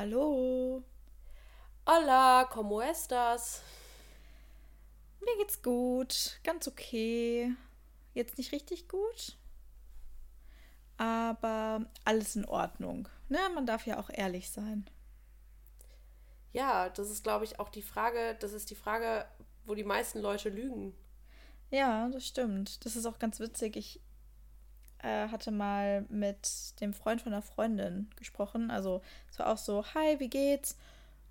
Hallo. 0.00 0.84
Hola, 1.84 2.48
¿cómo 2.52 2.80
estás? 2.80 3.62
Mir 5.20 5.36
geht's 5.38 5.60
gut, 5.60 6.38
ganz 6.44 6.68
okay. 6.68 7.52
Jetzt 8.14 8.38
nicht 8.38 8.52
richtig 8.52 8.88
gut, 8.88 9.36
aber 10.98 11.84
alles 12.04 12.36
in 12.36 12.44
Ordnung. 12.44 13.08
Ne, 13.28 13.40
man 13.56 13.66
darf 13.66 13.86
ja 13.86 13.98
auch 13.98 14.08
ehrlich 14.08 14.52
sein. 14.52 14.88
Ja, 16.52 16.90
das 16.90 17.10
ist, 17.10 17.24
glaube 17.24 17.44
ich, 17.44 17.58
auch 17.58 17.68
die 17.68 17.82
Frage, 17.82 18.36
das 18.38 18.52
ist 18.52 18.70
die 18.70 18.76
Frage, 18.76 19.26
wo 19.64 19.74
die 19.74 19.82
meisten 19.82 20.20
Leute 20.20 20.48
lügen. 20.48 20.94
Ja, 21.72 22.08
das 22.10 22.24
stimmt. 22.24 22.84
Das 22.86 22.94
ist 22.94 23.04
auch 23.04 23.18
ganz 23.18 23.40
witzig. 23.40 23.74
Ich 23.74 24.00
äh, 25.02 25.28
hatte 25.28 25.50
mal 25.50 26.04
mit 26.08 26.80
dem 26.80 26.92
Freund 26.92 27.22
von 27.22 27.32
einer 27.32 27.42
Freundin 27.42 28.08
gesprochen. 28.16 28.70
Also 28.70 29.02
es 29.30 29.38
war 29.38 29.52
auch 29.52 29.58
so, 29.58 29.84
hi, 29.94 30.18
wie 30.18 30.28
geht's? 30.28 30.76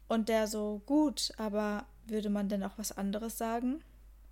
Und 0.07 0.29
der 0.29 0.47
so, 0.47 0.81
gut, 0.85 1.31
aber 1.37 1.85
würde 2.05 2.29
man 2.29 2.49
denn 2.49 2.63
auch 2.63 2.77
was 2.77 2.97
anderes 2.97 3.37
sagen? 3.37 3.83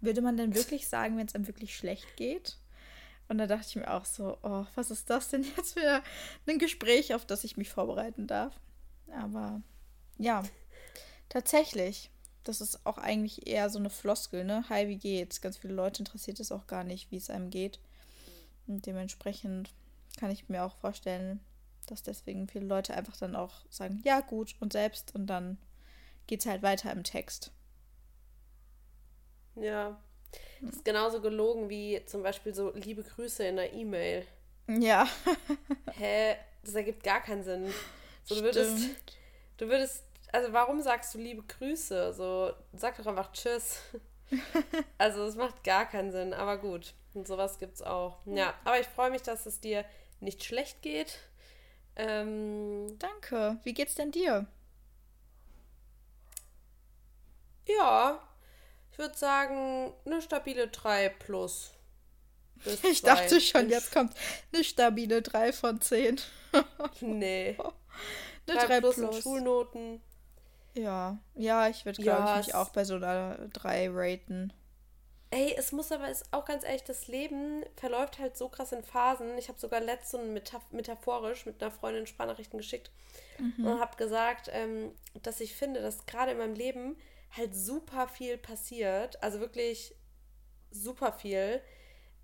Würde 0.02 0.22
man 0.22 0.38
denn 0.38 0.56
wirklich 0.56 0.88
sagen, 0.88 1.18
wenn 1.18 1.28
es 1.28 1.36
einem 1.36 1.48
wirklich 1.48 1.76
schlecht 1.76 2.16
geht? 2.16 2.58
Und 3.28 3.38
da 3.40 3.48
dachte 3.48 3.66
ich 3.68 3.76
mir 3.76 3.92
auch 3.92 4.06
so, 4.06 4.38
oh, 4.44 4.66
was 4.76 4.92
ist 4.92 5.10
das 5.10 5.30
denn 5.30 5.44
jetzt 5.58 5.78
für 5.78 6.02
ein 6.48 6.60
Gespräch, 6.60 7.14
auf 7.14 7.26
das 7.26 7.44
ich 7.44 7.58
mich 7.58 7.70
vorbereiten 7.70 8.28
darf? 8.28 8.60
Aber 9.12 9.62
ja, 10.18 10.44
tatsächlich, 11.30 12.12
das 12.44 12.62
ist 12.62 12.86
auch 12.86 12.98
eigentlich 12.98 13.48
eher 13.48 13.70
so 13.70 13.80
eine 13.80 13.90
Floskel, 13.90 14.44
ne? 14.44 14.64
Hi, 14.70 14.88
wie 14.88 14.98
geht's? 14.98 15.42
Ganz 15.42 15.58
viele 15.58 15.74
Leute 15.74 16.00
interessiert 16.00 16.40
es 16.40 16.52
auch 16.52 16.68
gar 16.68 16.84
nicht, 16.84 17.12
wie 17.12 17.18
es 17.18 17.30
einem 17.30 17.50
geht. 17.50 17.80
Und 18.68 18.86
dementsprechend 18.86 19.74
kann 20.18 20.32
ich 20.32 20.50
mir 20.50 20.64
auch 20.64 20.76
vorstellen, 20.78 21.40
dass 21.88 22.04
deswegen 22.04 22.48
viele 22.48 22.66
Leute 22.66 22.96
einfach 22.96 23.18
dann 23.18 23.36
auch 23.36 23.62
sagen, 23.70 24.02
ja, 24.04 24.22
gut, 24.22 24.56
und 24.60 24.74
selbst, 24.74 25.14
und 25.14 25.28
dann 25.28 25.58
geht 26.28 26.40
es 26.40 26.46
halt 26.46 26.64
weiter 26.64 26.92
im 26.92 27.04
Text. 27.04 27.52
Ja. 29.56 30.00
Das 30.62 30.78
ist 30.78 30.86
genauso 30.86 31.22
gelogen 31.22 31.70
wie 31.70 32.02
zum 32.06 32.24
Beispiel 32.24 32.54
so 32.54 32.74
liebe 32.74 33.04
Grüße 33.04 33.46
in 33.46 33.58
der 33.58 33.74
E-Mail. 33.74 34.26
Ja. 34.68 35.08
Hä? 35.94 36.36
Das 36.64 36.74
ergibt 36.76 37.04
gar 37.04 37.22
keinen 37.22 37.44
Sinn. 37.44 37.72
So, 38.24 38.36
du 38.36 38.42
würdest, 38.42 38.90
du 39.58 39.68
würdest, 39.68 40.04
also 40.32 40.52
warum 40.52 40.82
sagst 40.82 41.14
du 41.14 41.20
liebe 41.20 41.44
Grüße? 41.44 42.14
So, 42.14 42.52
sag 42.74 42.98
doch 42.98 43.06
einfach 43.06 43.32
Tschüss. 43.32 43.82
also 44.98 45.26
es 45.26 45.36
macht 45.36 45.64
gar 45.64 45.86
keinen 45.86 46.12
Sinn, 46.12 46.34
aber 46.34 46.58
gut. 46.58 46.96
Und 47.16 47.28
sowas 47.28 47.60
gibt's 47.60 47.82
auch. 47.82 48.20
Ja, 48.26 48.54
aber 48.66 48.80
ich 48.80 48.88
freue 48.88 49.10
mich, 49.10 49.22
dass 49.22 49.46
es 49.46 49.62
dir 49.62 49.86
nicht 50.20 50.44
schlecht 50.44 50.82
geht. 50.82 51.20
Ähm, 51.96 53.00
Danke. 53.00 53.58
Wie 53.64 53.74
geht's 53.74 53.96
denn 53.96 54.12
dir? 54.12 54.46
Ja, 57.68 58.22
ich 58.92 58.98
würde 58.98 59.18
sagen, 59.18 59.94
eine 60.06 60.22
stabile 60.22 60.68
3 60.68 61.10
plus. 61.10 61.72
ich 62.84 63.02
dachte 63.02 63.40
schon, 63.42 63.70
jetzt 63.70 63.94
kommt 63.94 64.14
eine 64.54 64.64
stabile 64.64 65.22
3 65.22 65.54
von 65.54 65.82
10. 65.82 66.20
nee. 67.02 67.58
Eine 68.48 68.60
3, 68.60 68.68
3 68.68 68.80
plus, 68.82 68.96
plus. 68.96 69.22
Schulnoten. 69.22 70.02
Ja, 70.74 71.18
ja, 71.34 71.70
ich 71.70 71.86
würde, 71.86 72.02
glaube 72.02 72.24
ja, 72.24 72.40
ich, 72.40 72.48
mich 72.48 72.56
auch 72.56 72.70
bei 72.70 72.84
so 72.84 72.96
einer 72.96 73.38
3 73.54 73.90
raten. 73.92 74.52
Ey, 75.36 75.54
es 75.58 75.74
muss 75.74 75.92
aber, 75.92 76.10
ist 76.10 76.32
auch 76.32 76.46
ganz 76.46 76.64
ehrlich, 76.64 76.86
das 76.86 77.10
Leben 77.10 77.66
verläuft 77.76 78.20
halt 78.20 78.38
so 78.38 78.48
krass 78.48 78.72
in 78.72 78.86
Phasen. 78.86 79.38
Ich 79.38 79.50
habe 79.50 79.60
sogar 79.60 79.82
letztens 79.82 80.32
Metaph 80.32 80.72
metaphorisch 80.72 81.46
mit 81.46 81.62
einer 81.62 81.72
Freundin 81.72 82.08
Sprachnachrichten 82.08 82.58
geschickt 82.58 82.90
mhm. 83.38 83.66
und 83.66 83.80
habe 83.82 83.98
gesagt, 83.98 84.50
ähm, 84.54 84.94
dass 85.24 85.42
ich 85.42 85.54
finde, 85.54 85.82
dass 85.82 86.06
gerade 86.06 86.32
in 86.32 86.38
meinem 86.38 86.54
Leben 86.54 86.96
halt 87.36 87.54
super 87.54 88.08
viel 88.08 88.38
passiert. 88.38 89.22
Also 89.22 89.42
wirklich 89.42 89.94
super 90.72 91.12
viel. 91.12 91.60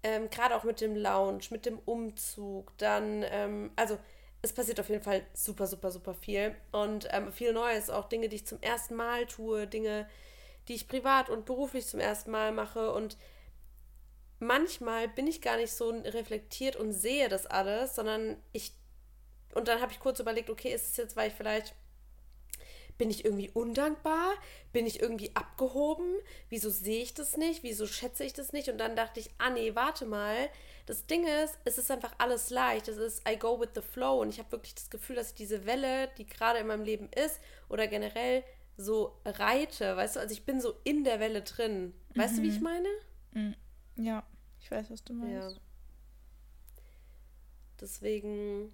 Ähm, 0.03 0.29
gerade 0.29 0.55
auch 0.55 0.63
mit 0.63 0.79
dem 0.79 0.95
Lounge, 0.95 1.43
mit 1.49 1.65
dem 1.65 1.79
Umzug, 1.79 2.71
dann, 2.77 3.25
ähm, 3.29 3.71
also 3.75 3.99
es 4.41 4.53
passiert 4.53 4.79
auf 4.79 4.87
jeden 4.87 5.03
Fall 5.03 5.25
super, 5.33 5.67
super, 5.67 5.91
super 5.91 6.13
viel. 6.13 6.55
Und 6.71 7.09
ähm, 7.11 7.33
viel 7.33 7.51
Neues, 7.51 7.89
auch 7.89 8.07
Dinge, 8.07 8.29
die 8.29 8.37
ich 8.37 8.47
zum 8.47 8.61
ersten 8.61 8.95
Mal 8.95 9.25
tue, 9.25 9.67
Dinge, 9.67 10.07
die 10.67 10.75
ich 10.75 10.87
privat 10.87 11.29
und 11.29 11.45
beruflich 11.45 11.87
zum 11.87 11.99
ersten 11.99 12.31
Mal 12.31 12.51
mache. 12.51 12.91
Und 12.91 13.17
manchmal 14.39 15.07
bin 15.07 15.27
ich 15.27 15.41
gar 15.41 15.57
nicht 15.57 15.73
so 15.73 15.89
reflektiert 15.89 16.75
und 16.75 16.93
sehe 16.93 17.29
das 17.29 17.45
alles, 17.47 17.95
sondern 17.95 18.37
ich. 18.51 18.73
Und 19.53 19.67
dann 19.67 19.81
habe 19.81 19.91
ich 19.91 19.99
kurz 19.99 20.19
überlegt, 20.19 20.49
okay, 20.49 20.73
ist 20.73 20.89
es 20.89 20.97
jetzt, 20.97 21.15
weil 21.15 21.29
ich 21.29 21.35
vielleicht. 21.35 21.75
Bin 22.97 23.09
ich 23.09 23.25
irgendwie 23.25 23.49
undankbar? 23.49 24.33
Bin 24.73 24.85
ich 24.85 25.01
irgendwie 25.01 25.31
abgehoben? 25.35 26.13
Wieso 26.49 26.69
sehe 26.69 27.01
ich 27.01 27.15
das 27.15 27.35
nicht? 27.35 27.63
Wieso 27.63 27.87
schätze 27.87 28.23
ich 28.23 28.33
das 28.33 28.53
nicht? 28.53 28.69
Und 28.69 28.77
dann 28.77 28.95
dachte 28.95 29.19
ich, 29.19 29.31
ah 29.39 29.49
nee, 29.49 29.73
warte 29.73 30.05
mal. 30.05 30.49
Das 30.85 31.07
Ding 31.07 31.25
ist, 31.25 31.57
es 31.65 31.79
ist 31.79 31.89
einfach 31.89 32.13
alles 32.19 32.51
leicht. 32.51 32.87
Es 32.87 32.97
ist 32.97 33.27
I 33.27 33.37
go 33.37 33.59
with 33.59 33.69
the 33.73 33.81
flow. 33.81 34.21
Und 34.21 34.29
ich 34.29 34.37
habe 34.37 34.51
wirklich 34.51 34.75
das 34.75 34.91
Gefühl, 34.91 35.15
dass 35.15 35.29
ich 35.29 35.35
diese 35.35 35.65
Welle, 35.65 36.09
die 36.17 36.27
gerade 36.27 36.59
in 36.59 36.67
meinem 36.67 36.83
Leben 36.83 37.09
ist, 37.13 37.39
oder 37.69 37.87
generell 37.87 38.43
so 38.81 39.19
reite, 39.25 39.95
weißt 39.95 40.15
du? 40.15 40.19
Also 40.19 40.33
ich 40.33 40.45
bin 40.45 40.61
so 40.61 40.75
in 40.83 41.03
der 41.03 41.19
Welle 41.19 41.41
drin. 41.41 41.93
Weißt 42.15 42.33
mhm. 42.33 42.37
du, 42.37 42.43
wie 42.43 42.49
ich 42.49 42.57
mhm. 42.57 42.63
meine? 42.63 42.89
Mhm. 43.31 43.55
Ja, 43.95 44.23
ich 44.59 44.71
weiß, 44.71 44.89
was 44.91 45.03
du 45.03 45.13
meinst. 45.13 45.55
Ja. 45.55 45.61
Deswegen, 47.79 48.71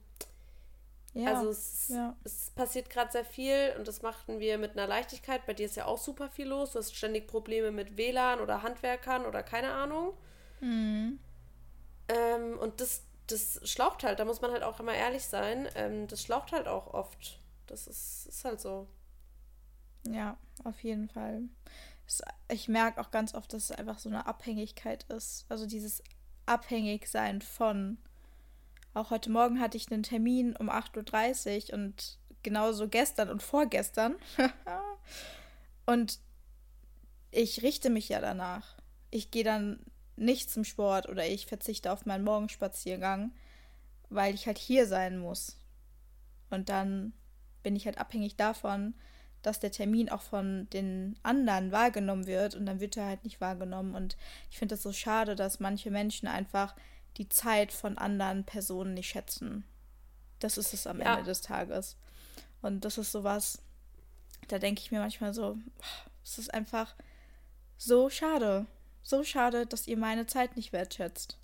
ja, 1.14 1.34
also 1.34 1.50
es, 1.50 1.88
ja. 1.88 2.16
es 2.26 2.52
passiert 2.52 2.90
gerade 2.90 3.12
sehr 3.12 3.24
viel 3.24 3.74
und 3.78 3.88
das 3.88 4.02
machten 4.02 4.40
wir 4.40 4.58
mit 4.58 4.74
einer 4.74 4.86
Leichtigkeit. 4.86 5.46
Bei 5.46 5.54
dir 5.54 5.66
ist 5.66 5.78
ja 5.78 5.86
auch 5.86 5.98
super 5.98 6.30
viel 6.30 6.48
los. 6.48 6.74
Du 6.74 6.80
hast 6.80 6.96
ständig 6.96 7.28
Probleme 7.28 7.72
mit 7.72 7.98
WLAN 7.98 8.42
oder 8.42 8.64
Handwerkern 8.64 9.26
oder 9.26 9.44
keine 9.44 9.72
Ahnung. 9.72 10.14
Mhm. 10.60 11.20
Ähm, 12.10 12.60
und 12.60 12.82
das, 12.82 13.04
das 13.28 13.62
schlaucht 13.64 14.04
halt, 14.04 14.20
da 14.20 14.26
muss 14.26 14.42
man 14.42 14.52
halt 14.52 14.64
auch 14.64 14.80
immer 14.80 14.94
ehrlich 14.94 15.26
sein. 15.26 15.70
Ähm, 15.76 16.08
das 16.08 16.22
schlaucht 16.24 16.52
halt 16.52 16.68
auch 16.68 16.94
oft. 16.94 17.40
Das 17.68 17.88
ist, 17.88 18.28
ist 18.28 18.46
halt 18.46 18.60
so. 18.60 18.88
Ja, 20.06 20.38
auf 20.64 20.84
jeden 20.84 21.10
Fall. 21.10 21.44
Ich 22.50 22.68
merke 22.68 23.02
auch 23.02 23.12
ganz 23.12 23.34
oft, 23.34 23.52
dass 23.54 23.66
es 23.66 23.72
einfach 23.72 24.00
so 24.00 24.10
eine 24.10 24.26
Abhängigkeit 24.26 25.04
ist. 25.06 25.46
Also 25.50 25.66
dieses 25.66 26.04
Abhängigsein 26.46 27.42
von. 27.42 27.98
Auch 28.94 29.12
heute 29.12 29.30
Morgen 29.30 29.60
hatte 29.60 29.78
ich 29.78 29.92
einen 29.92 30.04
Termin 30.04 30.56
um 30.56 30.70
8.30 30.70 31.70
Uhr 31.70 31.74
und 31.78 32.18
genauso 32.42 32.88
gestern 32.88 33.30
und 33.30 33.44
vorgestern. 33.44 34.16
und 35.86 36.20
ich 37.32 37.62
richte 37.62 37.90
mich 37.90 38.10
ja 38.10 38.22
danach. 38.22 38.78
Ich 39.12 39.30
gehe 39.30 39.44
dann 39.44 39.80
nicht 40.16 40.50
zum 40.50 40.64
Sport 40.64 41.08
oder 41.10 41.28
ich 41.28 41.46
verzichte 41.46 41.92
auf 41.92 42.06
meinen 42.06 42.24
Morgenspaziergang, 42.24 43.34
weil 44.10 44.34
ich 44.34 44.48
halt 44.48 44.58
hier 44.58 44.88
sein 44.88 45.20
muss. 45.20 45.58
Und 46.50 46.70
dann 46.70 47.14
bin 47.64 47.76
ich 47.76 47.86
halt 47.86 48.00
abhängig 48.00 48.36
davon, 48.36 48.96
dass 49.48 49.62
der 49.62 49.72
Termin 49.72 50.10
auch 50.10 50.22
von 50.22 50.70
den 50.72 51.18
anderen 51.24 51.72
wahrgenommen 51.72 52.28
wird 52.28 52.54
und 52.54 52.66
dann 52.66 52.82
wird 52.82 52.98
er 52.98 53.06
halt 53.06 53.24
nicht 53.24 53.40
wahrgenommen. 53.40 53.96
Und 53.96 54.18
ich 54.52 54.58
finde 54.58 54.76
es 54.76 54.84
so 54.84 54.92
schade, 54.92 55.38
dass 55.38 55.62
manche 55.62 55.90
Menschen 55.90 56.28
einfach 56.28 56.76
die 57.16 57.30
Zeit 57.30 57.72
von 57.72 57.98
anderen 57.98 58.44
Personen 58.44 58.94
nicht 58.94 59.08
schätzen. 59.08 59.64
Das 60.40 60.58
ist 60.58 60.74
es 60.74 60.86
am 60.86 61.00
ja. 61.00 61.14
Ende 61.14 61.24
des 61.24 61.42
Tages. 61.42 61.96
Und 62.62 62.84
das 62.84 62.98
ist 62.98 63.14
sowas, 63.14 63.60
da 64.50 64.60
denke 64.60 64.82
ich 64.82 64.92
mir 64.92 65.00
manchmal 65.00 65.34
so, 65.34 65.58
es 66.26 66.38
ist 66.38 66.54
einfach 66.54 66.94
so 67.78 68.10
schade. 68.10 68.66
So 69.02 69.24
schade, 69.24 69.66
dass 69.66 69.88
ihr 69.88 69.98
meine 69.98 70.28
Zeit 70.28 70.58
nicht 70.58 70.74
wertschätzt. 70.74 71.38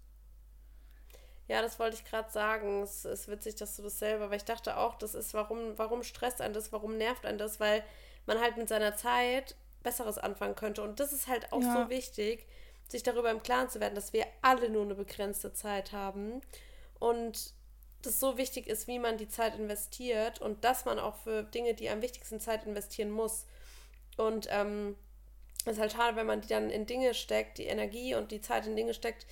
Ja, 1.48 1.62
das 1.62 1.80
wollte 1.80 1.98
ich 1.98 2.06
gerade 2.06 2.32
sagen. 2.32 2.84
Es 2.84 3.06
ist 3.06 3.28
witzig, 3.28 3.56
dass 3.56 3.76
du 3.76 3.84
das 3.84 4.00
selber, 4.00 4.30
weil 4.30 4.38
ich 4.38 4.46
dachte 4.46 4.78
auch, 4.78 4.96
das 4.96 5.14
ist, 5.14 5.34
warum, 5.34 5.78
warum 5.78 6.04
stresst 6.04 6.42
einen 6.42 6.54
das, 6.54 6.72
warum 6.72 6.98
nervt 6.98 7.26
einen 7.26 7.38
das, 7.38 7.60
weil 7.60 7.84
man 8.26 8.40
halt 8.40 8.58
mit 8.58 8.70
seiner 8.70 8.96
Zeit 8.96 9.56
Besseres 9.84 10.18
anfangen 10.18 10.56
könnte. 10.56 10.82
Und 10.82 11.00
das 11.00 11.12
ist 11.12 11.28
halt 11.28 11.52
auch 11.52 11.62
ja. 11.62 11.84
so 11.84 11.90
wichtig, 11.90 12.48
sich 12.88 13.04
darüber 13.04 13.32
im 13.32 13.44
Klaren 13.44 13.70
zu 13.70 13.80
werden, 13.80 13.96
dass 13.96 14.14
wir 14.14 14.26
alle 14.42 14.70
nur 14.70 14.84
eine 14.84 14.96
begrenzte 14.96 15.54
Zeit 15.54 15.92
haben. 15.92 16.42
Und 17.00 17.54
das 18.02 18.20
so 18.20 18.38
wichtig 18.38 18.68
ist, 18.68 18.88
wie 18.88 19.00
man 19.00 19.18
die 19.18 19.28
Zeit 19.28 19.58
investiert 19.58 20.40
und 20.40 20.64
dass 20.64 20.86
man 20.86 21.00
auch 21.00 21.16
für 21.18 21.44
Dinge, 21.44 21.74
die 21.74 21.90
am 21.90 22.02
wichtigsten 22.02 22.40
Zeit 22.40 22.66
investieren 22.66 23.12
muss. 23.12 23.46
Und 24.18 24.48
ähm, 24.50 24.96
es 25.66 25.74
ist 25.74 25.80
halt 25.80 25.94
schade, 25.94 26.16
wenn 26.16 26.26
man 26.26 26.42
die 26.42 26.48
dann 26.48 26.70
in 26.70 26.86
Dinge 26.86 27.14
steckt, 27.14 27.58
die 27.58 27.66
Energie 27.66 28.16
und 28.16 28.32
die 28.32 28.42
Zeit 28.42 28.68
in 28.68 28.76
Dinge 28.76 28.94
steckt, 28.94 29.26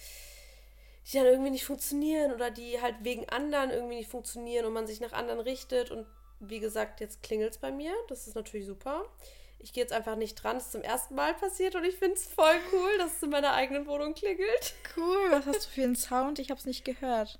die 1.07 1.17
dann 1.17 1.25
irgendwie 1.25 1.51
nicht 1.51 1.65
funktionieren 1.65 2.31
oder 2.31 2.51
die 2.51 2.81
halt 2.81 2.95
wegen 3.01 3.27
anderen 3.29 3.71
irgendwie 3.71 3.95
nicht 3.95 4.09
funktionieren 4.09 4.65
und 4.65 4.73
man 4.73 4.87
sich 4.87 4.99
nach 4.99 5.13
anderen 5.13 5.39
richtet. 5.39 5.91
Und 5.91 6.05
wie 6.39 6.59
gesagt, 6.59 6.99
jetzt 6.99 7.23
klingelt 7.23 7.51
es 7.51 7.57
bei 7.57 7.71
mir. 7.71 7.93
Das 8.07 8.27
ist 8.27 8.35
natürlich 8.35 8.67
super. 8.67 9.05
Ich 9.59 9.73
gehe 9.73 9.83
jetzt 9.83 9.93
einfach 9.93 10.15
nicht 10.15 10.35
dran. 10.35 10.55
Das 10.55 10.65
ist 10.65 10.71
zum 10.71 10.81
ersten 10.81 11.15
Mal 11.15 11.33
passiert 11.35 11.75
und 11.75 11.83
ich 11.83 11.95
finde 11.95 12.15
es 12.15 12.25
voll 12.25 12.55
cool, 12.71 12.97
dass 12.97 13.15
es 13.15 13.23
in 13.23 13.29
meiner 13.29 13.53
eigenen 13.53 13.85
Wohnung 13.87 14.13
klingelt. 14.13 14.73
Cool. 14.95 15.31
Was 15.31 15.45
hast 15.45 15.65
du 15.65 15.69
für 15.69 15.83
einen 15.83 15.95
Sound? 15.95 16.39
Ich 16.39 16.49
habe 16.49 16.59
es 16.59 16.65
nicht 16.65 16.85
gehört. 16.85 17.39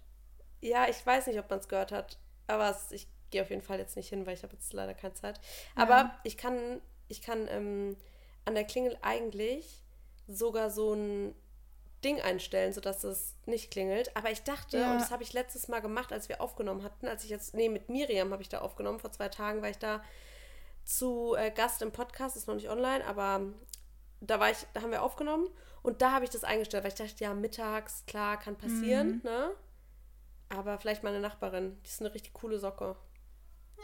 Ja, 0.61 0.87
ich 0.87 1.03
weiß 1.05 1.27
nicht, 1.27 1.39
ob 1.39 1.49
man 1.49 1.59
es 1.59 1.67
gehört 1.67 1.91
hat. 1.91 2.17
Aber 2.47 2.69
es, 2.69 2.91
ich 2.91 3.07
gehe 3.31 3.41
auf 3.41 3.49
jeden 3.49 3.61
Fall 3.63 3.79
jetzt 3.79 3.95
nicht 3.95 4.09
hin, 4.09 4.25
weil 4.25 4.35
ich 4.35 4.43
habe 4.43 4.53
jetzt 4.53 4.73
leider 4.73 4.93
keine 4.93 5.13
Zeit. 5.13 5.39
Aber 5.75 5.95
ja. 5.95 6.19
ich 6.23 6.37
kann, 6.37 6.81
ich 7.07 7.21
kann 7.21 7.47
ähm, 7.49 7.97
an 8.45 8.55
der 8.55 8.65
Klingel 8.65 8.97
eigentlich 9.01 9.83
sogar 10.27 10.69
so 10.69 10.93
ein 10.93 11.35
Ding 12.03 12.19
einstellen, 12.21 12.73
sodass 12.73 13.03
es 13.03 13.35
nicht 13.45 13.71
klingelt. 13.71 14.15
Aber 14.15 14.31
ich 14.31 14.43
dachte, 14.43 14.79
ja. 14.79 14.91
und 14.91 14.99
das 14.99 15.11
habe 15.11 15.23
ich 15.23 15.33
letztes 15.33 15.67
Mal 15.67 15.81
gemacht, 15.81 16.11
als 16.11 16.29
wir 16.29 16.41
aufgenommen 16.41 16.83
hatten, 16.83 17.07
als 17.07 17.23
ich 17.23 17.29
jetzt, 17.29 17.53
nee, 17.53 17.69
mit 17.69 17.89
Miriam 17.89 18.31
habe 18.31 18.41
ich 18.41 18.49
da 18.49 18.59
aufgenommen, 18.59 18.99
vor 18.99 19.11
zwei 19.11 19.29
Tagen 19.29 19.61
war 19.61 19.69
ich 19.69 19.77
da 19.77 20.03
zu 20.83 21.35
äh, 21.35 21.51
Gast 21.51 21.81
im 21.81 21.91
Podcast, 21.91 22.35
ist 22.35 22.47
noch 22.47 22.55
nicht 22.55 22.69
online, 22.69 23.05
aber 23.05 23.41
da 24.19 24.39
war 24.39 24.49
ich, 24.49 24.57
da 24.73 24.81
haben 24.81 24.91
wir 24.91 25.03
aufgenommen 25.03 25.47
und 25.83 26.01
da 26.01 26.11
habe 26.11 26.25
ich 26.25 26.31
das 26.31 26.43
eingestellt, 26.43 26.83
weil 26.83 26.91
ich 26.91 26.97
dachte, 26.97 27.23
ja, 27.23 27.33
mittags, 27.33 28.03
klar, 28.05 28.37
kann 28.37 28.55
passieren, 28.55 29.17
mhm. 29.17 29.21
ne? 29.23 29.51
Aber 30.49 30.77
vielleicht 30.79 31.03
meine 31.03 31.21
Nachbarin, 31.21 31.77
die 31.83 31.89
ist 31.89 32.01
eine 32.01 32.13
richtig 32.13 32.33
coole 32.33 32.59
Socke. 32.59 32.97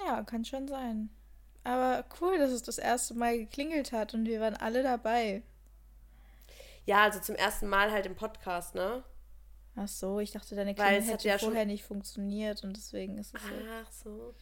Ja, 0.05 0.21
kann 0.23 0.43
schon 0.43 0.67
sein. 0.67 1.09
Aber 1.63 2.05
cool, 2.21 2.37
dass 2.37 2.51
es 2.51 2.61
das 2.61 2.77
erste 2.77 3.13
Mal 3.13 3.37
geklingelt 3.37 3.91
hat 3.91 4.13
und 4.13 4.25
wir 4.25 4.41
waren 4.41 4.55
alle 4.55 4.83
dabei. 4.83 5.43
Ja, 6.87 7.03
also 7.03 7.19
zum 7.19 7.35
ersten 7.35 7.67
Mal 7.67 7.91
halt 7.91 8.05
im 8.05 8.15
Podcast, 8.15 8.73
ne? 8.73 9.03
Ach 9.75 9.89
so, 9.89 10.19
ich 10.19 10.31
dachte, 10.31 10.55
deine 10.55 10.73
Klingel 10.73 11.01
hätte 11.03 11.27
ja 11.27 11.37
vorher 11.37 11.65
nicht 11.65 11.83
funktioniert 11.83 12.63
und 12.63 12.75
deswegen 12.75 13.17
ist 13.17 13.35
es 13.35 13.41
so. 13.41 13.47
Ach 13.83 13.91
so. 13.91 14.33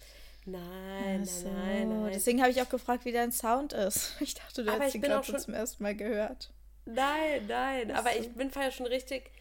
Nein, 0.45 1.25
so. 1.25 1.49
nein, 1.49 1.89
nein, 1.89 2.01
nein. 2.03 2.11
Deswegen 2.13 2.39
habe 2.41 2.51
ich 2.51 2.61
auch 2.61 2.69
gefragt, 2.69 3.03
wie 3.03 3.11
dein 3.11 3.31
Sound 3.31 3.73
ist. 3.73 4.15
Ich 4.21 4.35
dachte, 4.35 4.63
du 4.63 4.71
aber 4.71 4.85
hast 4.85 4.93
ihn 4.93 5.01
gerade 5.01 5.25
schon 5.25 5.39
zum 5.39 5.55
ersten 5.55 5.81
Mal 5.81 5.95
gehört. 5.95 6.53
Nein, 6.85 7.47
nein. 7.47 7.91
Aber 7.91 8.15
ich 8.15 8.31
bin 8.33 8.51
vorher 8.51 8.71
schon 8.71 8.85
richtig 8.85 9.31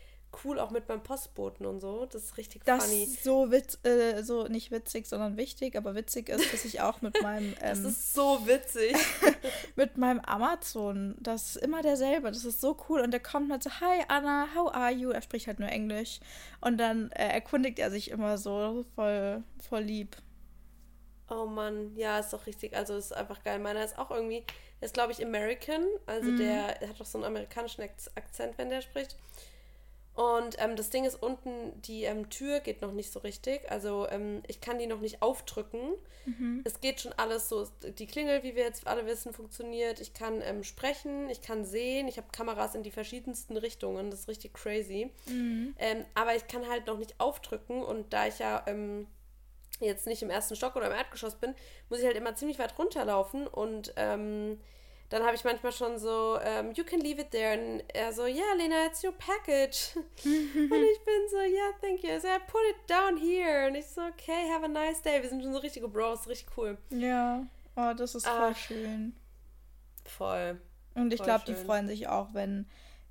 cool, 0.44 0.58
auch 0.58 0.70
mit 0.70 0.88
meinem 0.88 1.02
Postboten 1.02 1.66
und 1.66 1.80
so. 1.80 2.06
Das 2.06 2.24
ist 2.24 2.36
richtig 2.36 2.64
das 2.64 2.84
funny. 2.84 3.04
Das 3.04 3.14
ist 3.14 3.24
so 3.24 3.50
witz, 3.50 3.78
äh, 3.84 4.22
so 4.22 4.44
nicht 4.44 4.70
witzig, 4.70 5.06
sondern 5.06 5.36
wichtig, 5.36 5.76
aber 5.76 5.94
witzig 5.94 6.28
ist, 6.28 6.52
dass 6.52 6.64
ich 6.64 6.80
auch 6.80 7.00
mit 7.02 7.20
meinem. 7.22 7.54
Ähm, 7.64 7.82
das 7.82 7.92
ist 7.92 8.14
so 8.14 8.46
witzig. 8.46 8.96
mit 9.76 9.96
meinem 9.96 10.20
Amazon. 10.20 11.14
Das 11.20 11.54
ist 11.54 11.56
immer 11.56 11.82
derselbe. 11.82 12.30
Das 12.30 12.44
ist 12.44 12.60
so 12.60 12.76
cool. 12.88 13.00
Und 13.00 13.10
der 13.10 13.20
kommt 13.20 13.50
halt 13.50 13.62
so, 13.62 13.70
hi 13.80 14.02
Anna, 14.08 14.48
how 14.54 14.72
are 14.74 14.90
you? 14.90 15.10
Er 15.10 15.22
spricht 15.22 15.46
halt 15.46 15.60
nur 15.60 15.68
Englisch. 15.68 16.20
Und 16.60 16.78
dann 16.78 17.10
äh, 17.12 17.28
erkundigt 17.28 17.78
er 17.78 17.90
sich 17.90 18.10
immer 18.10 18.38
so 18.38 18.84
voll, 18.94 19.42
voll 19.60 19.82
lieb. 19.82 20.16
Oh 21.30 21.46
Mann, 21.46 21.96
ja, 21.96 22.18
ist 22.18 22.32
doch 22.32 22.46
richtig. 22.46 22.76
Also 22.76 22.96
ist 22.96 23.14
einfach 23.14 23.42
geil. 23.42 23.58
Meiner 23.58 23.84
ist 23.84 23.98
auch 23.98 24.10
irgendwie, 24.10 24.44
der 24.80 24.86
ist 24.86 24.94
glaube 24.94 25.12
ich 25.12 25.24
American. 25.24 25.86
Also 26.06 26.36
der, 26.36 26.78
der 26.78 26.88
hat 26.88 27.00
doch 27.00 27.06
so 27.06 27.18
einen 27.18 27.24
amerikanischen 27.26 27.82
Akzent, 27.82 28.58
wenn 28.58 28.68
der 28.68 28.82
spricht. 28.82 29.16
Und 30.14 30.56
ähm, 30.58 30.76
das 30.76 30.90
Ding 30.90 31.04
ist, 31.04 31.20
unten 31.20 31.80
die 31.82 32.04
ähm, 32.04 32.30
Tür 32.30 32.60
geht 32.60 32.82
noch 32.82 32.92
nicht 32.92 33.12
so 33.12 33.18
richtig. 33.20 33.68
Also 33.70 34.08
ähm, 34.08 34.44
ich 34.46 34.60
kann 34.60 34.78
die 34.78 34.86
noch 34.86 35.00
nicht 35.00 35.22
aufdrücken. 35.22 35.80
Mhm. 36.24 36.62
Es 36.64 36.80
geht 36.80 37.00
schon 37.00 37.12
alles 37.14 37.48
so. 37.48 37.66
Die 37.82 38.06
Klingel, 38.06 38.44
wie 38.44 38.54
wir 38.54 38.62
jetzt 38.62 38.86
alle 38.86 39.06
wissen, 39.06 39.32
funktioniert. 39.32 40.00
Ich 40.00 40.14
kann 40.14 40.40
ähm, 40.40 40.62
sprechen, 40.62 41.28
ich 41.30 41.42
kann 41.42 41.64
sehen. 41.64 42.06
Ich 42.06 42.16
habe 42.16 42.28
Kameras 42.30 42.76
in 42.76 42.84
die 42.84 42.92
verschiedensten 42.92 43.56
Richtungen. 43.56 44.12
Das 44.12 44.20
ist 44.20 44.28
richtig 44.28 44.54
crazy. 44.54 45.10
Mhm. 45.26 45.74
Ähm, 45.78 46.04
aber 46.14 46.36
ich 46.36 46.46
kann 46.46 46.68
halt 46.68 46.86
noch 46.86 46.98
nicht 46.98 47.18
aufdrücken. 47.18 47.82
Und 47.82 48.12
da 48.12 48.28
ich 48.28 48.38
ja 48.38 48.62
ähm, 48.68 49.08
jetzt 49.80 50.06
nicht 50.06 50.22
im 50.22 50.30
ersten 50.30 50.54
Stock 50.54 50.76
oder 50.76 50.86
im 50.86 50.92
Erdgeschoss 50.92 51.34
bin, 51.34 51.56
muss 51.88 51.98
ich 51.98 52.06
halt 52.06 52.16
immer 52.16 52.36
ziemlich 52.36 52.60
weit 52.60 52.78
runterlaufen. 52.78 53.48
Und 53.48 53.92
dann 55.14 55.22
habe 55.22 55.36
ich 55.36 55.44
manchmal 55.44 55.70
schon 55.70 55.96
so, 55.96 56.34
um, 56.34 56.40
ähm, 56.44 56.72
you 56.72 56.82
can 56.82 56.98
leave 56.98 57.20
it 57.20 57.30
there. 57.30 57.56
Und 57.56 57.84
er 57.94 58.12
so, 58.12 58.26
ja, 58.26 58.34
yeah, 58.34 58.54
Lena, 58.56 58.86
it's 58.86 59.04
your 59.04 59.12
package. 59.12 59.94
und 59.94 60.04
ich 60.24 61.04
bin 61.04 61.28
so, 61.30 61.36
ja, 61.36 61.46
yeah, 61.46 61.72
thank 61.80 62.02
you. 62.02 62.18
So, 62.18 62.26
I 62.26 62.40
put 62.48 62.62
it 62.68 62.90
down 62.90 63.16
here. 63.16 63.68
Und 63.68 63.76
ich 63.76 63.86
so, 63.86 64.00
okay, 64.00 64.50
have 64.52 64.64
a 64.64 64.68
nice 64.68 65.02
day. 65.02 65.22
Wir 65.22 65.28
sind 65.28 65.40
schon 65.40 65.52
so 65.52 65.60
richtige 65.60 65.86
Bros, 65.86 66.26
richtig 66.26 66.48
cool. 66.56 66.76
Ja, 66.90 67.46
oh, 67.76 67.92
das 67.96 68.16
ist 68.16 68.26
voll 68.26 68.50
Ach, 68.50 68.56
schön. 68.56 69.14
Voll. 70.04 70.60
Und 70.96 71.12
ich 71.12 71.22
glaube, 71.22 71.44
die 71.46 71.54
freuen 71.54 71.86
sich 71.86 72.08
auch, 72.08 72.34
wenn 72.34 72.66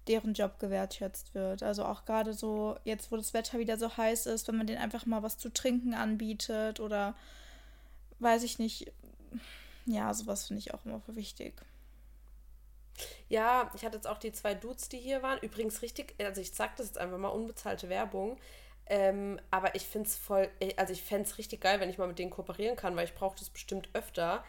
deren 0.10 0.34
Job 0.34 0.60
gewertschätzt 0.60 1.34
wird. 1.34 1.64
Also 1.64 1.86
auch 1.86 2.04
gerade 2.04 2.34
so, 2.34 2.76
jetzt 2.84 3.14
wo 3.14 3.16
das 3.16 3.34
Wetter 3.34 3.60
wieder 3.60 3.78
so 3.78 3.96
heiß 3.96 4.26
ist, 4.26 4.50
wenn 4.50 4.58
man 4.58 4.68
denen 4.68 4.82
einfach 4.82 5.06
mal 5.06 5.24
was 5.24 5.38
zu 5.38 5.54
trinken 5.54 5.94
anbietet 5.94 6.82
oder 6.82 7.16
weiß 8.20 8.44
ich 8.44 8.60
nicht. 8.60 8.92
Ja, 9.86 10.14
sowas 10.14 10.48
finde 10.48 10.60
ich 10.60 10.74
auch 10.74 10.84
immer 10.84 11.02
wichtig. 11.08 11.54
Ja, 13.28 13.72
ich 13.76 13.84
hatte 13.84 13.96
jetzt 13.96 14.08
auch 14.08 14.18
die 14.18 14.32
zwei 14.32 14.54
Dudes, 14.54 14.90
die 14.90 15.00
hier 15.00 15.24
waren. 15.24 15.40
Übrigens 15.40 15.82
richtig, 15.82 16.16
also 16.20 16.42
ich 16.42 16.52
sag 16.54 16.76
das 16.76 16.88
jetzt 16.88 16.98
einfach 16.98 17.18
mal, 17.18 17.30
unbezahlte 17.30 17.90
Werbung. 17.90 18.38
Ähm, 18.86 19.40
aber 19.50 19.76
ich 19.76 19.86
finde 19.88 20.10
es 20.10 20.16
voll, 20.16 20.50
äh, 20.60 20.76
also 20.76 20.94
ich 20.94 21.02
fände 21.02 21.24
es 21.24 21.38
richtig 21.38 21.62
geil, 21.62 21.80
wenn 21.80 21.90
ich 21.90 21.98
mal 21.98 22.08
mit 22.08 22.20
denen 22.20 22.32
kooperieren 22.32 22.76
kann, 22.76 22.96
weil 22.96 23.06
ich 23.06 23.16
brauche 23.16 23.38
das 23.38 23.50
bestimmt 23.50 23.90
öfter. 23.94 24.44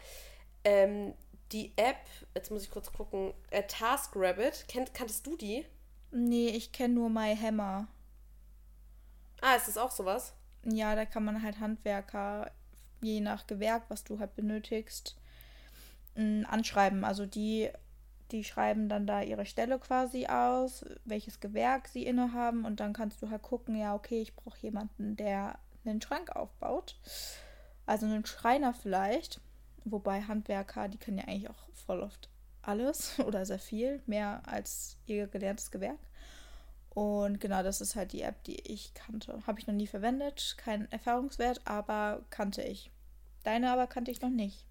Ähm, 0.63 1.13
die 1.51 1.71
App, 1.77 1.97
jetzt 2.33 2.51
muss 2.51 2.63
ich 2.63 2.71
kurz 2.71 2.91
gucken, 2.91 3.33
äh, 3.51 3.63
TaskRabbit, 3.63 4.65
kennt, 4.67 4.93
kanntest 4.93 5.25
du 5.25 5.37
die? 5.37 5.65
Nee, 6.11 6.49
ich 6.49 6.71
kenne 6.71 6.95
nur 6.95 7.09
My 7.09 7.35
Hammer. 7.35 7.87
Ah, 9.41 9.55
ist 9.55 9.67
das 9.67 9.77
auch 9.77 9.91
sowas? 9.91 10.33
Ja, 10.63 10.95
da 10.95 11.05
kann 11.05 11.23
man 11.23 11.43
halt 11.43 11.59
Handwerker, 11.59 12.51
je 13.01 13.19
nach 13.19 13.47
Gewerk, 13.47 13.83
was 13.89 14.03
du 14.03 14.19
halt 14.19 14.35
benötigst, 14.35 15.15
anschreiben. 16.15 17.03
Also 17.03 17.25
die 17.25 17.69
die 18.31 18.43
schreiben 18.43 18.89
dann 18.89 19.05
da 19.07 19.21
ihre 19.21 19.45
Stelle 19.45 19.79
quasi 19.79 20.27
aus, 20.27 20.85
welches 21.05 21.39
Gewerk 21.39 21.87
sie 21.87 22.05
innehaben 22.05 22.65
und 22.65 22.79
dann 22.79 22.93
kannst 22.93 23.21
du 23.21 23.29
halt 23.29 23.41
gucken, 23.41 23.75
ja, 23.75 23.95
okay, 23.95 24.21
ich 24.21 24.35
brauche 24.35 24.59
jemanden, 24.59 25.15
der 25.15 25.59
einen 25.85 26.01
Schrank 26.01 26.35
aufbaut. 26.35 26.95
Also 27.85 28.05
einen 28.05 28.25
Schreiner 28.25 28.73
vielleicht. 28.73 29.39
Wobei 29.83 30.23
Handwerker, 30.23 30.87
die 30.87 30.97
können 30.97 31.19
ja 31.19 31.25
eigentlich 31.25 31.49
auch 31.49 31.67
voll 31.73 32.01
oft 32.01 32.29
alles 32.63 33.19
oder 33.25 33.45
sehr 33.45 33.59
viel, 33.59 34.01
mehr 34.07 34.41
als 34.45 34.97
ihr 35.05 35.27
gelerntes 35.27 35.71
Gewerk. 35.71 35.99
Und 36.89 37.41
genau, 37.41 37.61
das 37.61 37.81
ist 37.81 37.95
halt 37.95 38.13
die 38.13 38.21
App, 38.21 38.43
die 38.45 38.59
ich 38.71 38.93
kannte. 38.93 39.45
Habe 39.45 39.59
ich 39.59 39.67
noch 39.67 39.73
nie 39.73 39.85
verwendet, 39.85 40.55
kein 40.57 40.89
Erfahrungswert, 40.91 41.61
aber 41.65 42.23
kannte 42.29 42.63
ich. 42.63 42.89
Deine 43.43 43.71
aber 43.71 43.85
kannte 43.85 44.11
ich 44.11 44.21
noch 44.21 44.29
nicht. 44.29 44.65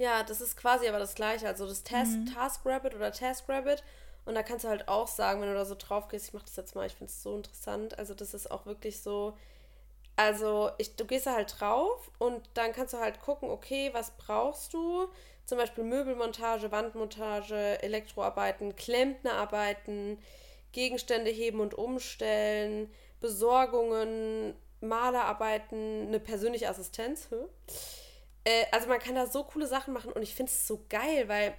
Ja, 0.00 0.22
das 0.22 0.40
ist 0.40 0.56
quasi 0.56 0.88
aber 0.88 0.98
das 0.98 1.14
gleiche. 1.14 1.46
Also 1.46 1.66
das 1.66 1.82
Task, 1.84 2.12
mhm. 2.12 2.32
TaskRabbit 2.32 2.94
oder 2.94 3.12
TaskRabbit. 3.12 3.84
Und 4.24 4.34
da 4.34 4.42
kannst 4.42 4.64
du 4.64 4.68
halt 4.70 4.88
auch 4.88 5.06
sagen, 5.06 5.42
wenn 5.42 5.48
du 5.48 5.54
da 5.54 5.66
so 5.66 5.74
drauf 5.74 6.08
gehst, 6.08 6.28
ich 6.28 6.32
mache 6.32 6.46
das 6.46 6.56
jetzt 6.56 6.74
mal, 6.74 6.86
ich 6.86 6.94
finde 6.94 7.12
es 7.12 7.22
so 7.22 7.36
interessant. 7.36 7.98
Also 7.98 8.14
das 8.14 8.32
ist 8.32 8.50
auch 8.50 8.64
wirklich 8.64 9.02
so. 9.02 9.36
Also 10.16 10.70
ich, 10.78 10.96
du 10.96 11.04
gehst 11.04 11.26
da 11.26 11.34
halt 11.34 11.54
drauf 11.60 12.10
und 12.16 12.48
dann 12.54 12.72
kannst 12.72 12.94
du 12.94 12.98
halt 12.98 13.20
gucken, 13.20 13.50
okay, 13.50 13.90
was 13.92 14.12
brauchst 14.12 14.72
du? 14.72 15.06
Zum 15.44 15.58
Beispiel 15.58 15.84
Möbelmontage, 15.84 16.72
Wandmontage, 16.72 17.82
Elektroarbeiten, 17.82 18.76
Klempnerarbeiten, 18.76 20.16
Gegenstände 20.72 21.30
heben 21.30 21.60
und 21.60 21.74
umstellen, 21.74 22.90
Besorgungen, 23.20 24.54
Malerarbeiten, 24.80 26.06
eine 26.06 26.20
persönliche 26.20 26.70
Assistenz. 26.70 27.28
Hm? 27.30 27.44
Äh, 28.50 28.66
also 28.72 28.88
man 28.88 28.98
kann 28.98 29.14
da 29.14 29.26
so 29.26 29.44
coole 29.44 29.66
Sachen 29.66 29.94
machen 29.94 30.12
und 30.12 30.22
ich 30.22 30.34
finde 30.34 30.50
es 30.50 30.66
so 30.66 30.84
geil, 30.88 31.28
weil 31.28 31.54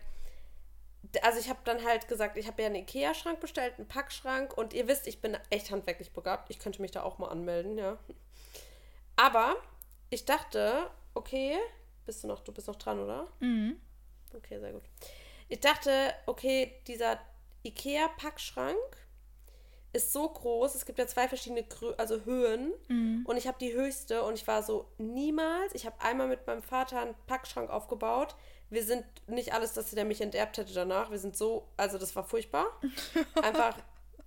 also 1.21 1.39
ich 1.39 1.50
habe 1.50 1.60
dann 1.63 1.83
halt 1.83 2.07
gesagt, 2.07 2.38
ich 2.38 2.48
habe 2.48 2.62
ja 2.62 2.67
einen 2.67 2.75
Ikea-Schrank 2.75 3.39
bestellt, 3.39 3.74
einen 3.77 3.88
Packschrank 3.88 4.57
und 4.57 4.74
ihr 4.74 4.88
wisst, 4.88 5.07
ich 5.07 5.19
bin 5.19 5.38
echt 5.50 5.71
handwerklich 5.71 6.12
begabt. 6.12 6.50
Ich 6.50 6.60
könnte 6.60 6.81
mich 6.81 6.91
da 6.91 7.03
auch 7.03 7.17
mal 7.17 7.27
anmelden, 7.27 7.77
ja. 7.77 7.98
Aber 9.15 9.57
ich 10.10 10.25
dachte, 10.25 10.89
okay, 11.13 11.57
bist 12.05 12.24
du 12.24 12.27
noch, 12.27 12.41
du 12.41 12.51
bist 12.51 12.67
noch 12.67 12.77
dran, 12.77 13.00
oder? 13.00 13.27
Mhm. 13.39 13.79
Okay, 14.33 14.60
sehr 14.60 14.71
gut. 14.71 14.83
Ich 15.50 15.60
dachte, 15.60 16.13
okay, 16.27 16.75
dieser 16.88 17.19
Ikea-Packschrank 17.63 18.77
ist 19.93 20.13
so 20.13 20.29
groß. 20.29 20.75
Es 20.75 20.86
gibt 20.86 21.00
ja 21.00 21.07
zwei 21.07 21.27
verschiedene 21.27 21.63
Grö 21.63 21.93
also 21.98 22.24
Höhen. 22.25 22.74
Mhm. 22.88 23.25
Und 23.25 23.38
ich 23.38 23.48
habe 23.48 23.57
die 23.60 23.74
höchste 23.74 24.24
und 24.24 24.36
ich 24.36 24.48
war 24.48 24.63
so, 24.63 24.86
niemals. 24.98 25.74
Ich 25.74 25.86
habe 25.86 26.00
einmal 26.01 26.27
mit 26.27 26.48
meinem 26.48 26.63
Vater 26.63 27.01
einen 27.01 27.15
Packschrank 27.27 27.69
aufgebaut. 27.69 28.36
Wir 28.69 28.83
sind 28.83 29.03
nicht 29.27 29.53
alles, 29.53 29.74
dass 29.74 29.91
der 29.91 30.05
mich 30.05 30.21
enterbt 30.21 30.57
hätte 30.57 30.74
danach. 30.74 31.12
Wir 31.12 31.19
sind 31.19 31.36
so, 31.36 31.67
also 31.75 31.98
das 31.98 32.15
war 32.15 32.24
furchtbar. 32.24 32.67
Einfach, 33.41 33.77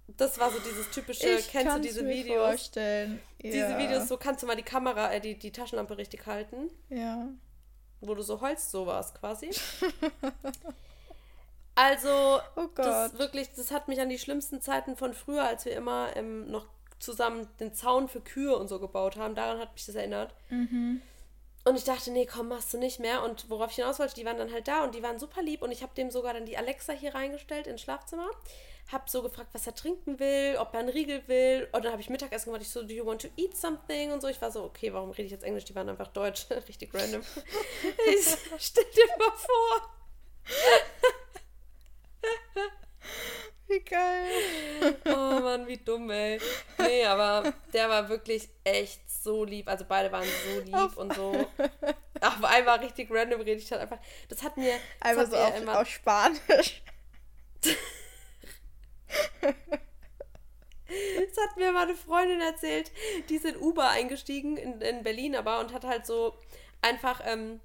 das 0.06 0.38
war 0.38 0.50
so 0.50 0.58
dieses 0.58 0.90
typische, 0.90 1.28
ich 1.30 1.48
kennst 1.48 1.76
du 1.76 1.80
diese 1.80 2.02
mir 2.02 2.14
Videos? 2.14 2.48
Vorstellen. 2.48 3.20
Ja. 3.42 3.50
Diese 3.50 3.78
Videos, 3.78 4.08
so 4.08 4.18
kannst 4.18 4.42
du 4.42 4.46
mal 4.46 4.56
die 4.56 4.62
Kamera, 4.62 5.12
äh, 5.12 5.20
die, 5.20 5.38
die 5.38 5.50
Taschenlampe 5.50 5.96
richtig 5.96 6.26
halten. 6.26 6.70
Ja. 6.90 7.28
Wo 8.02 8.14
du 8.14 8.22
so 8.22 8.40
holst, 8.42 8.70
so 8.70 8.86
warst 8.86 9.18
quasi. 9.18 9.50
Also, 11.74 12.40
oh 12.56 12.68
das 12.76 13.18
wirklich, 13.18 13.50
das 13.54 13.70
hat 13.70 13.88
mich 13.88 14.00
an 14.00 14.08
die 14.08 14.18
schlimmsten 14.18 14.60
Zeiten 14.60 14.96
von 14.96 15.12
früher, 15.12 15.44
als 15.44 15.64
wir 15.64 15.74
immer 15.74 16.14
ähm, 16.16 16.50
noch 16.50 16.66
zusammen 17.00 17.48
den 17.60 17.74
Zaun 17.74 18.08
für 18.08 18.20
Kühe 18.20 18.56
und 18.56 18.68
so 18.68 18.78
gebaut 18.78 19.16
haben. 19.16 19.34
Daran 19.34 19.58
hat 19.58 19.72
mich 19.74 19.86
das 19.86 19.94
erinnert. 19.94 20.34
Mhm. 20.50 21.02
und 21.64 21.76
ich 21.76 21.84
dachte, 21.84 22.10
nee, 22.10 22.26
komm, 22.26 22.48
machst 22.48 22.72
du 22.72 22.78
nicht 22.78 23.00
mehr. 23.00 23.22
Und 23.24 23.50
worauf 23.50 23.70
ich 23.70 23.76
hinaus 23.76 23.98
wollte, 23.98 24.14
die 24.14 24.24
waren 24.24 24.38
dann 24.38 24.52
halt 24.52 24.68
da 24.68 24.84
und 24.84 24.94
die 24.94 25.02
waren 25.02 25.18
super 25.18 25.42
lieb. 25.42 25.62
Und 25.62 25.72
ich 25.72 25.82
habe 25.82 25.94
dem 25.94 26.10
sogar 26.10 26.34
dann 26.34 26.46
die 26.46 26.56
Alexa 26.56 26.92
hier 26.92 27.14
reingestellt 27.14 27.66
ins 27.66 27.82
Schlafzimmer. 27.82 28.28
Hab 28.92 29.08
so 29.08 29.22
gefragt, 29.22 29.48
was 29.52 29.66
er 29.66 29.74
trinken 29.74 30.20
will, 30.20 30.56
ob 30.58 30.74
er 30.74 30.80
einen 30.80 30.90
Riegel 30.90 31.22
will. 31.26 31.68
Und 31.72 31.84
dann 31.84 31.92
habe 31.92 32.02
ich 32.02 32.10
Mittagessen 32.10 32.46
gemacht. 32.46 32.62
Ich 32.62 32.68
so, 32.68 32.82
do 32.82 32.92
you 32.92 33.04
want 33.04 33.22
to 33.22 33.28
eat 33.36 33.56
something? 33.56 34.12
Und 34.12 34.20
so. 34.20 34.28
Ich 34.28 34.40
war 34.40 34.50
so, 34.50 34.62
okay, 34.62 34.92
warum 34.92 35.10
rede 35.10 35.24
ich 35.24 35.32
jetzt 35.32 35.44
Englisch? 35.44 35.64
Die 35.64 35.74
waren 35.74 35.88
einfach 35.88 36.08
Deutsch. 36.08 36.46
Richtig 36.68 36.92
random. 36.94 37.22
ich 38.06 38.24
so, 38.24 38.36
stell 38.58 38.84
dir 38.94 39.06
mal 39.18 39.32
vor. 39.36 39.90
Wie 43.66 43.80
geil. 43.80 44.96
Oh 45.06 45.40
Mann, 45.40 45.66
wie 45.66 45.78
dumm, 45.78 46.10
ey. 46.10 46.38
Nee, 46.78 47.04
aber 47.06 47.54
der 47.72 47.88
war 47.88 48.08
wirklich 48.08 48.48
echt 48.62 49.00
so 49.10 49.44
lieb. 49.44 49.68
Also 49.68 49.84
beide 49.88 50.12
waren 50.12 50.24
so 50.24 50.60
lieb 50.60 50.74
auf 50.74 50.96
und 50.96 51.14
so. 51.14 51.32
Auf 52.20 52.44
einmal 52.44 52.78
richtig 52.80 53.10
random 53.10 53.40
rede 53.40 53.60
ich 53.60 53.70
halt 53.72 53.82
einfach. 53.82 53.98
Das 54.28 54.42
hat 54.42 54.56
mir. 54.56 54.74
Das 55.00 55.10
einfach 55.10 55.22
hat 55.22 55.30
so 55.30 55.36
mir 55.36 55.44
auf, 55.44 55.60
immer, 55.60 55.80
auf 55.80 55.88
Spanisch. 55.88 56.82
Das 60.86 61.44
hat 61.44 61.56
mir 61.56 61.72
meine 61.72 61.94
Freundin 61.94 62.40
erzählt. 62.40 62.92
Die 63.28 63.36
ist 63.36 63.44
in 63.44 63.56
Uber 63.56 63.88
eingestiegen, 63.88 64.56
in, 64.56 64.80
in 64.80 65.02
Berlin 65.02 65.34
aber, 65.34 65.60
und 65.60 65.72
hat 65.72 65.84
halt 65.84 66.06
so 66.06 66.38
einfach, 66.82 67.20
ähm, 67.24 67.60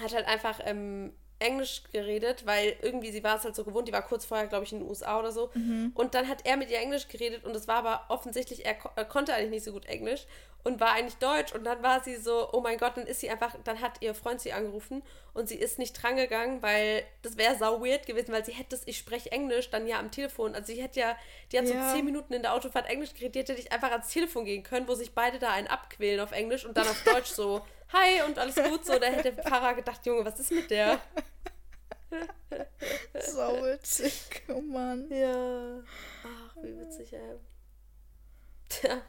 hat 0.00 0.12
halt 0.12 0.26
einfach 0.26 0.60
ähm, 0.64 1.14
Englisch 1.42 1.82
geredet, 1.92 2.46
weil 2.46 2.76
irgendwie 2.82 3.12
sie 3.12 3.22
war 3.22 3.36
es 3.36 3.44
halt 3.44 3.54
so 3.54 3.64
gewohnt, 3.64 3.88
die 3.88 3.92
war 3.92 4.02
kurz 4.02 4.24
vorher, 4.24 4.46
glaube 4.46 4.64
ich, 4.64 4.72
in 4.72 4.80
den 4.80 4.88
USA 4.88 5.18
oder 5.18 5.32
so. 5.32 5.50
Mhm. 5.54 5.92
Und 5.94 6.14
dann 6.14 6.28
hat 6.28 6.46
er 6.46 6.56
mit 6.56 6.70
ihr 6.70 6.78
Englisch 6.78 7.08
geredet 7.08 7.44
und 7.44 7.54
es 7.54 7.68
war 7.68 7.76
aber 7.76 8.04
offensichtlich, 8.08 8.64
er, 8.64 8.76
er, 8.96 9.04
konnte 9.04 9.34
eigentlich 9.34 9.50
nicht 9.50 9.64
so 9.64 9.72
gut 9.72 9.86
Englisch 9.86 10.26
und 10.64 10.80
war 10.80 10.92
eigentlich 10.92 11.16
Deutsch. 11.16 11.52
Und 11.52 11.64
dann 11.64 11.82
war 11.82 12.02
sie 12.02 12.16
so, 12.16 12.48
oh 12.52 12.60
mein 12.60 12.78
Gott, 12.78 12.96
dann 12.96 13.06
ist 13.06 13.20
sie 13.20 13.30
einfach, 13.30 13.56
dann 13.64 13.80
hat 13.80 14.00
ihr 14.00 14.14
Freund 14.14 14.40
sie 14.40 14.52
angerufen 14.52 15.02
und 15.34 15.48
sie 15.48 15.56
ist 15.56 15.78
nicht 15.78 16.00
drangegangen, 16.00 16.62
weil 16.62 17.02
das 17.22 17.36
wäre 17.36 17.56
sau 17.56 17.84
weird 17.84 18.06
gewesen, 18.06 18.32
weil 18.32 18.44
sie 18.44 18.52
hätte 18.52 18.70
das, 18.70 18.82
ich 18.86 18.98
spreche 18.98 19.32
Englisch, 19.32 19.70
dann 19.70 19.86
ja 19.86 19.98
am 19.98 20.10
Telefon. 20.10 20.54
Also 20.54 20.72
sie 20.72 20.80
hätte 20.80 21.00
ja, 21.00 21.16
die 21.50 21.58
hat 21.58 21.68
ja. 21.68 21.88
so 21.88 21.96
zehn 21.96 22.04
Minuten 22.04 22.32
in 22.32 22.42
der 22.42 22.54
Autofahrt 22.54 22.88
Englisch 22.88 23.14
geredet, 23.14 23.34
die 23.34 23.38
hätte 23.40 23.54
nicht 23.54 23.72
einfach 23.72 23.90
ans 23.90 24.08
Telefon 24.08 24.44
gehen 24.44 24.62
können, 24.62 24.86
wo 24.88 24.94
sich 24.94 25.14
beide 25.14 25.38
da 25.38 25.50
einen 25.50 25.68
abquälen 25.68 26.20
auf 26.20 26.32
Englisch 26.32 26.64
und 26.64 26.76
dann 26.76 26.86
auf 26.86 27.02
Deutsch 27.04 27.30
so, 27.30 27.62
hi 27.92 28.22
und 28.22 28.38
alles 28.38 28.56
gut 28.56 28.84
so. 28.84 28.98
Da 28.98 29.06
hätte 29.06 29.32
der 29.32 29.44
Pfarrer 29.44 29.74
gedacht, 29.74 30.04
Junge, 30.06 30.24
was 30.24 30.38
ist 30.40 30.52
mit 30.52 30.70
der? 30.70 31.00
so 33.20 33.40
witzig, 33.62 34.42
oh 34.48 34.60
Mann. 34.60 35.10
Ja. 35.10 35.80
Ach, 36.24 36.56
wie 36.62 36.78
witzig, 36.78 37.12
ey. 37.12 37.38
Tja. 38.68 39.02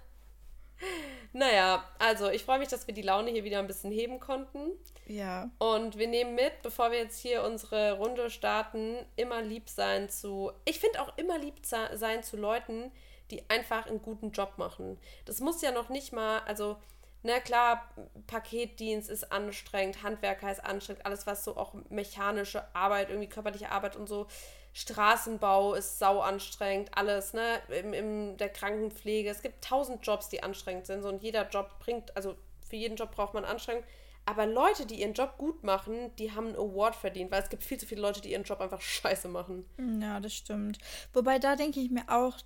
Naja, 1.32 1.84
also 1.98 2.30
ich 2.30 2.44
freue 2.44 2.60
mich, 2.60 2.68
dass 2.68 2.88
wir 2.88 2.94
die 2.94 3.02
Laune 3.02 3.32
hier 3.32 3.44
wieder 3.44 3.60
ein 3.60 3.68
bisschen 3.68 3.92
heben 3.92 4.20
konnten. 4.20 4.72
Ja. 5.08 5.50
Und 5.58 5.98
wir 5.98 6.08
nehmen 6.08 6.36
mit, 6.36 6.62
bevor 6.62 6.92
wir 6.92 7.00
jetzt 7.00 7.20
hier 7.20 7.44
unsere 7.44 7.94
Runde 7.94 8.30
starten, 8.30 8.98
immer 9.16 9.42
lieb 9.42 9.70
sein 9.70 10.10
zu. 10.10 10.52
Ich 10.66 10.80
finde 10.80 11.02
auch 11.02 11.18
immer 11.18 11.38
lieb 11.38 11.56
sein 11.64 12.24
zu 12.24 12.38
Leuten, 12.38 12.92
die 13.32 13.44
einfach 13.50 13.88
einen 13.88 14.02
guten 14.02 14.32
Job 14.32 14.58
machen. 14.58 15.00
Das 15.26 15.40
muss 15.40 15.62
ja 15.62 15.72
noch 15.72 15.90
nicht 15.90 16.14
mal, 16.14 16.40
also, 16.42 16.78
na 17.24 17.40
klar, 17.40 17.90
Paketdienst 18.28 19.10
ist 19.10 19.32
anstrengend, 19.32 20.04
Handwerker 20.04 20.52
ist 20.52 20.64
anstrengend, 20.64 21.06
alles, 21.06 21.26
was 21.26 21.44
so 21.44 21.58
auch 21.58 21.74
mechanische 21.90 22.64
Arbeit, 22.76 23.10
irgendwie 23.10 23.30
körperliche 23.30 23.72
Arbeit 23.72 23.96
und 23.96 24.08
so 24.08 24.28
Straßenbau 24.74 25.76
ist 25.76 26.00
sau 26.00 26.20
anstrengend, 26.20 26.98
alles, 26.98 27.34
ne? 27.34 27.62
In, 27.70 27.94
in 27.94 28.38
der 28.38 28.50
Krankenpflege. 28.50 29.30
Es 29.30 29.44
gibt 29.44 29.64
tausend 29.64 30.06
Jobs, 30.06 30.30
die 30.30 30.42
anstrengend 30.42 30.88
sind. 30.88 31.04
So, 31.04 31.10
und 31.10 31.22
jeder 31.22 31.48
Job 31.48 31.80
bringt, 31.80 32.16
also 32.18 32.36
für 32.68 32.76
jeden 32.76 32.96
Job 32.96 33.12
braucht 33.12 33.36
man 33.36 33.46
Anstrengung. 33.46 33.84
Aber 34.26 34.46
Leute, 34.46 34.86
die 34.86 35.02
ihren 35.02 35.14
Job 35.14 35.38
gut 35.38 35.64
machen, 35.64 36.16
die 36.18 36.32
haben 36.32 36.48
einen 36.48 36.56
Award 36.56 36.96
verdient, 36.96 37.30
weil 37.30 37.44
es 37.44 37.50
gibt 37.50 37.64
viel 37.64 37.78
zu 37.78 37.86
viele 37.86 38.02
Leute, 38.02 38.22
die 38.22 38.32
ihren 38.32 38.44
Job 38.44 38.62
einfach 38.62 38.82
scheiße 38.82 39.28
machen. 39.28 39.66
Ja, 40.02 40.20
das 40.20 40.34
stimmt. 40.34 40.80
Wobei 41.14 41.40
da 41.40 41.56
denke 41.56 41.80
ich 41.80 41.92
mir 41.92 42.06
auch, 42.08 42.38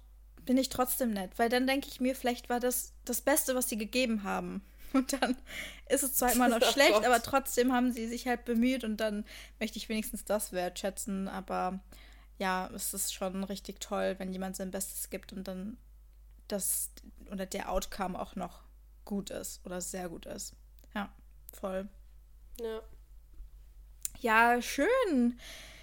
bin 0.48 0.58
ich 0.58 0.70
trotzdem 0.70 1.12
nett, 1.12 1.32
weil 1.38 1.50
dann 1.50 1.68
denke 1.68 1.88
ich 1.90 2.02
mir, 2.02 2.16
vielleicht 2.16 2.50
war 2.50 2.60
das 2.60 2.94
das 3.06 3.22
Beste, 3.22 3.54
was 3.54 3.70
sie 3.70 3.78
gegeben 3.78 4.24
haben. 4.24 4.64
Und 4.94 5.14
dann 5.14 5.38
ist 5.90 6.04
es 6.04 6.16
zwar 6.16 6.32
immer 6.32 6.48
noch 6.48 6.64
schlecht, 6.64 6.94
Gott. 6.94 7.06
aber 7.06 7.22
trotzdem 7.22 7.74
haben 7.74 7.92
sie 7.92 8.08
sich 8.08 8.26
halt 8.26 8.46
bemüht 8.46 8.86
und 8.86 8.98
dann 8.98 9.26
möchte 9.60 9.78
ich 9.78 9.90
wenigstens 9.90 10.24
das 10.24 10.54
wertschätzen. 10.54 11.28
Aber 11.28 11.80
ja, 12.40 12.70
es 12.74 12.94
ist 12.94 13.14
schon 13.14 13.44
richtig 13.44 13.82
toll, 13.82 14.16
wenn 14.18 14.32
jemand 14.32 14.56
sein 14.56 14.72
Bestes 14.72 15.10
gibt 15.10 15.34
und 15.34 15.46
dann 15.46 15.78
das 16.48 16.90
oder 17.30 17.46
der 17.46 17.70
Outcome 17.70 18.18
auch 18.18 18.38
noch 18.38 18.62
gut 19.04 19.30
ist 19.30 19.64
oder 19.66 19.82
sehr 19.82 20.08
gut 20.08 20.26
ist. 20.26 20.54
Ja, 20.96 21.14
voll. 21.52 21.90
Ja. 22.62 22.82
Ja, 24.22 24.62
schön. 24.62 25.38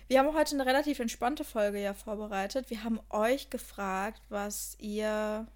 Wir 0.06 0.18
haben 0.18 0.34
heute 0.34 0.54
eine 0.54 0.66
relativ 0.66 1.00
entspannte 1.00 1.44
Folge 1.44 1.80
ja 1.80 1.94
vorbereitet. 1.94 2.68
Wir 2.68 2.84
haben 2.84 3.00
euch 3.08 3.48
gefragt, 3.48 4.20
was 4.28 4.76
ihr 4.78 5.46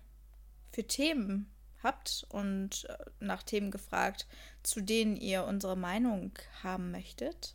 für 0.72 0.84
Themen 0.84 1.50
habt 1.82 2.26
und 2.30 2.86
äh, 2.88 2.96
nach 3.20 3.42
Themen 3.42 3.70
gefragt, 3.70 4.26
zu 4.62 4.80
denen 4.80 5.16
ihr 5.16 5.44
unsere 5.44 5.76
Meinung 5.76 6.32
haben 6.62 6.90
möchtet. 6.90 7.54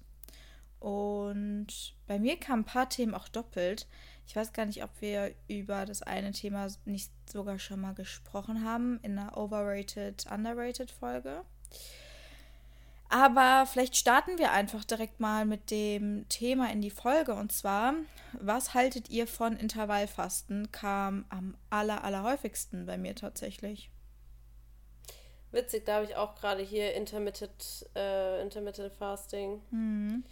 Und 0.79 1.95
bei 2.07 2.19
mir 2.19 2.39
kamen 2.39 2.61
ein 2.61 2.65
paar 2.65 2.89
Themen 2.89 3.15
auch 3.15 3.27
doppelt. 3.27 3.87
Ich 4.27 4.35
weiß 4.35 4.53
gar 4.53 4.65
nicht, 4.65 4.83
ob 4.83 4.89
wir 5.01 5.33
über 5.47 5.85
das 5.85 6.03
eine 6.03 6.31
Thema 6.31 6.67
nicht 6.85 7.11
sogar 7.29 7.57
schon 7.57 7.81
mal 7.81 7.93
gesprochen 7.93 8.63
haben 8.63 8.99
in 9.01 9.17
einer 9.17 9.35
Overrated, 9.35 10.25
Underrated 10.31 10.91
Folge. 10.91 11.43
Aber 13.09 13.65
vielleicht 13.71 13.95
starten 13.95 14.37
wir 14.37 14.51
einfach 14.51 14.83
direkt 14.83 15.19
mal 15.19 15.45
mit 15.45 15.69
dem 15.69 16.27
Thema 16.29 16.71
in 16.71 16.81
die 16.81 16.89
Folge. 16.89 17.35
Und 17.35 17.51
zwar, 17.51 17.93
was 18.33 18.73
haltet 18.73 19.09
ihr 19.09 19.27
von 19.27 19.55
Intervallfasten? 19.55 20.71
Kam 20.71 21.25
am 21.29 21.55
aller, 21.69 22.03
allerhäufigsten 22.03 22.85
bei 22.85 22.97
mir 22.97 23.15
tatsächlich. 23.15 23.91
Witzig, 25.51 25.85
da 25.85 25.95
habe 25.95 26.05
ich 26.05 26.15
auch 26.15 26.33
gerade 26.33 26.63
hier 26.63 26.95
Intermittent, 26.95 27.85
äh, 27.95 28.41
Intermittent 28.41 28.91
Fasting. 28.91 29.61
Mhm. 29.69 30.23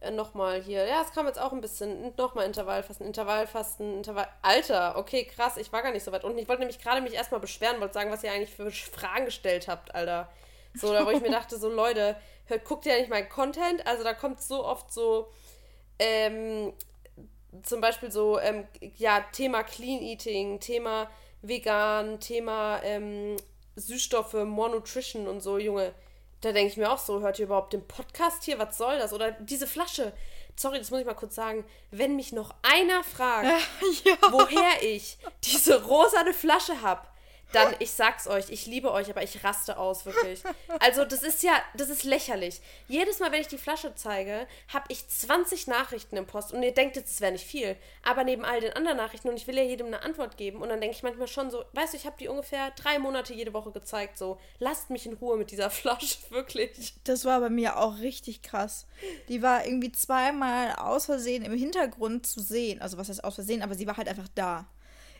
Äh, 0.00 0.10
nochmal 0.10 0.62
hier. 0.62 0.86
Ja, 0.86 1.02
es 1.02 1.12
kam 1.12 1.26
jetzt 1.26 1.38
auch 1.38 1.52
ein 1.52 1.60
bisschen. 1.60 2.14
Nochmal 2.16 2.46
Intervallfasten, 2.46 3.06
Intervallfasten, 3.06 3.96
Intervall. 3.98 4.28
Alter, 4.40 4.96
okay, 4.96 5.24
krass, 5.24 5.58
ich 5.58 5.70
war 5.72 5.82
gar 5.82 5.92
nicht 5.92 6.04
so 6.04 6.12
weit 6.12 6.24
unten. 6.24 6.38
Ich 6.38 6.48
wollte 6.48 6.60
nämlich 6.60 6.78
gerade 6.78 7.02
mich 7.02 7.12
erstmal 7.12 7.40
beschweren, 7.40 7.80
wollte 7.80 7.94
sagen, 7.94 8.10
was 8.10 8.24
ihr 8.24 8.32
eigentlich 8.32 8.54
für 8.54 8.70
Fragen 8.70 9.26
gestellt 9.26 9.68
habt, 9.68 9.94
Alter. 9.94 10.30
So, 10.74 10.92
da 10.92 11.06
wo 11.06 11.10
ich 11.10 11.20
mir 11.20 11.30
dachte, 11.32 11.58
so 11.58 11.68
Leute, 11.68 12.16
hört, 12.46 12.64
guckt 12.64 12.86
ihr 12.86 12.92
ja 12.92 12.98
nicht 12.98 13.10
meinen 13.10 13.28
Content? 13.28 13.86
Also 13.86 14.04
da 14.04 14.14
kommt 14.14 14.40
so 14.40 14.64
oft 14.64 14.92
so, 14.92 15.28
ähm, 15.98 16.72
zum 17.62 17.80
Beispiel 17.80 18.10
so, 18.10 18.38
ähm, 18.40 18.66
ja, 18.96 19.20
Thema 19.32 19.62
Clean 19.62 20.02
Eating, 20.02 20.60
Thema 20.60 21.08
vegan, 21.42 22.20
Thema 22.20 22.80
ähm, 22.82 23.36
Süßstoffe, 23.76 24.34
More 24.34 24.70
Nutrition 24.70 25.28
und 25.28 25.40
so, 25.40 25.58
Junge 25.58 25.94
da 26.44 26.52
denke 26.52 26.72
ich 26.72 26.76
mir 26.76 26.92
auch 26.92 26.98
so, 26.98 27.20
hört 27.20 27.38
ihr 27.38 27.46
überhaupt 27.46 27.72
den 27.72 27.86
Podcast 27.86 28.44
hier? 28.44 28.58
Was 28.58 28.76
soll 28.76 28.98
das? 28.98 29.12
Oder 29.12 29.32
diese 29.32 29.66
Flasche. 29.66 30.12
Sorry, 30.56 30.78
das 30.78 30.90
muss 30.90 31.00
ich 31.00 31.06
mal 31.06 31.14
kurz 31.14 31.34
sagen. 31.34 31.64
Wenn 31.90 32.16
mich 32.16 32.32
noch 32.32 32.54
einer 32.62 33.02
fragt, 33.02 33.46
ja. 34.04 34.14
woher 34.30 34.82
ich 34.82 35.18
diese 35.42 35.84
rosane 35.84 36.34
Flasche 36.34 36.82
habe, 36.82 37.06
dann, 37.52 37.74
ich 37.78 37.92
sag's 37.92 38.26
euch, 38.26 38.50
ich 38.50 38.66
liebe 38.66 38.90
euch, 38.92 39.10
aber 39.10 39.22
ich 39.22 39.44
raste 39.44 39.78
aus, 39.78 40.06
wirklich. 40.06 40.42
Also, 40.80 41.04
das 41.04 41.22
ist 41.22 41.42
ja, 41.42 41.52
das 41.74 41.88
ist 41.88 42.04
lächerlich. 42.04 42.60
Jedes 42.88 43.20
Mal, 43.20 43.32
wenn 43.32 43.40
ich 43.40 43.48
die 43.48 43.58
Flasche 43.58 43.94
zeige, 43.94 44.46
habe 44.72 44.86
ich 44.88 45.06
20 45.08 45.66
Nachrichten 45.66 46.16
im 46.16 46.26
Post 46.26 46.52
und 46.52 46.62
ihr 46.62 46.74
denkt 46.74 46.96
jetzt, 46.96 47.12
es 47.12 47.20
wäre 47.20 47.32
nicht 47.32 47.46
viel. 47.46 47.76
Aber 48.02 48.24
neben 48.24 48.44
all 48.44 48.60
den 48.60 48.72
anderen 48.72 48.96
Nachrichten, 48.96 49.28
und 49.28 49.36
ich 49.36 49.46
will 49.46 49.56
ja 49.56 49.62
jedem 49.62 49.86
eine 49.86 50.02
Antwort 50.02 50.36
geben, 50.36 50.62
und 50.62 50.68
dann 50.68 50.80
denke 50.80 50.96
ich 50.96 51.02
manchmal 51.02 51.28
schon 51.28 51.50
so, 51.50 51.64
weißt 51.72 51.92
du, 51.92 51.96
ich 51.96 52.06
habe 52.06 52.16
die 52.18 52.28
ungefähr 52.28 52.70
drei 52.72 52.98
Monate 52.98 53.34
jede 53.34 53.52
Woche 53.52 53.70
gezeigt, 53.70 54.18
so, 54.18 54.38
lasst 54.58 54.90
mich 54.90 55.06
in 55.06 55.14
Ruhe 55.14 55.36
mit 55.36 55.50
dieser 55.50 55.70
Flasche, 55.74 56.18
wirklich. 56.30 56.94
Das 57.04 57.24
war 57.24 57.40
bei 57.40 57.50
mir 57.50 57.78
auch 57.78 57.98
richtig 57.98 58.42
krass. 58.42 58.86
Die 59.28 59.42
war 59.42 59.64
irgendwie 59.64 59.92
zweimal 59.92 60.72
aus 60.72 61.06
Versehen 61.06 61.44
im 61.44 61.56
Hintergrund 61.56 62.26
zu 62.26 62.40
sehen. 62.40 62.80
Also, 62.82 62.98
was 62.98 63.08
heißt 63.08 63.24
aus 63.24 63.36
Versehen, 63.36 63.62
aber 63.62 63.74
sie 63.74 63.86
war 63.86 63.96
halt 63.96 64.08
einfach 64.08 64.28
da 64.34 64.66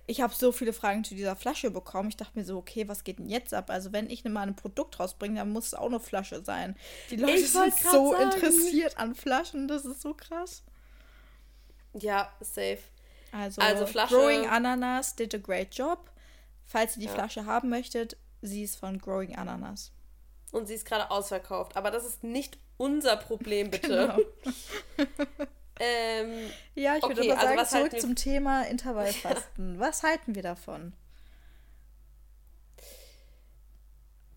ich 0.06 0.20
habe 0.20 0.34
so 0.34 0.52
viele 0.52 0.72
Fragen 0.72 1.02
zu 1.04 1.14
dieser 1.14 1.34
Flasche 1.34 1.70
bekommen. 1.70 2.10
Ich 2.10 2.16
dachte 2.16 2.38
mir 2.38 2.44
so, 2.44 2.58
okay, 2.58 2.88
was 2.88 3.04
geht 3.04 3.18
denn 3.18 3.28
jetzt 3.28 3.54
ab? 3.54 3.70
Also, 3.70 3.92
wenn 3.92 4.10
ich 4.10 4.24
mal 4.24 4.42
ein 4.42 4.56
Produkt 4.56 5.00
rausbringe, 5.00 5.36
dann 5.36 5.50
muss 5.50 5.68
es 5.68 5.74
auch 5.74 5.86
eine 5.86 6.00
Flasche 6.00 6.44
sein. 6.44 6.76
Die 7.10 7.16
Leute 7.16 7.46
sind 7.46 7.74
so 7.74 8.12
sagen. 8.12 8.30
interessiert 8.30 8.98
an 8.98 9.14
Flaschen, 9.14 9.66
das 9.66 9.84
ist 9.84 10.02
so 10.02 10.12
krass. 10.14 10.62
Ja, 11.94 12.30
safe. 12.40 12.78
Also, 13.32 13.60
also 13.60 13.86
Flasche. 13.86 14.14
Growing 14.14 14.46
Ananas 14.46 15.16
did 15.16 15.34
a 15.34 15.38
great 15.38 15.74
job. 15.74 16.10
Falls 16.66 16.96
ihr 16.96 17.00
die 17.00 17.06
ja. 17.06 17.12
Flasche 17.12 17.46
haben 17.46 17.68
möchtet, 17.68 18.16
sie 18.42 18.62
ist 18.62 18.76
von 18.76 18.98
Growing 18.98 19.36
Ananas. 19.36 19.92
Und 20.52 20.66
sie 20.66 20.74
ist 20.74 20.84
gerade 20.84 21.10
ausverkauft. 21.10 21.76
Aber 21.76 21.90
das 21.90 22.04
ist 22.04 22.22
nicht 22.22 22.58
unser 22.76 23.16
Problem, 23.16 23.70
bitte. 23.70 23.88
Genau. 23.88 24.18
Ähm, 25.80 26.50
ja, 26.74 26.96
ich 26.96 27.02
würde 27.02 27.22
okay, 27.22 27.32
aber 27.32 27.40
sagen, 27.40 27.58
also 27.58 27.76
zurück 27.78 28.00
zum 28.00 28.16
Thema 28.16 28.62
Intervallfasten. 28.62 29.78
was 29.80 30.02
halten 30.02 30.34
wir 30.34 30.42
davon? 30.42 30.92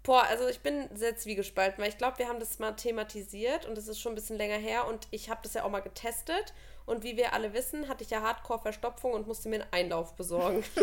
Boah, 0.04 0.24
also 0.24 0.48
ich 0.48 0.62
bin 0.62 0.88
sehr 0.96 1.18
zwiegespalten, 1.18 1.84
weil 1.84 1.90
ich 1.90 1.98
glaube, 1.98 2.18
wir 2.20 2.30
haben 2.30 2.40
das 2.40 2.60
mal 2.60 2.72
thematisiert 2.72 3.66
und 3.66 3.78
das 3.78 3.90
ist 3.90 4.00
schon 4.00 4.14
ein 4.14 4.16
bisschen 4.16 4.38
länger 4.38 4.56
her 4.56 4.88
und 4.88 5.06
ich 5.12 5.30
habe 5.30 5.42
das 5.44 5.54
ja 5.54 5.66
auch 5.66 5.70
mal 5.70 5.82
getestet 5.82 6.54
und 6.86 7.04
wie 7.04 7.18
wir 7.18 7.34
alle 7.34 7.54
wissen, 7.54 7.90
hatte 7.90 8.06
ich 8.06 8.10
ja 8.10 8.22
Hardcore-Verstopfung 8.22 9.12
und 9.12 9.28
musste 9.28 9.50
mir 9.50 9.64
einen 9.64 9.74
Einlauf 9.74 10.16
besorgen. 10.16 10.64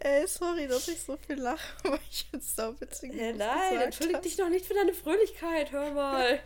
Ey, 0.00 0.26
sorry, 0.26 0.66
dass 0.66 0.88
ich 0.88 1.02
so 1.02 1.18
viel 1.18 1.38
lache, 1.38 1.60
aber 1.84 1.98
ich 2.10 2.26
es 2.32 2.56
so 2.56 2.80
witzig. 2.80 3.12
Äh, 3.12 3.34
nein, 3.34 3.82
entschuldige 3.82 4.20
dich 4.20 4.36
doch 4.36 4.48
nicht 4.48 4.64
für 4.64 4.72
deine 4.74 4.94
Fröhlichkeit, 4.94 5.70
hör 5.70 5.90
mal. 5.92 6.40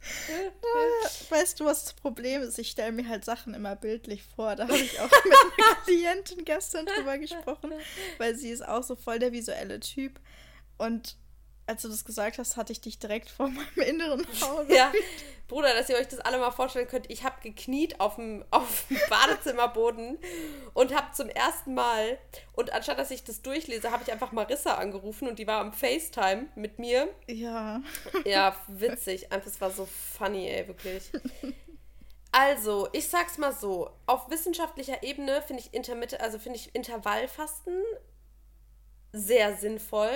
weißt 1.30 1.60
du, 1.60 1.64
was 1.64 1.84
das 1.84 1.92
Problem 1.94 2.42
ist? 2.42 2.58
Ich 2.58 2.70
stelle 2.70 2.92
mir 2.92 3.08
halt 3.08 3.24
Sachen 3.24 3.54
immer 3.54 3.76
bildlich 3.76 4.22
vor. 4.22 4.56
Da 4.56 4.64
habe 4.64 4.78
ich 4.78 4.98
auch 5.00 5.10
mit 5.24 5.34
einer 5.34 5.74
Klientin 5.84 6.44
gestern 6.44 6.86
drüber 6.86 7.18
gesprochen, 7.18 7.72
weil 8.18 8.34
sie 8.34 8.50
ist 8.50 8.66
auch 8.66 8.82
so 8.82 8.96
voll 8.96 9.18
der 9.18 9.32
visuelle 9.32 9.80
Typ. 9.80 10.18
Und 10.78 11.16
als 11.66 11.82
du 11.82 11.88
das 11.88 12.04
gesagt 12.04 12.38
hast, 12.38 12.56
hatte 12.56 12.72
ich 12.72 12.80
dich 12.80 12.98
direkt 12.98 13.30
vor 13.30 13.48
meinem 13.48 13.66
inneren 13.86 14.26
Auge. 14.42 14.74
Ja, 14.74 14.92
Bruder, 15.50 15.74
dass 15.74 15.88
ihr 15.90 15.96
euch 15.96 16.08
das 16.08 16.20
alle 16.20 16.38
mal 16.38 16.50
vorstellen 16.50 16.88
könnt. 16.88 17.10
Ich 17.10 17.24
habe 17.24 17.36
gekniet 17.42 18.00
auf 18.00 18.14
dem, 18.14 18.44
auf 18.50 18.84
dem 18.88 18.98
Badezimmerboden 19.10 20.18
und 20.72 20.94
habe 20.94 21.12
zum 21.12 21.28
ersten 21.28 21.74
Mal, 21.74 22.18
und 22.54 22.72
anstatt 22.72 22.98
dass 22.98 23.10
ich 23.10 23.24
das 23.24 23.42
durchlese, 23.42 23.90
habe 23.90 24.02
ich 24.02 24.12
einfach 24.12 24.32
Marissa 24.32 24.74
angerufen 24.74 25.28
und 25.28 25.38
die 25.38 25.46
war 25.46 25.60
am 25.60 25.72
FaceTime 25.72 26.46
mit 26.54 26.78
mir. 26.78 27.08
Ja. 27.26 27.82
Ja, 28.24 28.56
witzig. 28.68 29.32
Einfach, 29.32 29.48
es 29.48 29.60
war 29.60 29.70
so 29.70 29.86
funny, 29.86 30.48
ey, 30.48 30.68
wirklich. 30.68 31.10
Also, 32.32 32.88
ich 32.92 33.08
sag's 33.08 33.38
mal 33.38 33.52
so: 33.52 33.90
Auf 34.06 34.30
wissenschaftlicher 34.30 35.02
Ebene 35.02 35.42
finde 35.42 35.62
ich 35.62 35.74
Intermitte, 35.74 36.20
also 36.20 36.38
finde 36.38 36.60
ich 36.60 36.72
Intervallfasten 36.74 37.82
sehr 39.12 39.56
sinnvoll 39.56 40.12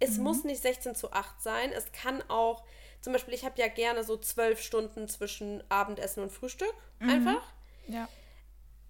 es 0.00 0.18
mhm. 0.18 0.24
muss 0.24 0.44
nicht 0.44 0.62
16 0.62 0.94
zu 0.94 1.12
8 1.12 1.40
sein. 1.40 1.72
Es 1.72 1.90
kann 1.92 2.22
auch, 2.28 2.64
zum 3.04 3.12
Beispiel, 3.12 3.34
ich 3.34 3.44
habe 3.44 3.60
ja 3.60 3.68
gerne 3.68 4.02
so 4.02 4.16
zwölf 4.16 4.60
Stunden 4.60 5.08
zwischen 5.08 5.62
Abendessen 5.68 6.22
und 6.22 6.32
Frühstück. 6.32 6.74
Mhm. 6.98 7.10
Einfach. 7.10 7.52
Ja. 7.86 8.08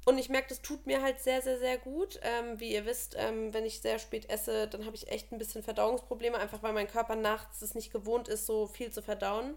Und 0.06 0.18
ich 0.18 0.28
merke, 0.28 0.48
das 0.48 0.62
tut 0.62 0.86
mir 0.86 1.02
halt 1.02 1.20
sehr, 1.20 1.42
sehr, 1.42 1.58
sehr 1.58 1.78
gut. 1.78 2.20
Ähm, 2.22 2.60
wie 2.60 2.72
ihr 2.72 2.86
wisst, 2.86 3.16
ähm, 3.18 3.52
wenn 3.52 3.64
ich 3.64 3.80
sehr 3.80 3.98
spät 3.98 4.30
esse, 4.30 4.68
dann 4.68 4.86
habe 4.86 4.94
ich 4.94 5.08
echt 5.08 5.32
ein 5.32 5.38
bisschen 5.38 5.62
Verdauungsprobleme, 5.62 6.38
einfach 6.38 6.62
weil 6.62 6.74
mein 6.74 6.86
Körper 6.86 7.16
nachts 7.16 7.62
es 7.62 7.74
nicht 7.74 7.92
gewohnt 7.92 8.28
ist, 8.28 8.46
so 8.46 8.66
viel 8.66 8.92
zu 8.92 9.02
verdauen. 9.02 9.56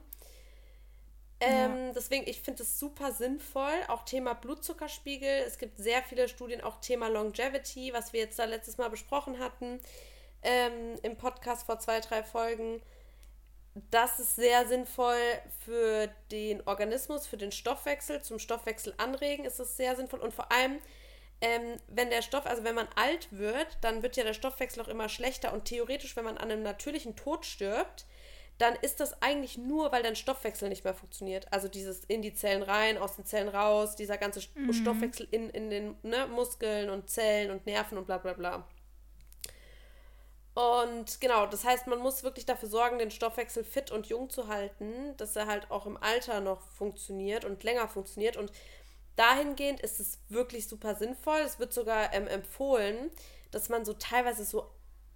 Ähm, 1.40 1.88
ja. 1.88 1.92
Deswegen, 1.94 2.28
ich 2.28 2.42
finde 2.42 2.64
es 2.64 2.80
super 2.80 3.12
sinnvoll. 3.12 3.76
Auch 3.90 4.06
Thema 4.06 4.34
Blutzuckerspiegel. 4.34 5.44
Es 5.46 5.60
gibt 5.60 5.78
sehr 5.78 6.02
viele 6.02 6.28
Studien, 6.28 6.62
auch 6.62 6.82
Thema 6.82 7.10
Longevity, 7.10 7.94
was 7.94 8.12
wir 8.14 8.22
jetzt 8.22 8.40
da 8.40 8.46
letztes 8.46 8.78
Mal 8.78 8.90
besprochen 8.90 9.38
hatten 9.40 9.80
ähm, 10.42 10.98
im 11.04 11.18
Podcast 11.18 11.66
vor 11.66 11.80
zwei, 11.80 12.00
drei 12.00 12.24
Folgen. 12.24 12.82
Das 13.92 14.20
ist 14.20 14.36
sehr 14.36 14.68
sinnvoll 14.68 15.20
für 15.66 16.10
den 16.32 16.66
Organismus, 16.66 17.28
für 17.28 17.38
den 17.38 17.52
Stoffwechsel. 17.52 18.22
Zum 18.22 18.40
Stoffwechsel 18.40 18.94
anregen 18.98 19.46
ist 19.46 19.60
es 19.60 19.78
sehr 19.78 19.96
sinnvoll. 19.96 20.20
Und 20.20 20.34
vor 20.34 20.52
allem, 20.52 20.80
ähm, 21.42 21.78
wenn 21.88 22.10
der 22.10 22.22
Stoff, 22.22 22.46
also 22.46 22.64
wenn 22.64 22.76
man 22.76 22.88
alt 22.96 23.28
wird, 23.32 23.78
dann 23.82 24.04
wird 24.04 24.16
ja 24.16 24.24
der 24.24 24.34
Stoffwechsel 24.34 24.82
auch 24.82 24.88
immer 24.88 25.10
schlechter. 25.10 25.54
Und 25.54 25.66
theoretisch, 25.66 26.16
wenn 26.16 26.26
man 26.26 26.38
an 26.38 26.52
einem 26.52 26.64
natürlichen 26.64 27.16
Tod 27.16 27.46
stirbt, 27.46 28.06
dann 28.58 28.76
ist 28.82 29.00
das 29.00 29.22
eigentlich 29.22 29.58
nur, 29.58 29.92
weil 29.92 30.02
dein 30.02 30.16
Stoffwechsel 30.16 30.70
nicht 30.70 30.84
mehr 30.84 30.96
funktioniert. 30.96 31.52
Also 31.54 31.68
dieses 31.68 32.04
in 32.06 32.22
die 32.22 32.34
Zellen 32.34 32.64
rein, 32.64 32.98
aus 32.98 33.16
den 33.16 33.26
Zellen 33.26 33.50
raus, 33.50 33.96
dieser 33.96 34.18
ganze 34.18 34.42
mhm. 34.56 34.74
Stoffwechsel 34.74 35.28
in, 35.32 35.50
in 35.52 35.70
den 35.70 35.96
ne, 36.02 36.28
Muskeln 36.28 36.90
und 36.90 37.10
Zellen 37.10 37.52
und 37.52 37.66
Nerven 37.66 37.98
und 37.98 38.08
bla 38.08 38.18
bla 38.18 38.34
bla. 38.34 38.68
Und 40.58 41.22
genau, 41.22 41.46
das 41.46 41.66
heißt, 41.66 41.86
man 41.86 42.00
muss 42.00 42.24
wirklich 42.24 42.48
dafür 42.48 42.68
sorgen, 42.68 42.98
den 42.98 43.12
Stoffwechsel 43.12 43.64
fit 43.64 43.92
und 43.92 44.08
jung 44.08 44.32
zu 44.32 44.48
halten, 44.48 45.16
dass 45.18 45.36
er 45.36 45.46
halt 45.46 45.70
auch 45.70 45.86
im 45.86 45.98
Alter 45.98 46.42
noch 46.42 46.68
funktioniert 46.72 47.46
und 47.46 47.64
länger 47.64 47.88
funktioniert. 47.88 48.38
Und 48.38 48.52
dahingehend 49.18 49.82
ist 49.82 50.00
es 50.00 50.18
wirklich 50.30 50.68
super 50.68 50.96
sinnvoll. 50.96 51.42
Es 51.42 51.60
wird 51.60 51.74
sogar 51.74 52.12
ähm, 52.12 52.26
empfohlen, 52.26 53.12
dass 53.52 53.70
man 53.70 53.86
so 53.86 53.94
teilweise 53.94 54.46
so 54.46 54.68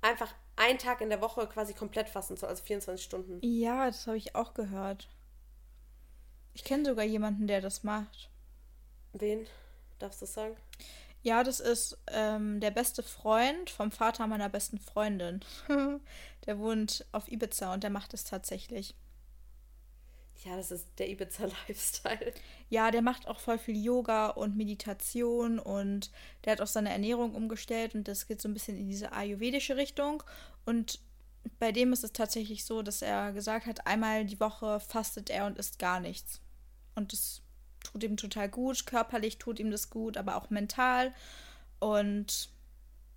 einfach 0.01 0.31
einen 0.57 0.77
Tag 0.77 1.01
in 1.01 1.09
der 1.09 1.21
Woche 1.21 1.47
quasi 1.47 1.73
komplett 1.73 2.09
fassen 2.09 2.37
soll, 2.37 2.49
also 2.49 2.63
24 2.63 3.03
Stunden. 3.03 3.39
Ja, 3.41 3.87
das 3.87 4.05
habe 4.05 4.17
ich 4.17 4.35
auch 4.35 4.53
gehört. 4.53 5.09
Ich 6.53 6.63
kenne 6.63 6.85
sogar 6.85 7.05
jemanden, 7.05 7.47
der 7.47 7.61
das 7.61 7.83
macht. 7.83 8.29
Wen? 9.13 9.47
Darfst 9.97 10.21
du 10.21 10.25
das 10.25 10.35
sagen? 10.35 10.55
Ja, 11.23 11.43
das 11.43 11.59
ist 11.59 11.97
ähm, 12.07 12.59
der 12.59 12.71
beste 12.71 13.03
Freund 13.03 13.69
vom 13.69 13.91
Vater 13.91 14.25
meiner 14.27 14.49
besten 14.49 14.79
Freundin. 14.79 15.41
der 16.45 16.57
wohnt 16.57 17.05
auf 17.11 17.31
Ibiza 17.31 17.73
und 17.73 17.83
der 17.83 17.91
macht 17.91 18.13
es 18.13 18.23
tatsächlich. 18.23 18.95
Ja, 20.43 20.55
das 20.55 20.71
ist 20.71 20.87
der 20.97 21.09
Ibiza-Lifestyle. 21.09 22.33
Ja, 22.69 22.89
der 22.89 23.01
macht 23.01 23.27
auch 23.27 23.41
voll 23.41 23.57
viel 23.57 23.75
Yoga 23.75 24.27
und 24.27 24.55
Meditation 24.55 25.59
und 25.59 26.09
der 26.45 26.53
hat 26.53 26.61
auch 26.61 26.67
seine 26.67 26.89
Ernährung 26.89 27.35
umgestellt 27.35 27.95
und 27.95 28.07
das 28.07 28.27
geht 28.27 28.41
so 28.41 28.47
ein 28.47 28.53
bisschen 28.53 28.77
in 28.77 28.87
diese 28.87 29.11
ayurvedische 29.11 29.75
Richtung. 29.75 30.23
Und 30.65 31.01
bei 31.59 31.73
dem 31.73 31.91
ist 31.91 32.05
es 32.05 32.13
tatsächlich 32.13 32.63
so, 32.63 32.81
dass 32.81 33.01
er 33.01 33.33
gesagt 33.33 33.65
hat, 33.65 33.85
einmal 33.85 34.23
die 34.23 34.39
Woche 34.39 34.79
fastet 34.79 35.29
er 35.29 35.47
und 35.47 35.57
isst 35.57 35.79
gar 35.79 35.99
nichts. 35.99 36.39
Und 36.95 37.11
das 37.11 37.41
tut 37.83 38.03
ihm 38.03 38.17
total 38.17 38.49
gut. 38.49 38.85
Körperlich 38.85 39.37
tut 39.37 39.59
ihm 39.59 39.71
das 39.71 39.89
gut, 39.89 40.17
aber 40.17 40.35
auch 40.35 40.49
mental. 40.49 41.13
Und 41.79 42.49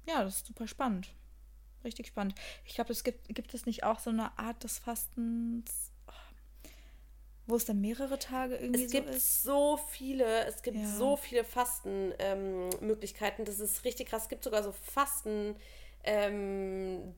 ja, 0.06 0.22
das 0.22 0.36
ist 0.36 0.46
super 0.46 0.68
spannend. 0.68 1.08
Richtig 1.84 2.06
spannend. 2.06 2.34
Ich 2.64 2.74
glaube, 2.74 2.92
es 2.92 3.04
gibt, 3.04 3.28
gibt 3.28 3.52
es 3.54 3.66
nicht 3.66 3.84
auch 3.84 3.98
so 3.98 4.10
eine 4.10 4.38
Art 4.38 4.64
des 4.64 4.78
Fastens, 4.78 5.92
wo 7.46 7.56
es 7.56 7.64
dann 7.66 7.80
mehrere 7.80 8.18
Tage 8.18 8.56
irgendwie 8.56 8.84
es 8.84 8.92
so 8.92 8.98
ist? 8.98 9.04
Es 9.04 9.12
gibt 9.12 9.22
so 9.22 9.76
viele, 9.90 10.46
es 10.46 10.62
gibt 10.62 10.78
ja. 10.78 10.86
so 10.88 11.16
viele 11.16 11.44
Fastenmöglichkeiten. 11.44 13.40
Ähm, 13.40 13.44
das 13.44 13.60
ist 13.60 13.84
richtig 13.84 14.08
krass. 14.08 14.22
Es 14.24 14.28
gibt 14.28 14.44
sogar 14.44 14.62
so 14.62 14.72
Fasten. 14.72 15.56
Ähm, 16.06 17.14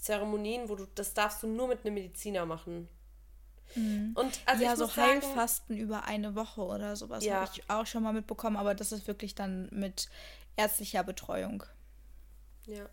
Zeremonien, 0.00 0.70
wo 0.70 0.74
du 0.74 0.86
das 0.94 1.12
darfst 1.12 1.42
du 1.42 1.46
nur 1.46 1.68
mit 1.68 1.84
einem 1.84 1.94
Mediziner 1.94 2.46
machen. 2.46 2.88
Mhm. 3.74 4.12
Und 4.14 4.40
also 4.46 4.64
ja, 4.64 4.76
so 4.76 4.86
sagen, 4.86 5.22
Heilfasten 5.22 5.76
über 5.76 6.04
eine 6.04 6.34
Woche 6.34 6.62
oder 6.62 6.96
sowas 6.96 7.24
ja. 7.24 7.40
habe 7.40 7.50
ich 7.54 7.70
auch 7.70 7.86
schon 7.86 8.02
mal 8.02 8.12
mitbekommen, 8.12 8.56
aber 8.56 8.74
das 8.74 8.92
ist 8.92 9.06
wirklich 9.06 9.34
dann 9.34 9.68
mit 9.70 10.08
ärztlicher 10.56 11.04
Betreuung. 11.04 11.64
Ja. 12.66 12.88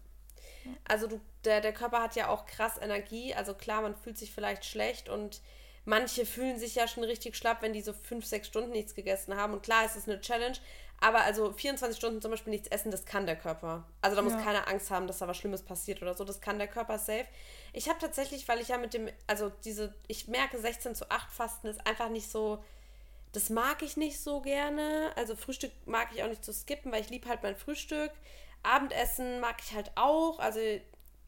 Also 0.87 1.07
du, 1.07 1.21
der, 1.45 1.61
der 1.61 1.73
Körper 1.73 2.01
hat 2.01 2.15
ja 2.15 2.27
auch 2.27 2.45
krass 2.45 2.77
Energie. 2.81 3.33
Also 3.33 3.53
klar, 3.53 3.81
man 3.81 3.95
fühlt 3.95 4.17
sich 4.17 4.31
vielleicht 4.31 4.65
schlecht 4.65 5.09
und 5.09 5.41
manche 5.85 6.25
fühlen 6.25 6.59
sich 6.59 6.75
ja 6.75 6.87
schon 6.87 7.03
richtig 7.03 7.35
schlapp, 7.35 7.61
wenn 7.61 7.73
die 7.73 7.81
so 7.81 7.93
fünf, 7.93 8.25
sechs 8.25 8.47
Stunden 8.47 8.71
nichts 8.71 8.95
gegessen 8.95 9.35
haben. 9.35 9.53
Und 9.53 9.63
klar, 9.63 9.85
es 9.85 9.95
ist 9.95 10.07
eine 10.07 10.21
Challenge, 10.21 10.57
aber 11.01 11.21
also 11.21 11.53
24 11.53 11.97
Stunden 11.97 12.21
zum 12.21 12.31
Beispiel 12.31 12.51
nichts 12.51 12.67
essen, 12.67 12.91
das 12.91 13.05
kann 13.05 13.25
der 13.25 13.37
Körper. 13.37 13.85
Also 14.01 14.15
da 14.15 14.21
muss 14.21 14.33
ja. 14.33 14.41
keiner 14.41 14.67
Angst 14.67 14.91
haben, 14.91 15.07
dass 15.07 15.19
da 15.19 15.27
was 15.27 15.37
Schlimmes 15.37 15.63
passiert 15.63 16.01
oder 16.01 16.13
so. 16.13 16.25
Das 16.25 16.41
kann 16.41 16.57
der 16.57 16.67
Körper 16.67 16.97
safe. 16.97 17.25
Ich 17.71 17.87
habe 17.87 17.99
tatsächlich, 17.99 18.47
weil 18.47 18.59
ich 18.59 18.67
ja 18.67 18.77
mit 18.77 18.93
dem, 18.93 19.09
also 19.27 19.51
diese, 19.63 19.93
ich 20.07 20.27
merke 20.27 20.59
16 20.59 20.95
zu 20.95 21.09
8 21.09 21.31
Fasten 21.31 21.67
ist 21.67 21.85
einfach 21.87 22.09
nicht 22.09 22.29
so, 22.29 22.63
das 23.31 23.49
mag 23.49 23.81
ich 23.81 23.95
nicht 23.95 24.19
so 24.19 24.41
gerne. 24.41 25.11
Also 25.15 25.35
Frühstück 25.35 25.71
mag 25.85 26.09
ich 26.13 26.23
auch 26.23 26.27
nicht 26.27 26.43
zu 26.43 26.51
skippen, 26.51 26.91
weil 26.91 27.01
ich 27.01 27.09
liebe 27.09 27.29
halt 27.29 27.43
mein 27.43 27.55
Frühstück. 27.55 28.11
Abendessen 28.63 29.39
mag 29.39 29.57
ich 29.63 29.73
halt 29.73 29.91
auch. 29.95 30.39
Also 30.39 30.59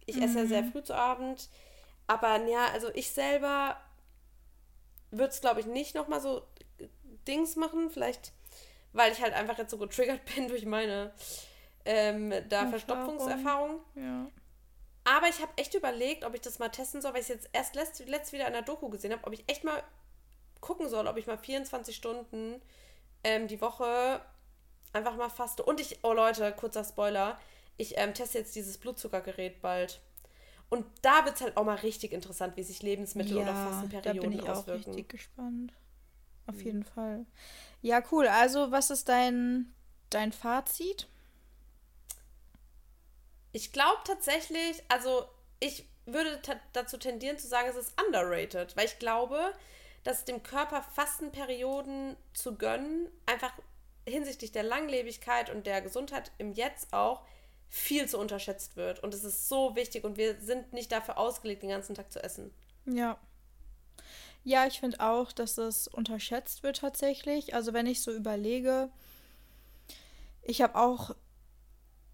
ich 0.06 0.18
mhm. 0.18 0.24
esse 0.24 0.40
ja 0.40 0.46
sehr 0.48 0.62
mhm. 0.64 0.72
früh 0.72 0.84
zu 0.84 0.96
Abend. 0.96 1.50
Aber 2.08 2.44
ja, 2.46 2.66
also 2.74 2.90
ich 2.94 3.12
selber 3.12 3.78
würde 5.12 5.32
es, 5.32 5.40
glaube 5.40 5.62
ich, 5.62 5.66
nicht 5.66 5.96
nochmal 5.96 6.20
so 6.20 6.42
Dings 7.28 7.56
machen. 7.56 7.90
Vielleicht 7.90 8.34
weil 8.94 9.12
ich 9.12 9.22
halt 9.22 9.34
einfach 9.34 9.58
jetzt 9.58 9.72
so 9.72 9.78
getriggert 9.78 10.22
bin 10.36 10.48
durch 10.48 10.66
meine 10.66 11.12
ähm, 11.86 12.34
da 12.50 12.68
Verstopfungserfahrung. 12.68 13.80
Ja. 13.96 14.28
Aber 15.04 15.28
ich 15.28 15.42
habe 15.42 15.52
echt 15.56 15.74
überlegt, 15.74 16.26
ob 16.26 16.36
ich 16.36 16.42
das 16.42 16.60
mal 16.60 16.70
testen 16.70 17.02
soll, 17.02 17.14
weil 17.14 17.22
ich 17.22 17.30
es 17.30 17.36
jetzt 17.36 17.50
erst 17.54 17.76
letzt, 17.76 18.08
letzt 18.08 18.34
wieder 18.34 18.48
in 18.48 18.54
der 18.54 18.62
Doku 18.62 18.90
gesehen 18.90 19.12
habe, 19.12 19.26
ob 19.26 19.34
ich 19.34 19.44
echt 19.48 19.64
mal 19.64 19.82
gucken 20.60 20.90
soll, 20.90 21.08
ob 21.08 21.18
ich 21.18 21.26
mal 21.26 21.38
24 21.38 21.96
Stunden 21.96 22.62
ähm, 23.24 23.48
die 23.48 23.62
Woche 23.62 24.22
einfach 24.94 25.16
mal 25.16 25.30
faste. 25.30 25.64
Und 25.64 25.80
ich, 25.80 26.00
oh 26.04 26.14
Leute, 26.14 26.52
kurzer 26.52 26.84
Spoiler, 26.84 27.40
ich 27.78 27.98
ähm, 27.98 28.14
teste 28.14 28.38
jetzt 28.38 28.56
dieses 28.56 28.78
Blutzuckergerät 28.78 29.62
bald. 29.62 30.02
Und 30.70 30.86
da 31.02 31.26
wird 31.26 31.36
es 31.36 31.42
halt 31.42 31.58
auch 31.58 31.66
mal 31.66 31.78
richtig 31.78 32.14
interessant, 32.14 32.56
wie 32.56 32.64
sich 32.64 32.82
Lebensmittel 32.82 33.38
ja, 33.38 33.44
oder 33.44 33.54
Fastenperioden 33.54 34.20
auswirken. 34.20 34.22
Da 34.22 34.28
bin 34.28 34.40
ich 34.40 34.50
auch 34.50 34.68
richtig 34.68 35.10
gespannt. 35.10 35.74
Auf 36.52 36.58
mhm. 36.58 36.66
jeden 36.66 36.84
Fall. 36.84 37.26
Ja, 37.82 38.04
cool. 38.12 38.28
Also, 38.28 38.72
was 38.72 38.92
ist 38.92 39.10
dein, 39.10 39.74
dein 40.10 40.32
Fazit? 40.32 41.08
Ich 43.54 43.72
glaube 43.72 44.02
tatsächlich, 44.06 44.84
also 44.88 45.26
ich 45.60 45.88
würde 46.06 46.40
dazu 46.74 46.98
tendieren 46.98 47.38
zu 47.38 47.48
sagen, 47.48 47.70
es 47.70 47.76
ist 47.76 47.94
underrated, 48.02 48.76
weil 48.78 48.86
ich 48.86 49.00
glaube, 49.00 49.54
dass 50.04 50.26
dem 50.26 50.42
Körper 50.44 50.82
Fastenperioden 50.82 52.16
zu 52.34 52.56
gönnen 52.56 53.10
einfach 53.26 53.54
hinsichtlich 54.08 54.52
der 54.52 54.64
Langlebigkeit 54.64 55.50
und 55.50 55.68
der 55.68 55.82
Gesundheit 55.82 56.32
im 56.38 56.54
Jetzt 56.54 56.92
auch 56.94 57.22
viel 57.70 58.08
zu 58.08 58.18
unterschätzt 58.18 58.76
wird. 58.76 59.02
Und 59.04 59.14
es 59.14 59.24
ist 59.24 59.48
so 59.48 59.76
wichtig 59.76 60.04
und 60.04 60.18
wir 60.18 60.40
sind 60.40 60.74
nicht 60.74 60.92
dafür 60.92 61.18
ausgelegt, 61.18 61.64
den 61.64 61.70
ganzen 61.70 61.96
Tag 61.96 62.12
zu 62.12 62.24
essen. 62.24 62.54
Ja. 62.86 63.18
Ja, 64.44 64.66
ich 64.66 64.80
finde 64.80 65.00
auch, 65.00 65.32
dass 65.32 65.58
es 65.58 65.88
unterschätzt 65.88 66.64
wird 66.64 66.78
tatsächlich. 66.78 67.54
Also 67.54 67.74
wenn 67.74 67.86
ich 67.86 68.02
so 68.02 68.12
überlege, 68.12 68.90
ich 70.42 70.62
habe 70.62 70.76
auch 70.76 71.16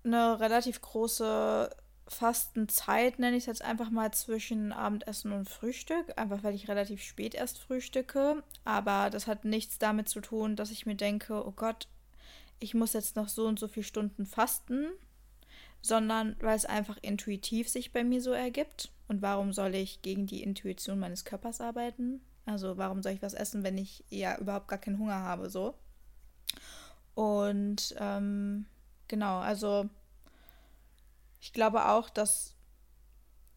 eine 0.04 0.40
relativ 0.40 0.82
große 0.82 1.70
Fastenzeit, 2.08 3.20
nenne 3.20 3.36
ich 3.36 3.44
es 3.44 3.48
jetzt 3.48 3.62
einfach 3.62 3.90
mal, 3.90 4.12
zwischen 4.14 4.72
Abendessen 4.72 5.32
und 5.32 5.50
Frühstück. 5.50 6.18
Einfach 6.18 6.44
weil 6.44 6.56
ich 6.56 6.68
relativ 6.68 7.02
spät 7.02 7.34
erst 7.34 7.60
frühstücke. 7.60 8.44
Aber 8.66 9.10
das 9.10 9.28
hat 9.28 9.46
nichts 9.46 9.78
damit 9.78 10.10
zu 10.10 10.22
tun, 10.22 10.56
dass 10.56 10.72
ich 10.72 10.86
mir 10.86 10.96
denke, 10.96 11.46
oh 11.46 11.54
Gott, 11.56 11.88
ich 12.60 12.74
muss 12.74 12.94
jetzt 12.94 13.16
noch 13.16 13.30
so 13.30 13.46
und 13.46 13.60
so 13.60 13.68
viele 13.68 13.84
Stunden 13.84 14.26
fasten, 14.26 14.88
sondern 15.82 16.36
weil 16.40 16.56
es 16.56 16.66
einfach 16.66 16.98
intuitiv 17.02 17.70
sich 17.70 17.94
bei 17.94 18.04
mir 18.04 18.22
so 18.22 18.32
ergibt. 18.32 18.92
Und 19.08 19.22
warum 19.22 19.54
soll 19.54 19.76
ich 19.76 20.02
gegen 20.02 20.26
die 20.26 20.44
Intuition 20.44 21.00
meines 21.00 21.24
Körpers 21.24 21.62
arbeiten? 21.62 22.22
Also 22.46 22.78
warum 22.78 23.02
soll 23.02 23.14
ich 23.14 23.22
was 23.22 23.34
essen, 23.34 23.64
wenn 23.64 23.78
ich 23.78 24.04
ja 24.10 24.38
überhaupt 24.38 24.68
gar 24.68 24.80
keinen 24.80 25.00
Hunger 25.00 25.20
habe, 25.22 25.50
so? 25.50 25.76
Und 27.14 27.96
ähm, 28.00 28.66
genau, 29.08 29.40
also 29.40 29.90
ich 31.42 31.54
glaube 31.54 31.88
auch, 31.88 32.10
dass 32.10 32.54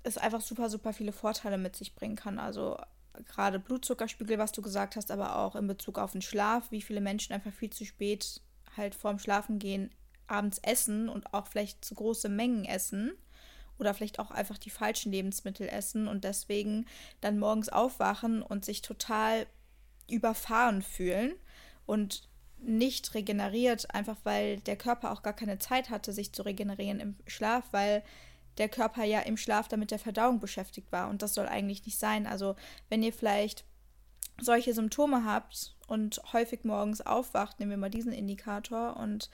es 0.03 0.19
einfach 0.19 0.41
super, 0.41 0.71
super 0.71 0.93
viele 0.93 1.13
Vorteile 1.13 1.59
mit 1.59 1.77
sich 1.77 1.95
bringen 1.95 2.17
kann. 2.17 2.39
Also 2.39 2.79
gerade 3.27 3.59
Blutzuckerspiegel, 3.59 4.39
was 4.39 4.53
du 4.53 4.63
gesagt 4.63 4.97
hast, 4.97 5.11
aber 5.11 5.37
auch 5.37 5.57
in 5.57 5.67
Bezug 5.67 5.99
auf 5.99 6.13
den 6.13 6.23
Schlaf, 6.23 6.71
wie 6.71 6.83
viele 6.83 7.01
Menschen 7.01 7.33
einfach 7.33 7.53
viel 7.53 7.71
zu 7.71 7.85
spät 7.85 8.41
halt 8.77 8.95
vorm 8.95 9.19
Schlafengehen 9.19 9.91
abends 10.31 10.59
essen 10.59 11.09
und 11.09 11.33
auch 11.35 11.47
vielleicht 11.47 11.85
zu 11.85 11.95
große 11.95 12.29
Mengen 12.29 12.65
essen 12.65 13.13
oder 13.79 13.95
vielleicht 13.95 14.19
auch 14.19 14.31
einfach 14.31 14.59
die 14.59 14.71
falschen 14.71 15.11
Lebensmittel 15.11 15.69
essen 15.69 16.07
und 16.07 16.25
deswegen 16.25 16.87
dann 17.21 17.39
morgens 17.39 17.69
aufwachen 17.69 18.43
und 18.43 18.65
sich 18.65 18.83
total 18.83 19.47
überfahren 20.09 20.83
fühlen 20.83 21.33
und 21.87 22.29
nicht 22.59 23.15
regeneriert, 23.15 23.95
einfach 23.95 24.19
weil 24.25 24.61
der 24.61 24.77
Körper 24.77 25.13
auch 25.13 25.23
gar 25.23 25.33
keine 25.33 25.59
Zeit 25.59 25.89
hatte, 25.89 26.13
sich 26.13 26.33
zu 26.33 26.43
regenerieren 26.43 27.01
im 27.01 27.17
Schlaf, 27.27 27.65
weil 27.71 28.03
der 28.59 28.69
Körper 28.69 29.05
ja 29.05 29.21
im 29.21 29.39
Schlaf 29.39 29.69
damit 29.69 29.91
der 29.91 29.99
Verdauung 29.99 30.41
beschäftigt 30.41 30.93
war 30.93 31.09
und 31.09 31.23
das 31.23 31.35
soll 31.35 31.47
eigentlich 31.47 31.87
nicht 31.87 31.99
sein. 31.99 32.27
Also 32.27 32.57
wenn 32.91 33.03
ihr 33.03 33.13
vielleicht 33.13 33.65
solche 34.41 34.75
Symptome 34.75 35.25
habt 35.25 35.77
und 35.87 36.21
häufig 36.33 36.65
morgens 36.65 37.01
aufwacht, 37.01 37.59
nehmen 37.59 37.71
wir 37.71 37.79
mal 37.79 37.91
diesen 37.91 38.13
Indikator 38.13 38.97
und 38.97 39.31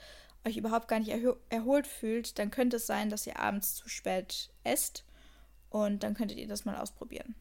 euch 0.47 0.57
überhaupt 0.57 0.87
gar 0.87 0.99
nicht 0.99 1.11
erholt 1.49 1.87
fühlt, 1.87 2.39
dann 2.39 2.51
könnte 2.51 2.77
es 2.77 2.87
sein, 2.87 3.09
dass 3.09 3.27
ihr 3.27 3.39
abends 3.39 3.75
zu 3.75 3.89
spät 3.89 4.49
esst 4.63 5.03
und 5.69 6.03
dann 6.03 6.13
könntet 6.13 6.37
ihr 6.37 6.47
das 6.47 6.65
mal 6.65 6.77
ausprobieren. 6.77 7.35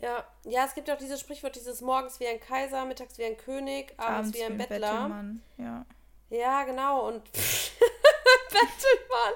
Ja, 0.00 0.24
ja, 0.44 0.64
es 0.66 0.74
gibt 0.74 0.88
ja 0.88 0.94
auch 0.94 0.98
dieses 0.98 1.20
Sprichwort, 1.20 1.56
dieses 1.56 1.80
morgens 1.80 2.20
wie 2.20 2.26
ein 2.26 2.38
Kaiser, 2.38 2.84
mittags 2.84 3.16
wie 3.16 3.24
ein 3.24 3.36
König, 3.36 3.94
abends, 3.96 4.18
abends 4.18 4.38
wie 4.38 4.44
ein 4.44 4.52
wie 4.52 4.58
Bettler. 4.58 4.92
Bettelmann. 4.92 5.42
Ja. 5.56 5.86
ja, 6.28 6.64
genau. 6.64 7.08
Und 7.08 7.24
Bettelmann. 7.32 9.32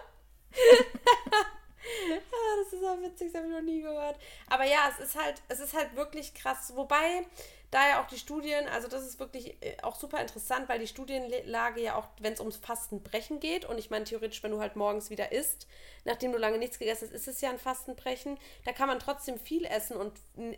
ah, 2.13 2.57
das 2.63 2.73
ist 2.75 2.85
auch 2.85 3.01
witzig, 3.01 3.33
das 3.33 3.41
habe 3.41 3.49
ich 3.49 3.55
noch 3.55 3.63
nie 3.63 3.81
gehört. 3.81 4.19
Aber 4.49 4.65
ja, 4.65 4.91
es 4.91 5.03
ist 5.03 5.17
halt, 5.17 5.41
es 5.49 5.61
ist 5.61 5.73
halt 5.73 5.97
wirklich 5.97 6.35
krass. 6.35 6.77
Wobei, 6.77 7.25
da 7.71 7.89
ja 7.89 8.03
auch 8.03 8.09
die 8.09 8.19
Studien, 8.19 8.67
also 8.69 8.89
das 8.89 9.07
ist 9.07 9.21
wirklich 9.21 9.57
äh, 9.63 9.77
auch 9.83 9.95
super 9.95 10.21
interessant, 10.21 10.69
weil 10.69 10.81
die 10.81 10.89
Studienlage 10.89 11.81
ja 11.81 11.95
auch, 11.95 12.09
wenn 12.21 12.33
es 12.33 12.41
ums 12.41 12.57
Fastenbrechen 12.57 13.39
geht, 13.39 13.65
und 13.65 13.79
ich 13.79 13.91
meine 13.91 14.05
theoretisch, 14.05 14.43
wenn 14.43 14.51
du 14.51 14.61
halt 14.61 14.75
morgens 14.75 15.09
wieder 15.11 15.31
isst, 15.31 15.69
nachdem 16.05 16.33
du 16.33 16.39
lange 16.39 16.59
nichts 16.59 16.79
gegessen 16.79 17.09
hast, 17.09 17.15
ist 17.15 17.29
es 17.29 17.41
ja 17.41 17.51
ein 17.51 17.59
Fastenbrechen. 17.59 18.39
Da 18.65 18.73
kann 18.73 18.89
man 18.89 18.99
trotzdem 18.99 19.39
viel 19.39 19.65
essen 19.65 19.97
und 19.97 20.13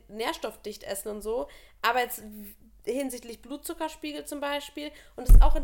nährstoffdicht 0.09 0.85
essen 0.85 1.09
und 1.09 1.23
so. 1.23 1.49
Aber 1.83 2.01
jetzt 2.01 2.23
hinsichtlich 2.85 3.43
Blutzuckerspiegel 3.43 4.25
zum 4.25 4.41
Beispiel, 4.41 4.91
und 5.17 5.29
das 5.29 5.37
ist 5.37 5.43
auch, 5.43 5.59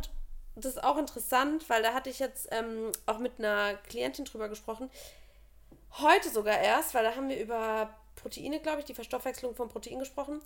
das 0.54 0.66
ist 0.66 0.84
auch 0.84 0.98
interessant, 0.98 1.68
weil 1.70 1.82
da 1.82 1.94
hatte 1.94 2.10
ich 2.10 2.18
jetzt 2.18 2.48
ähm, 2.50 2.92
auch 3.06 3.18
mit 3.18 3.38
einer 3.38 3.74
Klientin 3.88 4.26
drüber 4.26 4.48
gesprochen, 4.48 4.90
heute 5.92 6.28
sogar 6.28 6.58
erst, 6.58 6.92
weil 6.92 7.04
da 7.04 7.16
haben 7.16 7.30
wir 7.30 7.40
über 7.40 7.97
Proteine, 8.18 8.60
glaube 8.60 8.80
ich, 8.80 8.84
die 8.84 8.94
Verstoffwechslung 8.94 9.54
von 9.54 9.68
Protein 9.68 9.98
gesprochen. 9.98 10.40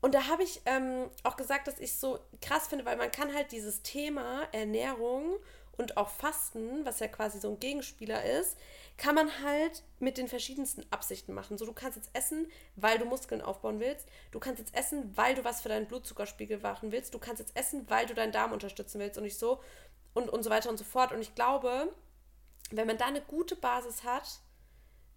Und 0.00 0.14
da 0.14 0.26
habe 0.26 0.42
ich 0.42 0.60
ähm, 0.66 1.08
auch 1.22 1.36
gesagt, 1.36 1.68
dass 1.68 1.78
ich 1.78 1.90
es 1.90 2.00
so 2.00 2.18
krass 2.40 2.66
finde, 2.66 2.84
weil 2.84 2.96
man 2.96 3.10
kann 3.10 3.32
halt 3.32 3.52
dieses 3.52 3.82
Thema 3.82 4.42
Ernährung 4.52 5.36
und 5.78 5.96
auch 5.96 6.10
Fasten, 6.10 6.84
was 6.84 7.00
ja 7.00 7.08
quasi 7.08 7.40
so 7.40 7.48
ein 7.48 7.60
Gegenspieler 7.60 8.24
ist, 8.24 8.58
kann 8.98 9.14
man 9.14 9.30
halt 9.42 9.82
mit 10.00 10.18
den 10.18 10.28
verschiedensten 10.28 10.84
Absichten 10.90 11.32
machen. 11.32 11.56
So, 11.56 11.64
du 11.64 11.72
kannst 11.72 11.96
jetzt 11.96 12.10
essen, 12.12 12.50
weil 12.76 12.98
du 12.98 13.04
Muskeln 13.04 13.40
aufbauen 13.40 13.80
willst. 13.80 14.06
Du 14.32 14.38
kannst 14.38 14.58
jetzt 14.58 14.74
essen, 14.74 15.16
weil 15.16 15.34
du 15.34 15.44
was 15.44 15.62
für 15.62 15.68
deinen 15.68 15.86
Blutzuckerspiegel 15.86 16.58
machen 16.58 16.92
willst. 16.92 17.14
Du 17.14 17.18
kannst 17.18 17.40
jetzt 17.40 17.56
essen, 17.56 17.88
weil 17.88 18.06
du 18.06 18.14
deinen 18.14 18.32
Darm 18.32 18.52
unterstützen 18.52 19.00
willst 19.00 19.16
und 19.16 19.24
nicht 19.24 19.38
so 19.38 19.60
und, 20.14 20.28
und 20.28 20.42
so 20.42 20.50
weiter 20.50 20.68
und 20.68 20.78
so 20.78 20.84
fort. 20.84 21.12
Und 21.12 21.20
ich 21.20 21.34
glaube, 21.34 21.92
wenn 22.70 22.86
man 22.86 22.98
da 22.98 23.06
eine 23.06 23.22
gute 23.22 23.56
Basis 23.56 24.04
hat 24.04 24.40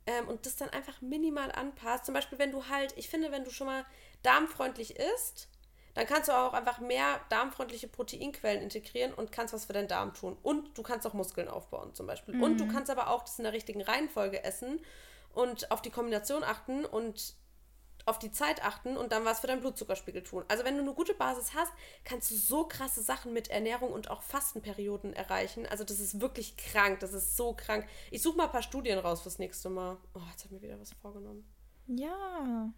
ähm, 0.08 0.28
und 0.28 0.46
das 0.46 0.56
dann 0.56 0.70
einfach 0.70 1.02
minimal 1.02 1.52
anpasst, 1.52 2.06
zum 2.06 2.14
Beispiel, 2.14 2.40
wenn 2.40 2.52
du 2.52 2.68
halt, 2.68 2.94
ich 2.98 3.10
finde, 3.10 3.32
wenn 3.32 3.44
du 3.44 3.52
schon 3.52 3.68
mal 3.68 3.86
darmfreundlich 4.24 4.98
isst, 4.98 5.48
dann 5.96 6.06
kannst 6.06 6.28
du 6.28 6.34
auch 6.34 6.54
einfach 6.54 6.80
mehr 6.80 7.22
darmfreundliche 7.30 7.88
Proteinquellen 7.88 8.62
integrieren 8.62 9.14
und 9.14 9.32
kannst 9.32 9.54
was 9.54 9.66
für 9.66 9.74
deinen 9.74 9.88
Darm 9.88 10.14
tun. 10.14 10.38
Und 10.44 10.78
du 10.78 10.84
kannst 10.84 11.08
auch 11.08 11.14
Muskeln 11.14 11.48
aufbauen 11.48 11.94
zum 11.94 12.06
Beispiel. 12.06 12.36
Mhm. 12.36 12.44
Und 12.44 12.60
du 12.60 12.66
mhm. 12.66 12.72
kannst 12.72 12.92
aber 12.92 13.10
auch 13.10 13.24
das 13.24 13.40
in 13.40 13.46
der 13.46 13.54
richtigen 13.54 13.82
Reihenfolge 13.82 14.44
essen 14.44 14.82
und 15.34 15.72
auf 15.72 15.82
die 15.82 15.92
Kombination 15.92 16.44
achten 16.44 16.86
und 16.86 17.36
auf 18.06 18.20
die 18.20 18.32
Zeit 18.32 18.64
achten 18.64 18.98
und 18.98 19.12
dann 19.12 19.26
was 19.26 19.40
für 19.40 19.48
deinen 19.48 19.62
Blutzuckerspiegel 19.62 20.24
tun. 20.24 20.46
Also 20.48 20.64
wenn 20.64 20.76
du 20.76 20.82
eine 20.82 20.94
gute 20.94 21.16
Basis 21.16 21.54
hast, 21.56 21.72
kannst 22.04 22.30
du 22.30 22.36
so 22.36 22.66
krasse 22.68 23.02
Sachen 23.02 23.34
mit 23.34 23.50
Ernährung 23.50 23.92
und 23.92 24.12
auch 24.12 24.22
Fastenperioden 24.22 25.14
erreichen. 25.14 25.66
Also 25.66 25.84
das 25.84 26.00
ist 26.00 26.22
wirklich 26.22 26.56
krank, 26.56 27.00
das 27.00 27.14
ist 27.14 27.36
so 27.36 27.54
krank. 27.54 27.88
Ich 28.12 28.22
suche 28.22 28.38
mal 28.38 28.46
ein 28.46 28.52
paar 28.52 28.62
Studien 28.62 29.00
raus 29.00 29.22
fürs 29.22 29.40
nächste 29.40 29.70
Mal. 29.70 29.98
Oh, 30.14 30.22
jetzt 30.32 30.44
hat 30.44 30.52
mir 30.52 30.62
wieder 30.62 30.80
was 30.80 30.94
vorgenommen. 30.94 31.52
Ja. 31.88 32.72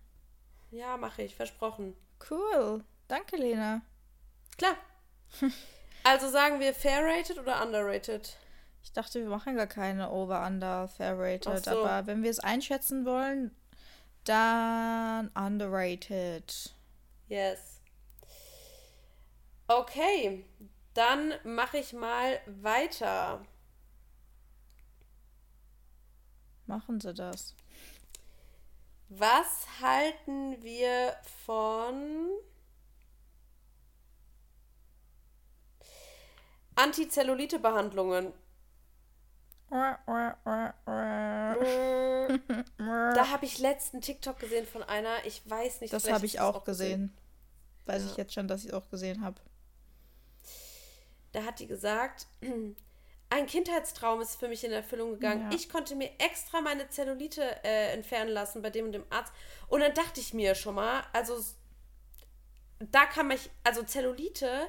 Ja, 0.72 0.98
mache 0.98 1.24
ich, 1.24 1.36
versprochen. 1.36 1.96
Cool. 2.30 2.84
Danke, 3.08 3.36
Lena. 3.36 3.82
Klar. 4.58 4.76
also 6.04 6.30
sagen 6.30 6.60
wir 6.60 6.74
fair 6.74 7.04
rated 7.04 7.38
oder 7.38 7.64
underrated? 7.64 8.38
Ich 8.84 8.94
dachte, 8.94 9.20
wir 9.20 9.30
machen 9.30 9.58
gar 9.58 9.68
keine 9.68 10.12
over, 10.12 10.46
under, 10.46 10.88
fair 10.88 11.20
rated. 11.20 11.66
So. 11.66 11.72
Aber 11.72 12.08
wenn 12.08 12.24
wir 12.24 12.30
es 12.30 12.40
einschätzen 12.40 13.06
wollen, 13.06 13.54
dann 14.28 15.30
underrated. 15.36 16.74
Yes. 17.28 17.82
Okay, 19.68 20.46
dann 20.94 21.34
mache 21.44 21.78
ich 21.78 21.94
mal 21.94 22.40
weiter. 22.46 23.46
Machen 26.66 27.00
Sie 27.00 27.14
das. 27.14 27.56
Was 29.10 29.68
halten 29.82 30.62
wir 30.62 31.16
von 31.46 32.30
Antizellulite-Behandlungen? 36.76 38.34
da 43.18 43.30
habe 43.30 43.46
ich 43.46 43.58
letzten 43.58 44.00
TikTok 44.02 44.40
gesehen 44.40 44.68
von 44.68 44.84
einer, 44.84 45.26
ich 45.26 45.42
weiß 45.50 45.82
nicht. 45.82 45.92
Das 45.92 46.10
habe 46.10 46.26
ich 46.26 46.40
auch 46.40 46.64
gesehen. 46.64 47.10
gesehen. 47.10 47.18
Weiß 47.86 48.04
ja. 48.04 48.12
ich 48.12 48.18
jetzt 48.18 48.34
schon, 48.34 48.48
dass 48.48 48.62
ich 48.62 48.68
es 48.68 48.74
auch 48.74 48.90
gesehen 48.90 49.24
habe. 49.24 49.42
Da 51.32 51.44
hat 51.44 51.60
die 51.60 51.68
gesagt, 51.68 52.28
ein 53.30 53.48
Kindheitstraum 53.48 54.22
ist 54.22 54.36
für 54.36 54.48
mich 54.48 54.64
in 54.64 54.72
Erfüllung 54.72 55.14
gegangen. 55.14 55.52
Ja. 55.52 55.58
Ich 55.58 55.68
konnte 55.68 55.96
mir 55.96 56.12
extra 56.20 56.62
meine 56.62 56.90
Zellulite 56.90 57.42
äh, 57.64 57.94
entfernen 57.94 58.32
lassen 58.32 58.62
bei 58.62 58.70
dem 58.70 58.86
und 58.86 58.92
dem 58.92 59.06
Arzt. 59.10 59.34
Und 59.68 59.80
dann 59.80 59.96
dachte 59.96 60.20
ich 60.20 60.36
mir 60.36 60.54
schon 60.54 60.76
mal, 60.76 61.04
also 61.12 61.44
da 62.80 63.06
kann 63.06 63.30
mich, 63.30 63.50
also 63.64 63.82
Zellulite, 63.82 64.68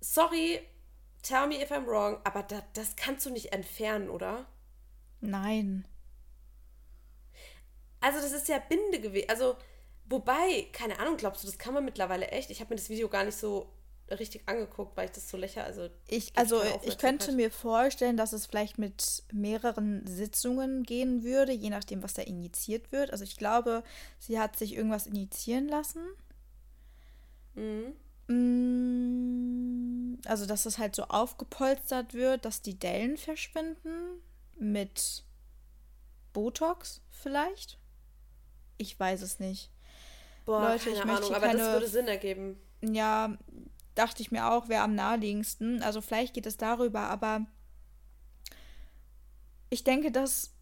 sorry, 0.00 0.66
tell 1.22 1.46
me 1.46 1.62
if 1.62 1.70
I'm 1.70 1.86
wrong, 1.86 2.18
aber 2.24 2.44
da, 2.44 2.62
das 2.72 2.96
kannst 2.96 3.26
du 3.26 3.30
nicht 3.30 3.52
entfernen, 3.52 4.08
oder? 4.08 4.46
Nein. 5.20 5.86
Also 8.02 8.20
das 8.20 8.32
ist 8.32 8.48
ja 8.48 8.58
Bindegewebe. 8.58 9.28
Also, 9.30 9.56
wobei, 10.04 10.68
keine 10.72 10.98
Ahnung, 10.98 11.16
glaubst 11.16 11.42
du, 11.42 11.46
das 11.46 11.56
kann 11.56 11.72
man 11.72 11.84
mittlerweile 11.84 12.26
echt? 12.28 12.50
Ich 12.50 12.60
habe 12.60 12.70
mir 12.70 12.76
das 12.76 12.90
Video 12.90 13.08
gar 13.08 13.24
nicht 13.24 13.36
so 13.36 13.72
richtig 14.10 14.46
angeguckt, 14.46 14.96
weil 14.96 15.06
ich 15.06 15.12
das 15.12 15.30
so 15.30 15.36
lächer. 15.36 15.64
Also 15.64 15.88
ich, 16.08 16.32
also 16.36 16.62
ich 16.82 16.98
könnte 16.98 17.32
mir 17.32 17.50
vorstellen, 17.50 18.16
dass 18.16 18.32
es 18.32 18.46
vielleicht 18.46 18.78
mit 18.78 19.22
mehreren 19.32 20.06
Sitzungen 20.06 20.82
gehen 20.82 21.22
würde, 21.22 21.52
je 21.52 21.70
nachdem, 21.70 22.02
was 22.02 22.12
da 22.12 22.22
injiziert 22.22 22.92
wird. 22.92 23.10
Also 23.10 23.24
ich 23.24 23.36
glaube, 23.38 23.82
sie 24.18 24.38
hat 24.38 24.56
sich 24.56 24.74
irgendwas 24.74 25.06
injizieren 25.06 25.68
lassen. 25.68 26.02
Mhm. 27.54 27.94
Mm, 28.28 30.18
also, 30.26 30.46
dass 30.46 30.66
es 30.66 30.78
halt 30.78 30.94
so 30.94 31.04
aufgepolstert 31.04 32.14
wird, 32.14 32.44
dass 32.44 32.62
die 32.62 32.78
Dellen 32.78 33.16
verschwinden 33.16 34.20
mit 34.58 35.24
Botox 36.32 37.00
vielleicht? 37.10 37.78
Ich 38.82 38.98
weiß 38.98 39.22
es 39.22 39.38
nicht. 39.38 39.70
Boah, 40.44 40.60
Leute, 40.60 40.84
keine 40.84 40.98
ich 40.98 41.04
möchte 41.04 41.24
Ahnung, 41.24 41.34
aber 41.34 41.46
keine, 41.46 41.58
das 41.58 41.72
würde 41.72 41.86
Sinn 41.88 42.08
ergeben. 42.08 42.58
Ja, 42.82 43.36
dachte 43.94 44.22
ich 44.22 44.32
mir 44.32 44.50
auch, 44.50 44.68
wäre 44.68 44.82
am 44.82 44.94
naheliegendsten. 44.94 45.82
Also 45.82 46.00
vielleicht 46.00 46.34
geht 46.34 46.46
es 46.46 46.56
darüber, 46.56 47.00
aber 47.00 47.46
ich 49.70 49.84
denke, 49.84 50.10
das 50.10 50.52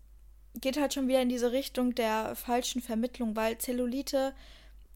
geht 0.55 0.79
halt 0.79 0.93
schon 0.95 1.09
wieder 1.09 1.23
in 1.23 1.29
diese 1.29 1.53
Richtung 1.53 1.95
der 1.95 2.35
falschen 2.35 2.83
Vermittlung, 2.83 3.37
weil 3.37 3.59
Zellulite, 3.59 4.35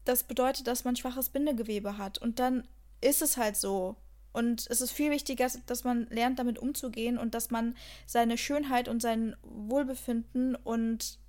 das 0.03 0.23
bedeutet, 0.23 0.67
dass 0.67 0.83
man 0.83 0.95
schwaches 0.95 1.29
Bindegewebe 1.29 1.97
hat. 1.97 2.17
Und 2.19 2.39
dann 2.39 2.67
ist 3.01 3.21
es 3.21 3.37
halt 3.37 3.57
so. 3.57 3.95
Und 4.33 4.67
es 4.69 4.81
ist 4.81 4.91
viel 4.91 5.11
wichtiger, 5.11 5.49
dass 5.65 5.85
man 5.85 6.07
lernt, 6.09 6.39
damit 6.39 6.59
umzugehen 6.59 7.17
und 7.17 7.33
dass 7.33 7.51
man 7.51 7.75
seine 8.05 8.37
Schönheit 8.37 8.89
und 8.89 9.01
sein 9.01 9.35
Wohlbefinden 9.43 10.55
und 10.55 11.19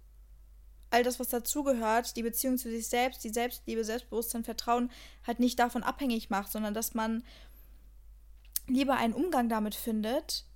all 0.97 1.03
das, 1.03 1.21
was 1.21 1.29
dazugehört, 1.29 2.17
die 2.17 2.23
Beziehung 2.23 2.57
zu 2.57 2.71
sich 2.71 2.89
selbst, 2.89 3.23
die 3.23 3.29
Selbstliebe, 3.29 3.85
Selbstbewusstsein, 3.85 4.45
Vertrauen, 4.45 4.91
halt 5.27 5.41
nicht 5.41 5.59
davon 5.59 5.83
abhängig 5.83 6.31
macht, 6.31 6.51
sondern 6.51 6.73
dass 6.73 6.95
man 6.95 7.23
lieber 8.67 8.97
einen 8.97 9.13
Umgang 9.13 9.51
damit 9.51 9.75
findet 9.75 10.47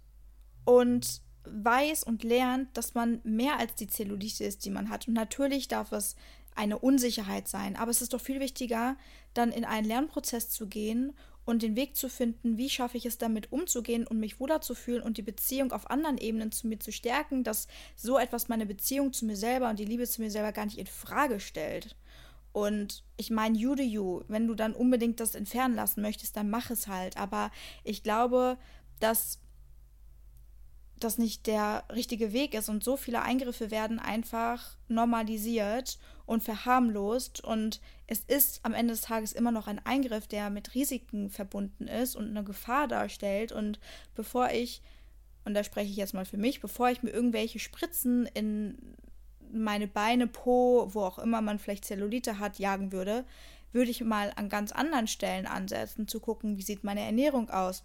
und 0.64 1.20
weiß 1.44 2.04
und 2.04 2.24
lernt, 2.24 2.74
dass 2.74 2.94
man 2.94 3.20
mehr 3.22 3.58
als 3.58 3.74
die 3.74 3.86
Zellulite 3.86 4.44
ist, 4.44 4.64
die 4.64 4.70
man 4.70 4.88
hat. 4.88 5.08
Und 5.08 5.14
natürlich 5.14 5.68
darf 5.68 5.92
es 5.92 6.16
eine 6.54 6.78
Unsicherheit 6.78 7.46
sein, 7.46 7.76
aber 7.76 7.90
es 7.90 8.00
ist 8.00 8.14
doch 8.14 8.20
viel 8.20 8.40
wichtiger, 8.40 8.96
dann 9.34 9.52
in 9.52 9.66
einen 9.66 9.86
Lernprozess 9.86 10.48
zu 10.48 10.66
gehen 10.66 11.12
und 11.44 11.62
den 11.62 11.76
Weg 11.76 11.96
zu 11.96 12.08
finden, 12.08 12.56
wie 12.56 12.70
schaffe 12.70 12.96
ich 12.96 13.06
es 13.06 13.18
damit 13.18 13.52
umzugehen 13.52 14.06
und 14.06 14.20
mich 14.20 14.40
wohler 14.40 14.60
zu 14.60 14.74
fühlen 14.74 15.02
und 15.02 15.16
die 15.16 15.22
Beziehung 15.22 15.72
auf 15.72 15.90
anderen 15.90 16.18
Ebenen 16.18 16.52
zu 16.52 16.66
mir 16.66 16.78
zu 16.78 16.92
stärken, 16.92 17.44
dass 17.44 17.66
so 17.96 18.18
etwas 18.18 18.48
meine 18.48 18.66
Beziehung 18.66 19.12
zu 19.12 19.24
mir 19.24 19.36
selber 19.36 19.70
und 19.70 19.78
die 19.78 19.84
Liebe 19.84 20.06
zu 20.06 20.22
mir 20.22 20.30
selber 20.30 20.52
gar 20.52 20.66
nicht 20.66 20.78
in 20.78 20.86
Frage 20.86 21.40
stellt. 21.40 21.96
Und 22.52 23.04
ich 23.16 23.30
meine, 23.30 23.56
you 23.56 23.74
do 23.74 23.82
you. 23.82 24.22
Wenn 24.28 24.48
du 24.48 24.54
dann 24.54 24.74
unbedingt 24.74 25.20
das 25.20 25.34
entfernen 25.34 25.74
lassen 25.74 26.02
möchtest, 26.02 26.36
dann 26.36 26.50
mach 26.50 26.70
es 26.70 26.88
halt. 26.88 27.16
Aber 27.16 27.50
ich 27.84 28.02
glaube, 28.02 28.58
dass 28.98 29.38
das 30.98 31.16
nicht 31.16 31.46
der 31.46 31.84
richtige 31.90 32.32
Weg 32.32 32.54
ist 32.54 32.68
und 32.68 32.84
so 32.84 32.96
viele 32.96 33.22
Eingriffe 33.22 33.70
werden 33.70 33.98
einfach 33.98 34.76
normalisiert 34.88 35.98
und 36.30 36.44
verharmlost. 36.44 37.42
Und 37.42 37.80
es 38.06 38.20
ist 38.20 38.60
am 38.62 38.72
Ende 38.72 38.94
des 38.94 39.00
Tages 39.00 39.32
immer 39.32 39.50
noch 39.50 39.66
ein 39.66 39.84
Eingriff, 39.84 40.28
der 40.28 40.48
mit 40.48 40.76
Risiken 40.76 41.28
verbunden 41.28 41.88
ist 41.88 42.14
und 42.14 42.28
eine 42.28 42.44
Gefahr 42.44 42.86
darstellt. 42.86 43.50
Und 43.50 43.80
bevor 44.14 44.50
ich 44.50 44.80
und 45.44 45.54
da 45.54 45.64
spreche 45.64 45.90
ich 45.90 45.96
jetzt 45.96 46.14
mal 46.14 46.24
für 46.24 46.36
mich, 46.36 46.60
bevor 46.60 46.90
ich 46.90 47.02
mir 47.02 47.10
irgendwelche 47.10 47.58
Spritzen 47.58 48.26
in 48.26 48.78
meine 49.52 49.88
Beine, 49.88 50.28
Po, 50.28 50.88
wo 50.92 51.02
auch 51.02 51.18
immer 51.18 51.40
man 51.40 51.58
vielleicht 51.58 51.84
Zellulite 51.84 52.38
hat, 52.38 52.60
jagen 52.60 52.92
würde, 52.92 53.24
würde 53.72 53.90
ich 53.90 54.00
mal 54.04 54.32
an 54.36 54.48
ganz 54.48 54.70
anderen 54.70 55.08
Stellen 55.08 55.46
ansetzen, 55.46 56.06
zu 56.06 56.20
gucken, 56.20 56.56
wie 56.58 56.62
sieht 56.62 56.84
meine 56.84 57.00
Ernährung 57.00 57.50
aus, 57.50 57.82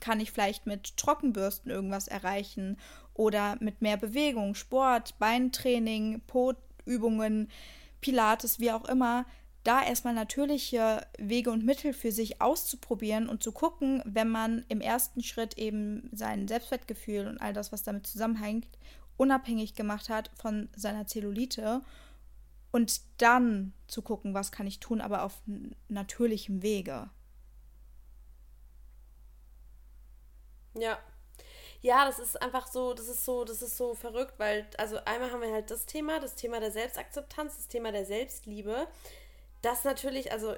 kann 0.00 0.20
ich 0.20 0.32
vielleicht 0.32 0.66
mit 0.66 0.96
Trockenbürsten 0.96 1.70
irgendwas 1.70 2.08
erreichen 2.08 2.78
oder 3.12 3.56
mit 3.60 3.82
mehr 3.82 3.98
Bewegung, 3.98 4.54
Sport, 4.54 5.18
Beintraining, 5.18 6.22
Po-Übungen, 6.86 7.50
Pilates, 8.00 8.60
wie 8.60 8.72
auch 8.72 8.84
immer, 8.86 9.26
da 9.64 9.82
erstmal 9.82 10.14
natürliche 10.14 11.04
Wege 11.18 11.50
und 11.50 11.64
Mittel 11.64 11.92
für 11.92 12.12
sich 12.12 12.40
auszuprobieren 12.40 13.28
und 13.28 13.42
zu 13.42 13.50
gucken, 13.50 14.00
wenn 14.04 14.28
man 14.28 14.64
im 14.68 14.80
ersten 14.80 15.22
Schritt 15.22 15.58
eben 15.58 16.08
sein 16.12 16.46
Selbstwertgefühl 16.46 17.26
und 17.26 17.38
all 17.38 17.52
das, 17.52 17.72
was 17.72 17.82
damit 17.82 18.06
zusammenhängt, 18.06 18.68
unabhängig 19.16 19.74
gemacht 19.74 20.08
hat 20.08 20.30
von 20.36 20.68
seiner 20.76 21.06
Zellulite 21.08 21.82
und 22.70 23.00
dann 23.18 23.72
zu 23.88 24.02
gucken, 24.02 24.34
was 24.34 24.52
kann 24.52 24.68
ich 24.68 24.78
tun, 24.78 25.00
aber 25.00 25.24
auf 25.24 25.42
natürlichem 25.88 26.62
Wege. 26.62 27.10
Ja. 30.74 30.98
Ja, 31.86 32.04
das 32.04 32.18
ist 32.18 32.42
einfach 32.42 32.66
so, 32.66 32.94
das 32.94 33.06
ist 33.06 33.24
so, 33.24 33.44
das 33.44 33.62
ist 33.62 33.76
so 33.76 33.94
verrückt, 33.94 34.34
weil, 34.38 34.66
also 34.76 34.96
einmal 35.04 35.30
haben 35.30 35.40
wir 35.40 35.52
halt 35.52 35.70
das 35.70 35.86
Thema, 35.86 36.18
das 36.18 36.34
Thema 36.34 36.58
der 36.58 36.72
Selbstakzeptanz, 36.72 37.58
das 37.58 37.68
Thema 37.68 37.92
der 37.92 38.04
Selbstliebe. 38.04 38.88
Das 39.62 39.84
natürlich, 39.84 40.32
also 40.32 40.56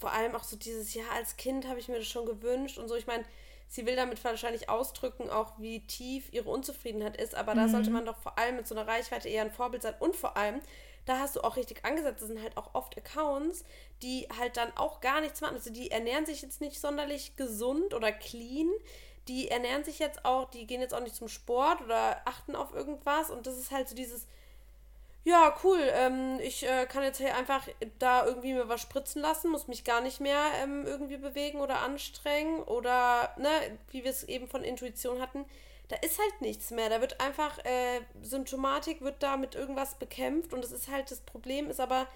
vor 0.00 0.12
allem 0.12 0.34
auch 0.34 0.42
so 0.42 0.56
dieses 0.56 0.94
Jahr 0.94 1.10
als 1.12 1.36
Kind 1.36 1.68
habe 1.68 1.80
ich 1.80 1.88
mir 1.88 1.98
das 1.98 2.06
schon 2.06 2.24
gewünscht 2.24 2.78
und 2.78 2.88
so. 2.88 2.94
Ich 2.94 3.06
meine, 3.06 3.26
sie 3.68 3.84
will 3.84 3.94
damit 3.94 4.24
wahrscheinlich 4.24 4.70
ausdrücken, 4.70 5.28
auch 5.28 5.52
wie 5.58 5.86
tief 5.86 6.32
ihre 6.32 6.48
Unzufriedenheit 6.48 7.18
ist, 7.18 7.34
aber 7.34 7.54
mhm. 7.54 7.58
da 7.58 7.68
sollte 7.68 7.90
man 7.90 8.06
doch 8.06 8.16
vor 8.16 8.38
allem 8.38 8.56
mit 8.56 8.66
so 8.66 8.74
einer 8.74 8.88
Reichweite 8.88 9.28
eher 9.28 9.42
ein 9.42 9.52
Vorbild 9.52 9.82
sein 9.82 9.94
und 9.98 10.16
vor 10.16 10.38
allem, 10.38 10.62
da 11.04 11.18
hast 11.18 11.36
du 11.36 11.42
auch 11.42 11.56
richtig 11.56 11.84
angesetzt, 11.84 12.22
das 12.22 12.28
sind 12.28 12.40
halt 12.42 12.56
auch 12.56 12.74
oft 12.74 12.96
Accounts, 12.96 13.66
die 14.00 14.26
halt 14.38 14.56
dann 14.56 14.74
auch 14.78 15.02
gar 15.02 15.20
nichts 15.20 15.42
machen. 15.42 15.56
Also 15.56 15.68
die 15.68 15.90
ernähren 15.90 16.24
sich 16.24 16.40
jetzt 16.40 16.62
nicht 16.62 16.80
sonderlich 16.80 17.36
gesund 17.36 17.92
oder 17.92 18.12
clean 18.12 18.70
die 19.28 19.48
ernähren 19.48 19.84
sich 19.84 19.98
jetzt 19.98 20.24
auch, 20.24 20.50
die 20.50 20.66
gehen 20.66 20.80
jetzt 20.80 20.94
auch 20.94 21.00
nicht 21.00 21.16
zum 21.16 21.28
Sport 21.28 21.80
oder 21.82 22.20
achten 22.24 22.54
auf 22.56 22.74
irgendwas 22.74 23.30
und 23.30 23.46
das 23.46 23.58
ist 23.58 23.70
halt 23.70 23.88
so 23.88 23.94
dieses, 23.94 24.26
ja, 25.24 25.56
cool, 25.64 25.80
ähm, 25.92 26.38
ich 26.42 26.66
äh, 26.66 26.84
kann 26.86 27.02
jetzt 27.02 27.18
hier 27.18 27.34
einfach 27.34 27.66
da 27.98 28.26
irgendwie 28.26 28.52
mir 28.52 28.68
was 28.68 28.82
spritzen 28.82 29.22
lassen, 29.22 29.50
muss 29.50 29.68
mich 29.68 29.84
gar 29.84 30.02
nicht 30.02 30.20
mehr 30.20 30.42
ähm, 30.62 30.84
irgendwie 30.86 31.16
bewegen 31.16 31.60
oder 31.60 31.78
anstrengen 31.80 32.62
oder, 32.62 33.34
ne, 33.38 33.48
wie 33.90 34.04
wir 34.04 34.10
es 34.10 34.24
eben 34.24 34.46
von 34.48 34.62
Intuition 34.62 35.22
hatten, 35.22 35.46
da 35.88 35.96
ist 35.96 36.18
halt 36.18 36.40
nichts 36.40 36.70
mehr. 36.70 36.90
Da 36.90 37.00
wird 37.00 37.20
einfach, 37.20 37.58
äh, 37.64 38.00
Symptomatik 38.22 39.00
wird 39.00 39.22
da 39.22 39.36
mit 39.36 39.54
irgendwas 39.54 39.94
bekämpft 39.94 40.52
und 40.52 40.62
das 40.62 40.72
ist 40.72 40.88
halt, 40.88 41.10
das 41.10 41.20
Problem 41.20 41.70
ist 41.70 41.80
aber 41.80 42.06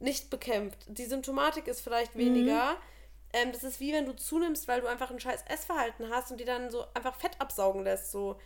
nicht 0.00 0.30
bekämpft. 0.30 0.78
Die 0.88 1.06
Symptomatik 1.06 1.68
ist 1.68 1.80
vielleicht 1.80 2.16
weniger. 2.16 2.72
Mhm 2.72 2.95
ähm, 3.32 3.52
das 3.52 3.64
ist 3.64 3.80
wie 3.80 3.92
wenn 3.92 4.06
du 4.06 4.14
zunimmst, 4.14 4.68
weil 4.68 4.80
du 4.80 4.86
einfach 4.86 5.10
ein 5.10 5.20
scheiß 5.20 5.44
Essverhalten 5.48 6.10
hast 6.10 6.30
und 6.30 6.38
dir 6.38 6.46
dann 6.46 6.70
so 6.70 6.84
einfach 6.94 7.14
Fett 7.14 7.40
absaugen 7.40 7.84
lässt. 7.84 8.10
So. 8.10 8.36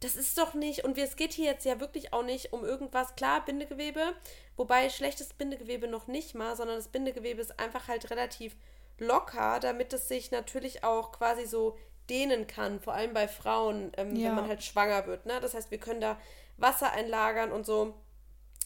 Das 0.00 0.14
ist 0.14 0.36
doch 0.36 0.54
nicht. 0.54 0.84
Und 0.84 0.98
es 0.98 1.16
geht 1.16 1.32
hier 1.32 1.46
jetzt 1.46 1.64
ja 1.64 1.80
wirklich 1.80 2.12
auch 2.12 2.22
nicht 2.22 2.52
um 2.52 2.64
irgendwas. 2.64 3.16
Klar, 3.16 3.44
Bindegewebe. 3.44 4.14
Wobei 4.56 4.90
schlechtes 4.90 5.32
Bindegewebe 5.32 5.88
noch 5.88 6.06
nicht 6.06 6.34
mal, 6.34 6.56
sondern 6.56 6.76
das 6.76 6.88
Bindegewebe 6.88 7.40
ist 7.40 7.58
einfach 7.58 7.88
halt 7.88 8.10
relativ 8.10 8.56
locker, 8.98 9.60
damit 9.60 9.92
es 9.92 10.08
sich 10.08 10.30
natürlich 10.30 10.84
auch 10.84 11.12
quasi 11.12 11.46
so 11.46 11.76
dehnen 12.10 12.46
kann. 12.46 12.80
Vor 12.80 12.94
allem 12.94 13.14
bei 13.14 13.28
Frauen, 13.28 13.92
ähm, 13.96 14.16
ja. 14.16 14.28
wenn 14.28 14.36
man 14.36 14.48
halt 14.48 14.62
schwanger 14.62 15.06
wird. 15.06 15.26
Ne? 15.26 15.40
Das 15.40 15.54
heißt, 15.54 15.70
wir 15.70 15.78
können 15.78 16.00
da 16.00 16.18
Wasser 16.56 16.92
einlagern 16.92 17.52
und 17.52 17.64
so. 17.66 17.94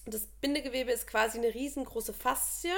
Das 0.06 0.26
Bindegewebe 0.40 0.90
ist 0.90 1.06
quasi 1.06 1.38
eine 1.38 1.54
riesengroße 1.54 2.12
Faszie 2.12 2.74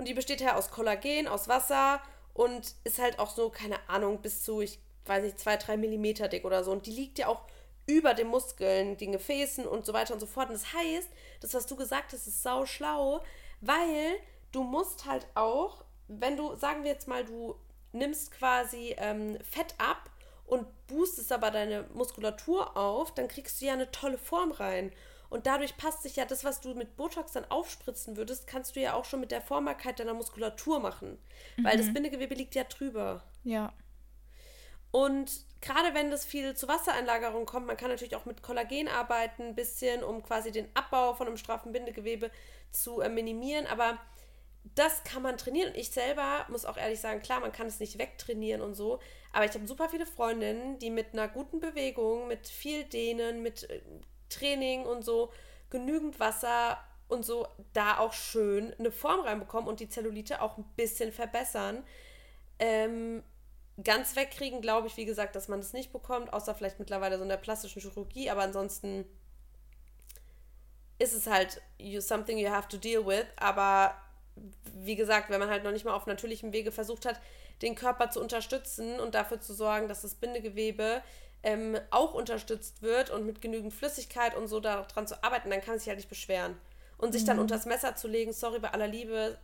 und 0.00 0.08
die 0.08 0.14
besteht 0.14 0.40
ja 0.40 0.56
aus 0.56 0.70
Kollagen, 0.70 1.28
aus 1.28 1.46
Wasser 1.46 2.00
und 2.32 2.72
ist 2.84 2.98
halt 2.98 3.18
auch 3.18 3.28
so, 3.28 3.50
keine 3.50 3.76
Ahnung, 3.86 4.22
bis 4.22 4.42
zu, 4.42 4.62
ich 4.62 4.78
weiß 5.04 5.22
nicht, 5.22 5.38
zwei, 5.38 5.58
drei 5.58 5.76
Millimeter 5.76 6.26
dick 6.26 6.46
oder 6.46 6.64
so. 6.64 6.72
Und 6.72 6.86
die 6.86 6.90
liegt 6.90 7.18
ja 7.18 7.26
auch 7.26 7.42
über 7.84 8.14
den 8.14 8.28
Muskeln, 8.28 8.96
den 8.96 9.12
Gefäßen 9.12 9.66
und 9.66 9.84
so 9.84 9.92
weiter 9.92 10.14
und 10.14 10.20
so 10.20 10.24
fort. 10.24 10.48
Und 10.48 10.54
das 10.54 10.72
heißt, 10.72 11.10
das, 11.42 11.52
was 11.52 11.66
du 11.66 11.76
gesagt 11.76 12.14
hast, 12.14 12.26
ist 12.26 12.42
sau 12.42 12.64
schlau, 12.64 13.22
weil 13.60 14.16
du 14.52 14.62
musst 14.62 15.04
halt 15.04 15.26
auch, 15.34 15.84
wenn 16.08 16.38
du, 16.38 16.56
sagen 16.56 16.82
wir 16.82 16.92
jetzt 16.92 17.06
mal, 17.06 17.22
du 17.22 17.56
nimmst 17.92 18.30
quasi 18.30 18.94
ähm, 18.96 19.36
Fett 19.42 19.74
ab 19.76 20.08
und 20.46 20.66
boostest 20.86 21.30
aber 21.30 21.50
deine 21.50 21.84
Muskulatur 21.92 22.74
auf, 22.74 23.12
dann 23.12 23.28
kriegst 23.28 23.60
du 23.60 23.66
ja 23.66 23.74
eine 23.74 23.90
tolle 23.90 24.16
Form 24.16 24.52
rein. 24.52 24.92
Und 25.30 25.46
dadurch 25.46 25.76
passt 25.76 26.02
sich 26.02 26.16
ja 26.16 26.24
das, 26.24 26.44
was 26.44 26.60
du 26.60 26.74
mit 26.74 26.96
Botox 26.96 27.32
dann 27.32 27.44
aufspritzen 27.50 28.16
würdest, 28.16 28.48
kannst 28.48 28.74
du 28.74 28.80
ja 28.80 28.94
auch 28.94 29.04
schon 29.04 29.20
mit 29.20 29.30
der 29.30 29.40
Formbarkeit 29.40 30.00
deiner 30.00 30.12
Muskulatur 30.12 30.80
machen. 30.80 31.18
Mhm. 31.56 31.64
Weil 31.64 31.76
das 31.76 31.86
mhm. 31.86 31.94
Bindegewebe 31.94 32.34
liegt 32.34 32.56
ja 32.56 32.64
drüber. 32.64 33.22
Ja. 33.44 33.72
Und 34.90 35.30
gerade 35.60 35.94
wenn 35.94 36.10
das 36.10 36.24
viel 36.24 36.56
zu 36.56 36.66
Wassereinlagerung 36.66 37.46
kommt, 37.46 37.68
man 37.68 37.76
kann 37.76 37.90
natürlich 37.90 38.16
auch 38.16 38.24
mit 38.24 38.42
Kollagen 38.42 38.88
arbeiten, 38.88 39.42
ein 39.42 39.54
bisschen, 39.54 40.02
um 40.02 40.22
quasi 40.22 40.50
den 40.50 40.68
Abbau 40.74 41.14
von 41.14 41.28
einem 41.28 41.36
straffen 41.36 41.72
Bindegewebe 41.72 42.32
zu 42.72 43.00
äh, 43.00 43.08
minimieren. 43.08 43.68
Aber 43.68 43.98
das 44.74 45.04
kann 45.04 45.22
man 45.22 45.38
trainieren. 45.38 45.70
Und 45.70 45.78
ich 45.78 45.90
selber 45.90 46.44
muss 46.48 46.64
auch 46.64 46.76
ehrlich 46.76 47.00
sagen, 47.00 47.22
klar, 47.22 47.38
man 47.38 47.52
kann 47.52 47.68
es 47.68 47.78
nicht 47.78 47.98
wegtrainieren 47.98 48.62
und 48.62 48.74
so. 48.74 48.98
Aber 49.32 49.44
ich 49.44 49.52
habe 49.52 49.66
super 49.66 49.88
viele 49.88 50.06
Freundinnen, 50.06 50.80
die 50.80 50.90
mit 50.90 51.12
einer 51.12 51.28
guten 51.28 51.60
Bewegung, 51.60 52.26
mit 52.26 52.48
viel 52.48 52.82
Dehnen, 52.82 53.42
mit 53.42 53.70
äh, 53.70 53.80
Training 54.30 54.86
und 54.86 55.04
so, 55.04 55.32
genügend 55.68 56.18
Wasser 56.18 56.78
und 57.08 57.24
so 57.24 57.46
da 57.72 57.98
auch 57.98 58.12
schön 58.12 58.72
eine 58.78 58.90
Form 58.90 59.20
reinbekommen 59.20 59.68
und 59.68 59.80
die 59.80 59.88
Zellulite 59.88 60.40
auch 60.40 60.56
ein 60.56 60.64
bisschen 60.76 61.12
verbessern. 61.12 61.84
Ähm, 62.58 63.22
ganz 63.82 64.16
wegkriegen, 64.16 64.60
glaube 64.60 64.86
ich, 64.86 64.96
wie 64.96 65.04
gesagt, 65.04 65.36
dass 65.36 65.48
man 65.48 65.60
das 65.60 65.72
nicht 65.72 65.92
bekommt, 65.92 66.32
außer 66.32 66.54
vielleicht 66.54 66.78
mittlerweile 66.78 67.16
so 67.16 67.22
in 67.22 67.28
der 67.28 67.36
plastischen 67.36 67.82
Chirurgie, 67.82 68.30
aber 68.30 68.42
ansonsten 68.42 69.04
ist 70.98 71.14
es 71.14 71.26
halt 71.26 71.60
you, 71.78 72.00
something 72.00 72.38
you 72.38 72.50
have 72.50 72.68
to 72.68 72.76
deal 72.76 73.06
with. 73.06 73.24
Aber 73.36 73.94
wie 74.74 74.96
gesagt, 74.96 75.30
wenn 75.30 75.40
man 75.40 75.48
halt 75.48 75.64
noch 75.64 75.72
nicht 75.72 75.84
mal 75.84 75.94
auf 75.94 76.06
natürlichem 76.06 76.52
Wege 76.52 76.72
versucht 76.72 77.06
hat, 77.06 77.20
den 77.62 77.74
Körper 77.74 78.10
zu 78.10 78.20
unterstützen 78.20 79.00
und 79.00 79.14
dafür 79.14 79.40
zu 79.40 79.54
sorgen, 79.54 79.88
dass 79.88 80.02
das 80.02 80.14
Bindegewebe 80.14 81.02
ähm, 81.42 81.78
auch 81.90 82.14
unterstützt 82.14 82.82
wird 82.82 83.10
und 83.10 83.26
mit 83.26 83.40
genügend 83.40 83.72
Flüssigkeit 83.72 84.36
und 84.36 84.48
so 84.48 84.60
daran 84.60 85.06
zu 85.06 85.22
arbeiten, 85.24 85.50
dann 85.50 85.60
kann 85.60 85.70
man 85.70 85.78
sich 85.78 85.88
halt 85.88 85.98
nicht 85.98 86.08
beschweren. 86.08 86.56
Und 86.98 87.12
sich 87.12 87.22
mhm. 87.22 87.28
dann 87.28 87.38
unters 87.38 87.64
Messer 87.64 87.96
zu 87.96 88.08
legen, 88.08 88.32
sorry, 88.32 88.58
bei 88.58 88.72
aller 88.72 88.86
Liebe, 88.86 89.38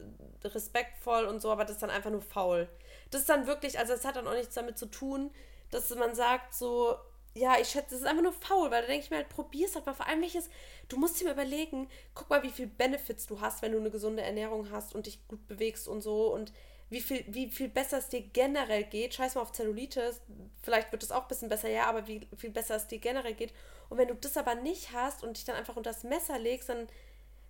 respektvoll 0.45 1.25
und 1.25 1.41
so, 1.41 1.51
aber 1.51 1.65
das 1.65 1.73
ist 1.73 1.83
dann 1.83 1.91
einfach 1.91 2.11
nur 2.11 2.21
faul. 2.21 2.69
Das 3.11 3.23
ist 3.23 3.31
dann 3.31 3.47
wirklich, 3.47 3.79
also 3.79 3.95
es 3.95 4.05
hat 4.05 4.17
dann 4.17 4.29
auch 4.29 4.35
nichts 4.35 4.55
damit 4.55 4.77
zu 4.77 4.87
tun, 4.87 5.31
dass 5.71 5.95
man 5.95 6.15
sagt 6.15 6.55
so, 6.55 6.97
ja, 7.35 7.57
ich 7.61 7.69
schätze, 7.69 7.91
das 7.91 8.01
ist 8.01 8.07
einfach 8.07 8.23
nur 8.23 8.33
faul, 8.33 8.71
weil 8.71 8.83
da 8.83 8.89
denke 8.89 9.05
ich 9.05 9.11
mir 9.11 9.17
halt, 9.19 9.29
probier's 9.29 9.75
halt 9.75 9.85
mal. 9.87 9.95
Vor 9.95 10.07
allem 10.07 10.23
welches, 10.23 10.49
du 10.89 10.97
musst 10.97 11.21
dir 11.21 11.25
mal 11.25 11.33
überlegen, 11.33 11.89
guck 12.15 12.31
mal, 12.31 12.43
wie 12.43 12.51
viel 12.51 12.67
Benefits 12.67 13.27
du 13.27 13.41
hast, 13.41 13.63
wenn 13.63 13.73
du 13.73 13.79
eine 13.79 13.91
gesunde 13.91 14.23
Ernährung 14.23 14.71
hast 14.71 14.95
und 14.95 15.07
dich 15.07 15.27
gut 15.29 15.47
bewegst 15.47 15.87
und 15.87 16.01
so 16.01 16.33
und 16.33 16.53
wie 16.89 17.01
viel, 17.01 17.25
wie 17.29 17.51
viel 17.51 17.69
besser 17.69 17.99
es 17.99 18.09
dir 18.09 18.23
generell 18.23 18.85
geht. 18.85 19.15
Scheiß 19.15 19.35
mal 19.35 19.43
auf 19.43 19.53
Zellulitis, 19.53 20.21
vielleicht 20.63 20.93
wird 20.93 21.03
es 21.03 21.11
auch 21.11 21.23
ein 21.23 21.29
bisschen 21.29 21.49
besser, 21.49 21.69
ja, 21.69 21.87
aber 21.87 22.07
wie 22.07 22.29
viel 22.37 22.51
besser 22.51 22.77
es 22.77 22.87
dir 22.87 22.99
generell 22.99 23.35
geht. 23.35 23.53
Und 23.89 23.99
wenn 23.99 24.09
du 24.09 24.15
das 24.15 24.37
aber 24.37 24.55
nicht 24.55 24.93
hast 24.93 25.23
und 25.23 25.37
dich 25.37 25.45
dann 25.45 25.57
einfach 25.57 25.77
unter 25.77 25.91
das 25.91 26.05
Messer 26.05 26.39
legst, 26.39 26.69
dann 26.69 26.87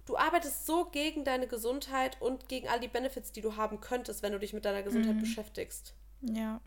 du 0.07 0.17
arbeitest 0.17 0.67
so 0.67 0.87
gegen 0.87 1.25
deine 1.25 1.47
Gesundheit 1.49 2.21
und 2.21 2.49
gegen 2.49 2.69
all 2.69 2.81
die 2.81 2.89
Benefits, 2.89 3.33
die 3.33 3.43
du 3.43 3.57
haben 3.57 3.81
könntest, 3.81 4.23
wenn 4.23 4.33
du 4.33 4.39
dich 4.39 4.53
mit 4.53 4.65
deiner 4.65 4.83
Gesundheit 4.83 5.17
mhm. 5.17 5.21
beschäftigst. 5.21 5.95
Ja. 6.23 6.61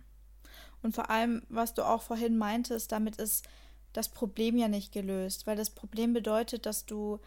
Und 0.81 0.93
vor 0.93 1.09
allem, 1.09 1.43
was 1.49 1.73
du 1.73 1.83
auch 1.83 2.01
vorhin 2.01 2.37
meintest, 2.37 2.91
damit 2.91 3.17
ist 3.17 3.47
das 3.93 4.09
Problem 4.09 4.57
ja 4.57 4.67
nicht 4.67 4.91
gelöst, 4.91 5.47
weil 5.47 5.55
das 5.55 5.71
Problem 5.71 6.13
bedeutet, 6.13 6.65
dass 6.65 6.85
du 6.85 7.19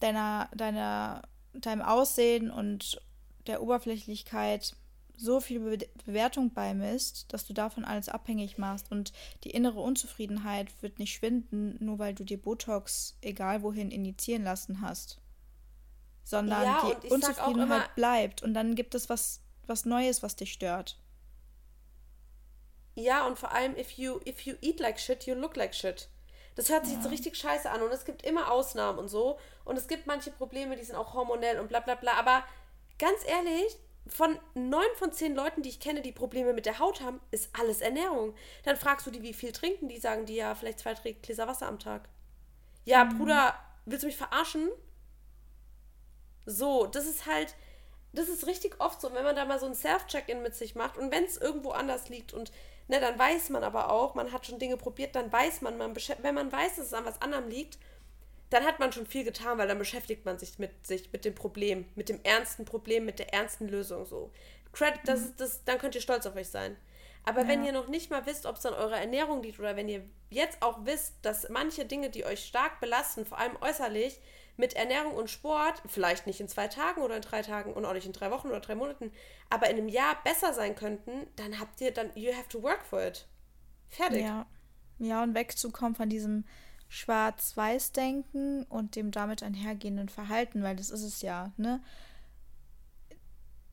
deiner, 0.00 0.50
deiner, 0.54 1.22
deinem 1.52 1.82
Aussehen 1.82 2.50
und 2.50 3.00
der 3.50 3.62
Oberflächlichkeit 3.62 4.76
so 5.16 5.40
viel 5.40 5.60
Be 5.60 5.88
Bewertung 6.06 6.52
beimisst, 6.54 7.30
dass 7.32 7.46
du 7.46 7.52
davon 7.52 7.84
alles 7.84 8.08
abhängig 8.08 8.56
machst 8.56 8.90
und 8.90 9.12
die 9.44 9.50
innere 9.50 9.80
Unzufriedenheit 9.80 10.68
wird 10.82 10.98
nicht 10.98 11.12
schwinden, 11.12 11.76
nur 11.84 11.98
weil 11.98 12.14
du 12.14 12.24
dir 12.24 12.40
Botox 12.40 13.18
egal 13.20 13.62
wohin 13.62 13.90
initiieren 13.90 14.44
lassen 14.44 14.80
hast, 14.80 15.18
sondern 16.24 16.64
ja, 16.64 16.94
die 17.02 17.08
Unzufriedenheit 17.08 17.94
bleibt 17.94 18.42
und 18.42 18.54
dann 18.54 18.74
gibt 18.74 18.94
es 18.94 19.10
was 19.10 19.42
was 19.66 19.84
Neues, 19.84 20.22
was 20.22 20.36
dich 20.36 20.52
stört. 20.52 20.98
Ja, 22.94 23.26
und 23.26 23.38
vor 23.38 23.52
allem, 23.52 23.76
if 23.76 23.92
you, 23.92 24.20
if 24.26 24.40
you 24.42 24.54
eat 24.60 24.80
like 24.80 24.98
shit, 24.98 25.24
you 25.24 25.34
look 25.34 25.56
like 25.56 25.74
shit. 25.74 26.08
Das 26.56 26.68
hört 26.68 26.84
sich 26.84 26.92
ja. 26.92 26.98
jetzt 26.98 27.04
so 27.04 27.10
richtig 27.10 27.36
scheiße 27.36 27.70
an 27.70 27.80
und 27.80 27.92
es 27.92 28.04
gibt 28.04 28.22
immer 28.22 28.50
Ausnahmen 28.50 28.98
und 28.98 29.08
so. 29.08 29.38
Und 29.64 29.78
es 29.78 29.88
gibt 29.88 30.06
manche 30.06 30.30
Probleme, 30.30 30.76
die 30.76 30.84
sind 30.84 30.96
auch 30.96 31.14
hormonell 31.14 31.58
und 31.60 31.68
bla 31.68 31.80
bla 31.80 31.94
bla. 31.94 32.14
Aber 32.18 32.44
ganz 33.00 33.26
ehrlich, 33.26 33.76
von 34.06 34.38
neun 34.54 34.88
von 34.96 35.12
zehn 35.12 35.34
Leuten, 35.34 35.62
die 35.62 35.68
ich 35.68 35.80
kenne, 35.80 36.02
die 36.02 36.12
Probleme 36.12 36.52
mit 36.52 36.66
der 36.66 36.78
Haut 36.78 37.00
haben, 37.00 37.20
ist 37.30 37.50
alles 37.58 37.80
Ernährung. 37.80 38.34
Dann 38.64 38.76
fragst 38.76 39.06
du 39.06 39.10
die, 39.10 39.22
wie 39.22 39.34
viel 39.34 39.52
trinken 39.52 39.88
die, 39.88 39.98
sagen 39.98 40.26
die 40.26 40.36
ja 40.36 40.54
vielleicht 40.54 40.80
zwei 40.80 40.94
Gläser 40.94 41.48
Wasser 41.48 41.66
am 41.66 41.78
Tag. 41.78 42.08
Ja, 42.84 43.04
mhm. 43.04 43.18
Bruder, 43.18 43.54
willst 43.86 44.02
du 44.02 44.06
mich 44.06 44.16
verarschen? 44.16 44.68
So, 46.46 46.86
das 46.86 47.06
ist 47.06 47.26
halt, 47.26 47.54
das 48.12 48.28
ist 48.28 48.46
richtig 48.46 48.80
oft 48.80 49.00
so, 49.00 49.12
wenn 49.12 49.24
man 49.24 49.36
da 49.36 49.44
mal 49.44 49.60
so 49.60 49.66
ein 49.66 49.74
Self-Check-In 49.74 50.42
mit 50.42 50.54
sich 50.54 50.74
macht 50.74 50.96
und 50.96 51.12
wenn 51.12 51.24
es 51.24 51.36
irgendwo 51.36 51.70
anders 51.70 52.08
liegt 52.08 52.32
und 52.32 52.52
Ne, 52.90 52.98
dann 52.98 53.16
weiß 53.16 53.50
man 53.50 53.62
aber 53.62 53.92
auch, 53.92 54.16
man 54.16 54.32
hat 54.32 54.46
schon 54.46 54.58
Dinge 54.58 54.76
probiert, 54.76 55.14
dann 55.14 55.32
weiß 55.32 55.60
man, 55.60 55.78
man 55.78 55.94
wenn 55.94 56.34
man 56.34 56.50
weiß, 56.50 56.74
dass 56.74 56.86
es 56.86 56.92
an 56.92 57.04
was 57.04 57.22
anderem 57.22 57.48
liegt, 57.48 57.78
dann 58.50 58.64
hat 58.64 58.80
man 58.80 58.92
schon 58.92 59.06
viel 59.06 59.24
getan, 59.24 59.58
weil 59.58 59.68
dann 59.68 59.78
beschäftigt 59.78 60.24
man 60.24 60.38
sich 60.38 60.58
mit 60.58 60.86
sich, 60.86 61.12
mit 61.12 61.24
dem 61.24 61.34
Problem, 61.34 61.86
mit 61.94 62.08
dem 62.08 62.20
ernsten 62.24 62.64
Problem, 62.64 63.04
mit 63.04 63.18
der 63.18 63.32
ernsten 63.32 63.68
Lösung 63.68 64.04
so. 64.06 64.32
Credit, 64.72 65.00
das, 65.04 65.20
mhm. 65.20 65.34
das, 65.38 65.64
dann 65.64 65.78
könnt 65.78 65.94
ihr 65.94 66.00
stolz 66.00 66.26
auf 66.26 66.36
euch 66.36 66.48
sein. 66.48 66.76
Aber 67.24 67.42
ja. 67.42 67.48
wenn 67.48 67.64
ihr 67.64 67.72
noch 67.72 67.88
nicht 67.88 68.10
mal 68.10 68.26
wisst, 68.26 68.46
ob 68.46 68.56
es 68.56 68.66
an 68.66 68.74
eurer 68.74 68.98
Ernährung 68.98 69.42
liegt 69.42 69.58
oder 69.58 69.76
wenn 69.76 69.88
ihr 69.88 70.02
jetzt 70.30 70.62
auch 70.62 70.84
wisst, 70.84 71.14
dass 71.22 71.48
manche 71.48 71.84
Dinge, 71.84 72.10
die 72.10 72.24
euch 72.24 72.44
stark 72.44 72.80
belasten, 72.80 73.26
vor 73.26 73.38
allem 73.38 73.56
äußerlich, 73.60 74.20
mit 74.56 74.74
Ernährung 74.74 75.14
und 75.14 75.30
Sport, 75.30 75.82
vielleicht 75.86 76.26
nicht 76.26 76.40
in 76.40 76.48
zwei 76.48 76.68
Tagen 76.68 77.00
oder 77.02 77.16
in 77.16 77.22
drei 77.22 77.42
Tagen 77.42 77.72
und 77.72 77.84
auch 77.84 77.94
nicht 77.94 78.06
in 78.06 78.12
drei 78.12 78.30
Wochen 78.30 78.48
oder 78.48 78.60
drei 78.60 78.74
Monaten, 78.74 79.10
aber 79.48 79.70
in 79.70 79.78
einem 79.78 79.88
Jahr 79.88 80.22
besser 80.22 80.52
sein 80.52 80.74
könnten, 80.74 81.26
dann 81.36 81.58
habt 81.58 81.80
ihr 81.80 81.92
dann, 81.92 82.10
you 82.14 82.32
have 82.32 82.48
to 82.48 82.62
work 82.62 82.84
for 82.84 83.02
it. 83.02 83.26
Fertig. 83.88 84.22
Ja, 84.22 84.46
ja 84.98 85.22
und 85.22 85.34
wegzukommen 85.34 85.94
von 85.94 86.08
diesem 86.08 86.44
Schwarz-Weiß-Denken 86.90 88.64
und 88.64 88.96
dem 88.96 89.12
damit 89.12 89.42
einhergehenden 89.42 90.08
Verhalten, 90.08 90.62
weil 90.62 90.76
das 90.76 90.90
ist 90.90 91.04
es 91.04 91.22
ja, 91.22 91.52
ne? 91.56 91.80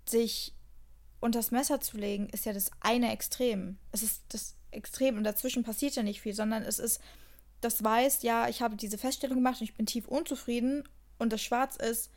Sich 0.05 0.53
unter 1.19 1.39
das 1.39 1.51
Messer 1.51 1.81
zu 1.81 1.97
legen, 1.97 2.29
ist 2.29 2.45
ja 2.45 2.53
das 2.53 2.71
eine 2.79 3.11
Extrem. 3.11 3.77
Es 3.91 4.03
ist 4.03 4.21
das 4.29 4.55
Extrem 4.69 5.17
und 5.17 5.23
dazwischen 5.23 5.63
passiert 5.63 5.95
ja 5.95 6.03
nicht 6.03 6.21
viel, 6.21 6.35
sondern 6.35 6.63
es 6.63 6.77
ist 6.79 7.01
das 7.59 7.83
weiß, 7.83 8.21
ja, 8.21 8.47
ich 8.49 8.61
habe 8.61 8.75
diese 8.75 8.99
Feststellung 8.99 9.37
gemacht 9.37 9.61
und 9.61 9.67
ich 9.67 9.73
bin 9.73 9.87
tief 9.87 10.07
unzufrieden 10.07 10.87
und 11.17 11.33
das 11.33 11.41
Schwarz 11.41 11.75
ist, 11.75 12.11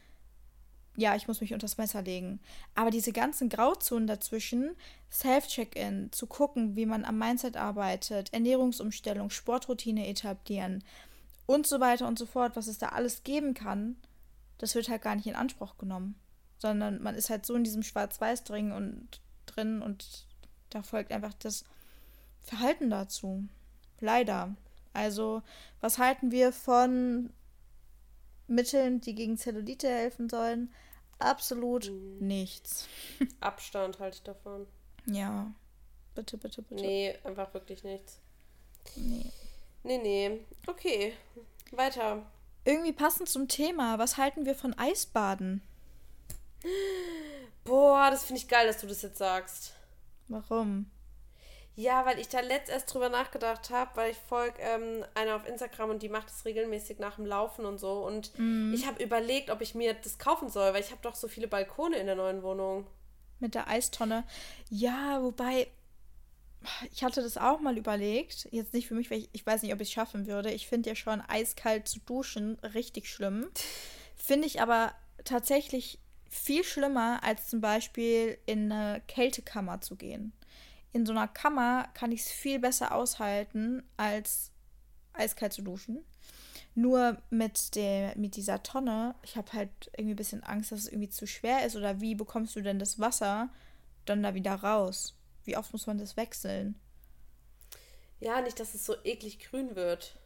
ja, 1.01 1.17
ich 1.17 1.27
muss 1.27 1.41
mich 1.41 1.53
unter 1.53 1.65
das 1.65 1.79
Messer 1.79 2.03
legen. 2.03 2.41
Aber 2.75 2.91
diese 2.91 3.13
ganzen 3.13 3.49
Grauzonen 3.49 4.07
dazwischen, 4.07 4.77
Self-Check-In, 5.11 6.13
zu 6.13 6.27
gucken, 6.27 6.77
wie 6.77 6.87
man 6.87 7.05
am 7.05 7.19
Mindset 7.19 7.57
arbeitet, 7.57 8.33
Ernährungsumstellung, 8.33 9.31
Sportroutine 9.31 10.07
etablieren 10.07 10.85
und 11.47 11.67
so 11.67 11.81
weiter 11.81 12.07
und 12.07 12.19
so 12.19 12.27
fort, 12.27 12.55
was 12.55 12.67
es 12.67 12.79
da 12.79 12.91
alles 12.91 13.25
geben 13.25 13.55
kann, 13.55 13.97
das 14.59 14.75
wird 14.75 14.89
halt 14.89 15.03
gar 15.03 15.17
nicht 15.17 15.27
in 15.27 15.35
Anspruch 15.35 15.79
genommen. 15.79 16.15
Sondern 16.59 17.03
man 17.03 17.15
ist 17.15 17.31
halt 17.31 17.47
so 17.47 17.55
in 17.55 17.65
diesem 17.65 17.83
Schwarz-Weiß 17.83 18.45
drin 18.45 18.71
und 18.71 19.21
drin 19.47 19.81
und 19.81 20.27
da 20.69 20.83
folgt 20.83 21.13
einfach 21.13 21.33
das 21.35 21.65
Verhalten 22.43 22.91
dazu. 22.91 23.49
Leider. 24.01 24.55
Also, 24.93 25.43
was 25.81 25.99
halten 25.99 26.31
wir 26.31 26.53
von 26.53 27.31
Mitteln, 28.47 29.01
die 29.01 29.15
gegen 29.15 29.39
Zellulite 29.39 29.89
helfen 29.89 30.29
sollen? 30.29 30.71
Absolut 31.21 31.87
hm. 31.87 32.19
nichts. 32.19 32.89
Abstand 33.41 33.99
halte 33.99 34.17
ich 34.17 34.23
davon. 34.23 34.67
Ja. 35.07 35.53
Bitte, 36.15 36.37
bitte, 36.37 36.63
bitte. 36.63 36.83
Nee, 36.83 37.17
einfach 37.25 37.55
wirklich 37.55 37.85
nichts. 37.85 38.19
Nee. 38.97 39.31
Nee, 39.83 39.99
nee. 39.99 40.47
Okay. 40.67 41.15
Weiter. 41.71 42.27
Irgendwie 42.65 42.93
passend 42.93 43.29
zum 43.29 43.49
Thema. 43.49 43.99
Was 43.99 44.17
halten 44.17 44.45
wir 44.45 44.55
von 44.55 44.75
Eisbaden? 44.77 45.63
Boah, 47.65 48.11
das 48.11 48.25
finde 48.25 48.41
ich 48.41 48.49
geil, 48.49 48.67
dass 48.67 48.81
du 48.81 48.87
das 48.87 49.03
jetzt 49.03 49.19
sagst. 49.19 49.75
Warum? 50.29 50.91
Ja, 51.81 52.05
weil 52.05 52.19
ich 52.19 52.29
da 52.29 52.41
letzt 52.41 52.69
erst 52.69 52.93
drüber 52.93 53.09
nachgedacht 53.09 53.71
habe, 53.71 53.91
weil 53.95 54.11
ich 54.11 54.19
folge 54.19 54.61
ähm, 54.61 55.03
einer 55.15 55.35
auf 55.35 55.49
Instagram 55.49 55.89
und 55.89 56.03
die 56.03 56.11
macht 56.11 56.29
es 56.29 56.45
regelmäßig 56.45 56.99
nach 56.99 57.17
dem 57.17 57.25
Laufen 57.25 57.65
und 57.65 57.79
so. 57.79 58.05
Und 58.05 58.33
mm. 58.37 58.75
ich 58.75 58.87
habe 58.87 59.03
überlegt, 59.03 59.49
ob 59.49 59.63
ich 59.63 59.75
mir 59.75 59.95
das 59.95 60.19
kaufen 60.19 60.51
soll, 60.51 60.75
weil 60.75 60.83
ich 60.83 60.91
habe 60.91 61.01
doch 61.01 61.15
so 61.15 61.27
viele 61.27 61.49
Balkone 61.49 61.97
in 61.97 62.05
der 62.05 62.17
neuen 62.17 62.43
Wohnung. 62.43 62.87
Mit 63.39 63.55
der 63.55 63.67
Eistonne. 63.69 64.25
Ja, 64.69 65.23
wobei, 65.23 65.69
ich 66.93 67.03
hatte 67.03 67.23
das 67.23 67.39
auch 67.39 67.61
mal 67.61 67.79
überlegt. 67.79 68.47
Jetzt 68.51 68.75
nicht 68.75 68.87
für 68.87 68.95
mich, 68.95 69.11
weil 69.11 69.21
ich, 69.21 69.31
ich 69.33 69.47
weiß 69.47 69.63
nicht, 69.63 69.73
ob 69.73 69.81
ich 69.81 69.89
es 69.89 69.95
schaffen 69.95 70.27
würde. 70.27 70.51
Ich 70.51 70.69
finde 70.69 70.91
ja 70.91 70.95
schon 70.95 71.23
eiskalt 71.23 71.89
zu 71.89 71.99
duschen 72.01 72.59
richtig 72.75 73.09
schlimm. 73.09 73.47
Finde 74.17 74.47
ich 74.47 74.61
aber 74.61 74.93
tatsächlich 75.25 75.99
viel 76.29 76.63
schlimmer, 76.63 77.25
als 77.25 77.49
zum 77.49 77.63
Beispiel 77.63 78.37
in 78.45 78.71
eine 78.71 79.01
Kältekammer 79.07 79.81
zu 79.81 79.97
gehen 79.97 80.35
in 80.93 81.07
so 81.07 81.13
einer 81.13 81.29
Kammer 81.29 81.89
kann 81.95 82.13
ich 82.13 82.23
es 82.23 82.31
viel 82.31 82.59
besser 82.59 82.95
aushalten, 82.95 83.83
als 83.97 84.53
eiskalt 85.13 85.53
zu 85.53 85.63
duschen. 85.63 86.05
Nur 86.75 87.19
mit, 87.31 87.75
der, 87.75 88.17
mit 88.17 88.37
dieser 88.37 88.63
Tonne, 88.63 89.15
ich 89.23 89.37
habe 89.37 89.53
halt 89.53 89.71
irgendwie 89.97 90.15
ein 90.15 90.17
bisschen 90.17 90.45
Angst, 90.45 90.73
dass 90.73 90.81
es 90.81 90.89
irgendwie 90.89 91.11
zu 91.11 91.27
schwer 91.27 91.67
ist. 91.67 91.77
Oder 91.77 92.01
wie 92.01 92.15
bekommst 92.15 92.55
du 92.57 92.61
denn 92.61 92.79
das 92.79 92.99
Wasser 92.99 93.51
dann 94.05 94.23
da 94.23 94.35
wieder 94.35 94.55
raus? 94.55 95.17
Wie 95.45 95.57
oft 95.57 95.73
muss 95.73 95.87
man 95.87 95.99
das 95.99 96.17
wechseln? 96.17 96.77
Ja, 98.21 98.41
nicht, 98.41 98.61
dass 98.61 98.75
es 98.75 98.87
so 98.87 98.95
eklig 99.05 99.41
grün 99.41 99.75
wird. 99.75 100.17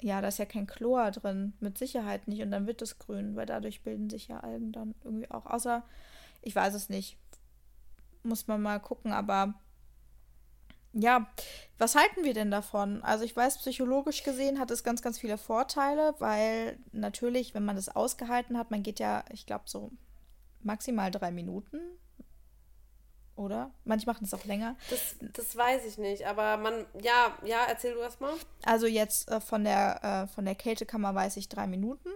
Ja, 0.00 0.20
da 0.22 0.28
ist 0.28 0.38
ja 0.38 0.46
kein 0.46 0.66
Chlor 0.66 1.10
drin. 1.10 1.52
Mit 1.60 1.76
Sicherheit 1.76 2.26
nicht. 2.26 2.42
Und 2.42 2.50
dann 2.50 2.66
wird 2.66 2.80
es 2.80 2.98
grün, 2.98 3.36
weil 3.36 3.46
dadurch 3.46 3.82
bilden 3.82 4.08
sich 4.08 4.28
ja 4.28 4.40
Algen 4.40 4.72
dann 4.72 4.94
irgendwie 5.04 5.30
auch. 5.30 5.46
Außer, 5.46 5.84
ich 6.40 6.54
weiß 6.54 6.74
es 6.74 6.88
nicht. 6.88 7.18
Muss 8.22 8.46
man 8.46 8.62
mal 8.62 8.80
gucken, 8.80 9.12
aber 9.12 9.54
ja, 10.92 11.26
was 11.78 11.94
halten 11.94 12.24
wir 12.24 12.34
denn 12.34 12.50
davon? 12.50 13.02
Also 13.02 13.24
ich 13.24 13.34
weiß, 13.34 13.58
psychologisch 13.58 14.22
gesehen 14.22 14.58
hat 14.58 14.70
es 14.70 14.82
ganz, 14.82 15.02
ganz 15.02 15.18
viele 15.18 15.38
Vorteile, 15.38 16.14
weil 16.18 16.78
natürlich, 16.92 17.54
wenn 17.54 17.64
man 17.64 17.76
das 17.76 17.88
ausgehalten 17.88 18.58
hat, 18.58 18.70
man 18.70 18.82
geht 18.82 18.98
ja, 18.98 19.24
ich 19.30 19.46
glaube, 19.46 19.64
so 19.66 19.92
maximal 20.62 21.10
drei 21.10 21.30
Minuten. 21.30 21.80
Oder? 23.36 23.72
Manche 23.84 24.06
machen 24.06 24.24
es 24.24 24.34
auch 24.34 24.44
länger. 24.44 24.76
Das, 24.90 25.16
das 25.32 25.56
weiß 25.56 25.86
ich 25.86 25.96
nicht, 25.96 26.26
aber 26.26 26.58
man, 26.58 26.84
ja, 27.00 27.34
ja, 27.44 27.64
erzähl 27.66 27.94
du 27.94 28.00
erst 28.00 28.20
mal. 28.20 28.34
Also 28.64 28.86
jetzt 28.86 29.30
äh, 29.30 29.40
von, 29.40 29.64
der, 29.64 30.04
äh, 30.28 30.34
von 30.34 30.44
der 30.44 30.54
Kältekammer 30.54 31.14
weiß 31.14 31.38
ich 31.38 31.48
drei 31.48 31.66
Minuten. 31.66 32.10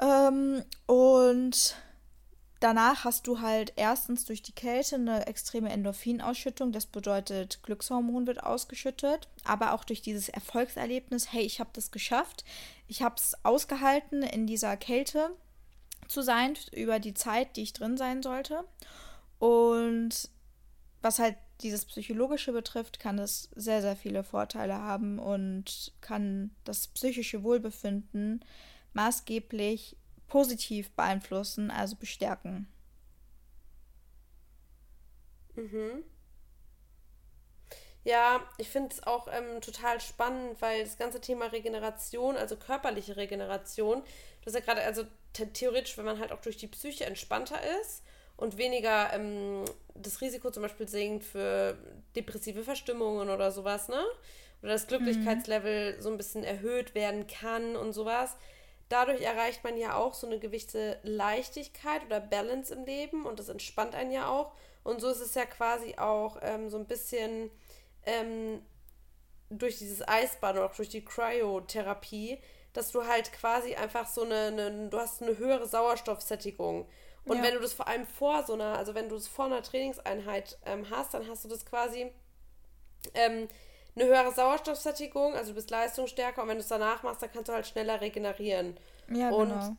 Ähm, 0.00 0.64
und 0.86 1.76
danach 2.64 3.04
hast 3.04 3.26
du 3.26 3.42
halt 3.42 3.74
erstens 3.76 4.24
durch 4.24 4.40
die 4.40 4.54
Kälte 4.54 4.96
eine 4.96 5.26
extreme 5.26 5.70
Endorphinausschüttung. 5.70 6.72
Das 6.72 6.86
bedeutet, 6.86 7.62
Glückshormon 7.62 8.26
wird 8.26 8.42
ausgeschüttet. 8.42 9.28
Aber 9.44 9.74
auch 9.74 9.84
durch 9.84 10.00
dieses 10.00 10.30
Erfolgserlebnis, 10.30 11.30
hey, 11.30 11.42
ich 11.42 11.60
habe 11.60 11.70
das 11.74 11.90
geschafft. 11.90 12.42
Ich 12.88 13.02
habe 13.02 13.16
es 13.18 13.36
ausgehalten, 13.44 14.22
in 14.22 14.46
dieser 14.46 14.78
Kälte 14.78 15.30
zu 16.08 16.22
sein, 16.22 16.54
über 16.72 17.00
die 17.00 17.12
Zeit, 17.12 17.56
die 17.56 17.62
ich 17.62 17.74
drin 17.74 17.98
sein 17.98 18.22
sollte. 18.22 18.64
Und 19.38 20.30
was 21.02 21.18
halt 21.18 21.36
dieses 21.60 21.84
Psychologische 21.84 22.52
betrifft, 22.52 22.98
kann 22.98 23.18
es 23.18 23.50
sehr, 23.54 23.82
sehr 23.82 23.94
viele 23.94 24.24
Vorteile 24.24 24.74
haben 24.74 25.18
und 25.18 25.92
kann 26.00 26.50
das 26.64 26.88
psychische 26.88 27.42
Wohlbefinden 27.42 28.42
maßgeblich 28.94 29.96
positiv 30.28 30.90
beeinflussen, 30.92 31.70
also 31.70 31.96
bestärken. 31.96 32.68
Mhm. 35.56 36.04
Ja, 38.04 38.46
ich 38.58 38.68
finde 38.68 38.90
es 38.92 39.06
auch 39.06 39.28
ähm, 39.28 39.62
total 39.62 39.98
spannend, 40.00 40.60
weil 40.60 40.84
das 40.84 40.98
ganze 40.98 41.20
Thema 41.20 41.46
Regeneration, 41.46 42.36
also 42.36 42.56
körperliche 42.56 43.16
Regeneration, 43.16 44.02
du 44.02 44.46
hast 44.46 44.54
ja 44.54 44.60
gerade, 44.60 44.82
also 44.82 45.04
theoretisch, 45.32 45.96
wenn 45.96 46.04
man 46.04 46.18
halt 46.18 46.30
auch 46.30 46.40
durch 46.40 46.58
die 46.58 46.66
Psyche 46.66 47.06
entspannter 47.06 47.58
ist 47.80 48.02
und 48.36 48.58
weniger 48.58 49.12
ähm, 49.14 49.64
das 49.94 50.20
Risiko 50.20 50.50
zum 50.50 50.62
Beispiel 50.62 50.86
sinkt 50.86 51.24
für 51.24 51.78
depressive 52.14 52.62
Verstimmungen 52.62 53.30
oder 53.30 53.50
sowas, 53.50 53.88
ne? 53.88 54.04
Oder 54.62 54.72
das 54.72 54.86
Glücklichkeitslevel 54.86 55.96
mhm. 55.96 56.02
so 56.02 56.10
ein 56.10 56.16
bisschen 56.16 56.44
erhöht 56.44 56.94
werden 56.94 57.26
kann 57.26 57.74
und 57.76 57.92
sowas. 57.92 58.36
Dadurch 58.88 59.22
erreicht 59.22 59.64
man 59.64 59.76
ja 59.76 59.96
auch 59.96 60.14
so 60.14 60.26
eine 60.26 60.38
gewisse 60.38 60.98
Leichtigkeit 61.02 62.04
oder 62.04 62.20
Balance 62.20 62.72
im 62.74 62.84
Leben 62.84 63.26
und 63.26 63.38
das 63.38 63.48
entspannt 63.48 63.94
einen 63.94 64.12
ja 64.12 64.28
auch. 64.28 64.52
Und 64.82 65.00
so 65.00 65.08
ist 65.08 65.20
es 65.20 65.34
ja 65.34 65.46
quasi 65.46 65.96
auch 65.96 66.38
ähm, 66.42 66.68
so 66.68 66.76
ein 66.76 66.86
bisschen 66.86 67.50
ähm, 68.04 68.62
durch 69.50 69.78
dieses 69.78 70.06
Eisbad 70.06 70.56
oder 70.56 70.66
auch 70.66 70.74
durch 70.74 70.90
die 70.90 71.04
Cryotherapie, 71.04 72.38
dass 72.72 72.92
du 72.92 73.06
halt 73.06 73.32
quasi 73.32 73.74
einfach 73.74 74.06
so 74.06 74.22
eine, 74.22 74.46
eine 74.46 74.88
du 74.88 74.98
hast 74.98 75.22
eine 75.22 75.38
höhere 75.38 75.66
Sauerstoffsättigung. 75.66 76.86
Und 77.24 77.38
ja. 77.38 77.42
wenn 77.42 77.54
du 77.54 77.60
das 77.60 77.72
vor 77.72 77.88
allem 77.88 78.06
vor 78.06 78.44
so 78.44 78.52
einer, 78.52 78.76
also 78.76 78.94
wenn 78.94 79.08
du 79.08 79.16
es 79.16 79.28
vor 79.28 79.46
einer 79.46 79.62
Trainingseinheit 79.62 80.58
ähm, 80.66 80.90
hast, 80.90 81.14
dann 81.14 81.26
hast 81.28 81.44
du 81.44 81.48
das 81.48 81.64
quasi 81.64 82.12
ähm, 83.14 83.48
eine 83.94 84.04
höhere 84.06 84.32
Sauerstoffsättigung, 84.32 85.34
also 85.34 85.50
du 85.50 85.54
bist 85.54 85.70
leistungsstärker 85.70 86.42
und 86.42 86.48
wenn 86.48 86.56
du 86.56 86.62
es 86.62 86.68
danach 86.68 87.02
machst, 87.02 87.22
dann 87.22 87.30
kannst 87.32 87.48
du 87.48 87.52
halt 87.52 87.66
schneller 87.66 88.00
regenerieren. 88.00 88.76
Ja, 89.08 89.30
und 89.30 89.48
genau. 89.50 89.76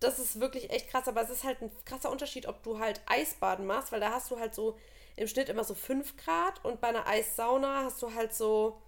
Das 0.00 0.18
ist 0.18 0.40
wirklich 0.40 0.70
echt 0.70 0.88
krass, 0.90 1.08
aber 1.08 1.22
es 1.22 1.30
ist 1.30 1.44
halt 1.44 1.62
ein 1.62 1.70
krasser 1.84 2.10
Unterschied, 2.10 2.46
ob 2.46 2.62
du 2.62 2.78
halt 2.78 3.00
Eisbaden 3.06 3.64
machst, 3.64 3.92
weil 3.92 4.00
da 4.00 4.10
hast 4.10 4.30
du 4.30 4.38
halt 4.38 4.54
so 4.54 4.76
im 5.16 5.28
Schnitt 5.28 5.48
immer 5.48 5.64
so 5.64 5.74
5 5.74 6.16
Grad 6.16 6.62
und 6.64 6.80
bei 6.80 6.88
einer 6.88 7.06
Eissauna 7.06 7.84
hast 7.84 8.02
du 8.02 8.12
halt 8.12 8.34
so 8.34 8.82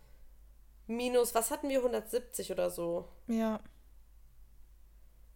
minus, 0.87 1.35
was 1.35 1.51
hatten 1.51 1.69
wir, 1.69 1.79
170 1.79 2.53
oder 2.53 2.71
so. 2.71 3.09
Ja. 3.29 3.61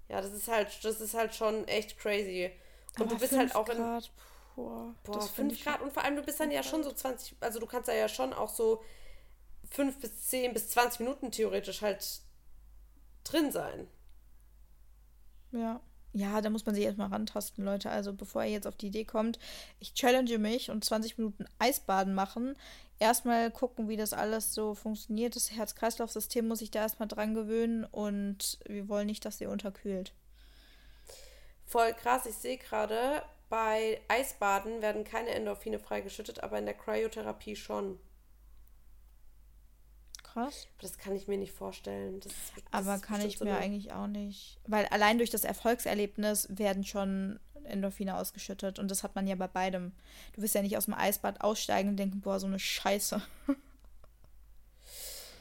Ja, 0.09 0.21
das 0.21 0.33
ist 0.33 0.49
halt, 0.49 0.85
das 0.85 1.01
ist 1.01 1.15
halt 1.15 1.35
schon 1.35 1.67
echt 1.69 1.97
crazy. 1.99 2.51
Und 2.99 3.03
aber 3.03 3.15
du 3.15 3.21
bist 3.21 3.37
halt 3.37 3.55
auch 3.55 3.69
in. 3.69 3.77
Grad, 3.77 4.11
boah, 4.57 4.95
boah 5.05 5.21
5 5.21 5.63
Grad 5.63 5.81
und 5.81 5.93
vor 5.93 6.05
allem 6.05 6.17
du 6.17 6.23
bist 6.23 6.41
dann 6.41 6.51
ja 6.51 6.63
schon 6.63 6.83
so 6.83 6.93
20, 6.93 7.37
also 7.41 7.59
du 7.61 7.67
kannst 7.67 7.89
ja, 7.89 7.95
ja 7.95 8.09
schon 8.09 8.33
auch 8.33 8.49
so 8.49 8.83
5 9.71 9.99
bis 10.01 10.29
10 10.29 10.53
bis 10.53 10.71
20 10.71 11.01
Minuten 11.01 11.31
theoretisch 11.31 11.83
halt 11.83 12.21
drin 13.25 13.53
sein. 13.53 13.87
Ja. 15.53 15.81
Ja, 16.13 16.41
da 16.41 16.51
muss 16.51 16.67
man 16.67 16.75
sich 16.75 16.85
erstmal 16.85 17.09
rantasten, 17.09 17.65
Leute. 17.65 17.89
Also 17.89 18.13
bevor 18.13 18.43
ihr 18.43 18.51
jetzt 18.51 18.67
auf 18.67 18.75
die 18.75 18.89
Idee 18.89 19.05
kommt, 19.05 19.39
ich 19.79 19.95
challenge 19.95 20.39
mich 20.39 20.71
und 20.71 20.85
20 20.85 21.19
Minuten 21.19 21.45
Eisbaden 21.61 22.15
machen. 22.15 22.57
Erstmal 22.99 23.51
gucken, 23.53 23.89
wie 23.89 23.97
das 23.97 24.13
alles 24.13 24.53
so 24.53 24.75
funktioniert. 24.75 25.37
Das 25.37 25.53
Herz-Kreislauf-System 25.53 26.49
muss 26.49 26.59
sich 26.59 26.73
da 26.73 26.81
erstmal 26.81 27.07
dran 27.07 27.35
gewöhnen 27.35 27.85
und 27.85 28.59
wir 28.67 28.89
wollen 28.89 29.07
nicht, 29.07 29.25
dass 29.25 29.41
ihr 29.41 29.51
unterkühlt. 29.51 30.13
Voll 31.65 31.93
krass, 31.95 32.27
ich 32.27 32.35
sehe 32.35 32.59
gerade, 32.59 33.23
bei 33.51 34.01
Eisbaden 34.09 34.81
werden 34.81 35.05
keine 35.05 35.31
Endorphine 35.31 35.79
freigeschüttet, 35.79 36.43
aber 36.43 36.59
in 36.59 36.65
der 36.65 36.75
Cryotherapie 36.75 37.57
schon. 37.57 37.99
Krass. 40.23 40.69
Das 40.81 40.97
kann 40.97 41.17
ich 41.17 41.27
mir 41.27 41.37
nicht 41.37 41.53
vorstellen. 41.53 42.21
Das, 42.21 42.33
das 42.55 42.65
Aber 42.71 42.99
kann 43.01 43.21
ich 43.21 43.41
mir 43.41 43.53
so 43.53 43.59
eigentlich 43.59 43.93
auch 43.93 44.07
nicht. 44.07 44.61
Weil 44.67 44.87
allein 44.87 45.19
durch 45.19 45.31
das 45.31 45.43
Erfolgserlebnis 45.43 46.47
werden 46.51 46.85
schon 46.85 47.41
Endorphine 47.65 48.17
ausgeschüttet. 48.17 48.79
Und 48.79 48.89
das 48.89 49.03
hat 49.03 49.17
man 49.17 49.27
ja 49.27 49.35
bei 49.35 49.49
beidem. 49.49 49.93
Du 50.35 50.43
wirst 50.43 50.55
ja 50.55 50.63
nicht 50.63 50.77
aus 50.77 50.85
dem 50.85 50.95
Eisbad 50.95 51.41
aussteigen 51.41 51.91
und 51.91 51.97
denken, 51.97 52.21
boah, 52.21 52.39
so 52.39 52.47
eine 52.47 52.61
Scheiße. 52.61 53.21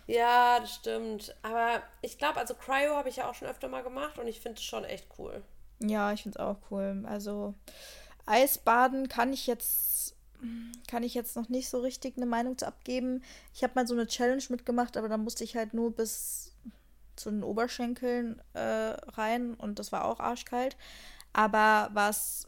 Ja, 0.08 0.60
das 0.60 0.74
stimmt. 0.74 1.36
Aber 1.44 1.84
ich 2.02 2.18
glaube, 2.18 2.40
also 2.40 2.56
Cryo 2.56 2.96
habe 2.96 3.10
ich 3.10 3.18
ja 3.18 3.30
auch 3.30 3.36
schon 3.36 3.48
öfter 3.48 3.68
mal 3.68 3.84
gemacht 3.84 4.18
und 4.18 4.26
ich 4.26 4.40
finde 4.40 4.58
es 4.58 4.64
schon 4.64 4.84
echt 4.84 5.06
cool. 5.20 5.44
Ja, 5.80 6.12
ich 6.14 6.24
finde 6.24 6.40
es 6.40 6.46
auch 6.46 6.58
cool. 6.72 7.04
Also 7.06 7.54
Eisbaden 8.26 9.08
kann 9.08 9.34
ich 9.34 9.48
jetzt 9.48 10.16
kann 10.88 11.04
ich 11.04 11.14
jetzt 11.14 11.36
noch 11.36 11.50
nicht 11.50 11.70
so 11.70 11.82
richtig 11.82 12.16
eine 12.16 12.26
Meinung 12.26 12.58
zu 12.58 12.66
abgeben. 12.66 13.24
Ich 13.54 13.64
habe 13.64 13.74
mal 13.76 13.88
so 13.88 13.94
eine 13.94 14.08
Challenge 14.08 14.44
mitgemacht, 14.50 14.96
aber 14.96 15.10
da 15.10 15.18
musste 15.18 15.44
ich 15.44 15.58
halt 15.58 15.74
nur 15.74 15.92
bis 15.92 16.54
zu 17.16 17.30
den 17.30 17.44
Oberschenkeln 17.44 18.42
äh, 18.54 18.60
rein 18.62 19.54
und 19.56 19.80
das 19.80 19.92
war 19.92 20.06
auch 20.06 20.20
arschkalt. 20.20 20.78
Aber 21.34 21.90
was 21.94 22.48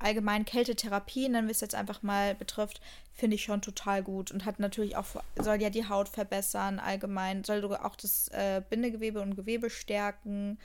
allgemein 0.00 0.44
Kältetherapie, 0.44 1.28
nennen 1.28 1.48
wir 1.48 1.52
es 1.52 1.60
jetzt 1.60 1.74
einfach 1.74 2.02
mal, 2.02 2.34
betrifft, 2.34 2.80
finde 3.12 3.36
ich 3.36 3.44
schon 3.44 3.62
total 3.62 4.02
gut 4.02 4.30
und 4.30 4.44
hat 4.44 4.60
natürlich 4.60 4.96
auch, 4.96 5.06
soll 5.40 5.60
ja 5.60 5.70
die 5.70 5.88
Haut 5.88 6.08
verbessern, 6.08 6.78
allgemein, 6.78 7.44
soll 7.44 7.64
auch 7.76 7.96
das 7.96 8.28
äh, 8.28 8.62
Bindegewebe 8.68 9.20
und 9.20 9.36
Gewebe 9.36 9.70
stärken. 9.70 10.58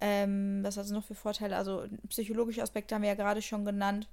Ähm, 0.00 0.60
was 0.62 0.76
hat 0.76 0.86
es 0.86 0.90
noch 0.90 1.04
für 1.04 1.14
Vorteile? 1.14 1.56
Also 1.56 1.86
psychologische 2.08 2.62
Aspekte 2.62 2.94
haben 2.94 3.02
wir 3.02 3.10
ja 3.10 3.14
gerade 3.14 3.42
schon 3.42 3.64
genannt. 3.64 4.08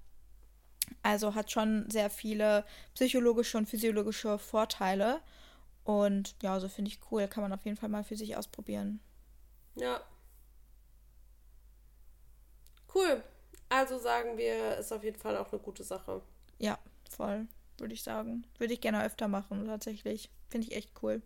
Also 1.04 1.36
hat 1.36 1.52
schon 1.52 1.90
sehr 1.90 2.10
viele 2.10 2.66
psychologische 2.94 3.58
und 3.58 3.68
physiologische 3.68 4.38
Vorteile. 4.38 5.22
Und 5.84 6.36
ja, 6.42 6.60
so 6.60 6.68
finde 6.68 6.92
ich 6.92 7.00
cool. 7.12 7.28
Kann 7.28 7.44
man 7.44 7.54
auf 7.54 7.66
jeden 7.66 7.78
Fall 7.78 7.90
mal 7.90 8.04
für 8.04 8.16
sich 8.16 8.36
ausprobieren. 8.36 9.00
Ja. 9.76 10.02
Cool. 12.94 13.24
Also 13.70 14.00
sagen 14.00 14.38
wir, 14.38 14.78
ist 14.78 14.92
auf 14.92 15.04
jeden 15.04 15.20
Fall 15.20 15.38
auch 15.38 15.52
eine 15.52 15.62
gute 15.62 15.84
Sache. 15.84 16.22
Ja, 16.58 16.78
voll, 17.10 17.48
würde 17.78 17.94
ich 17.94 18.04
sagen. 18.04 18.46
Würde 18.58 18.74
ich 18.74 18.82
gerne 18.82 19.04
öfter 19.04 19.28
machen, 19.28 19.66
tatsächlich. 19.66 20.30
Finde 20.50 20.68
ich 20.68 20.76
echt 20.76 20.92
cool. 21.04 21.22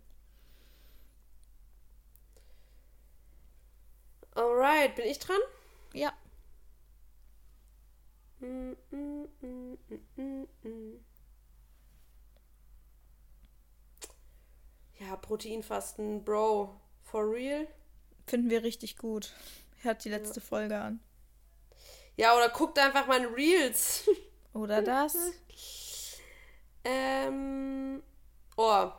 Alright, 4.35 4.95
bin 4.95 5.05
ich 5.05 5.19
dran? 5.19 5.39
Ja. 5.93 6.13
Ja, 14.99 15.15
Proteinfasten, 15.17 16.23
Bro, 16.23 16.79
for 17.03 17.31
real? 17.31 17.67
Finden 18.27 18.49
wir 18.49 18.63
richtig 18.63 18.97
gut. 18.97 19.33
Hört 19.81 20.03
die 20.03 20.09
letzte 20.09 20.39
ja. 20.39 20.45
Folge 20.45 20.79
an. 20.79 20.99
Ja, 22.15 22.35
oder 22.35 22.49
guckt 22.49 22.79
einfach 22.79 23.07
meine 23.07 23.33
Reels. 23.35 24.09
Oder 24.53 24.83
das? 24.83 25.15
ähm. 26.83 28.03
Oh. 28.55 28.91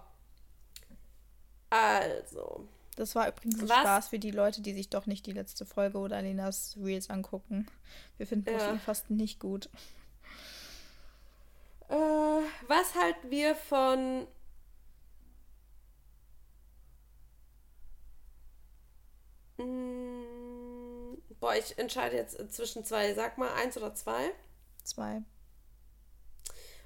Also. 1.70 2.66
Das 2.96 3.14
war 3.14 3.28
übrigens 3.28 3.60
ein 3.60 3.68
Was? 3.68 3.78
Spaß 3.78 4.08
für 4.08 4.18
die 4.18 4.30
Leute, 4.30 4.60
die 4.60 4.72
sich 4.72 4.88
doch 4.88 5.06
nicht 5.06 5.26
die 5.26 5.32
letzte 5.32 5.66
Folge 5.66 5.98
oder 5.98 6.16
Alenas 6.16 6.76
Reels 6.80 7.10
angucken. 7.10 7.66
Wir 8.16 8.26
finden 8.26 8.50
ja. 8.50 8.78
fast 8.78 9.10
nicht 9.10 9.40
gut. 9.40 9.68
Äh, 11.88 11.94
was 11.94 12.94
halten 12.94 13.30
wir 13.30 13.54
von 13.56 14.26
hm, 19.56 20.24
Boah, 21.40 21.54
ich 21.56 21.76
entscheide 21.78 22.16
jetzt 22.16 22.54
zwischen 22.54 22.84
zwei. 22.84 23.12
Sag 23.12 23.36
mal 23.36 23.52
eins 23.52 23.76
oder 23.76 23.94
zwei. 23.94 24.32
Zwei. 24.82 25.22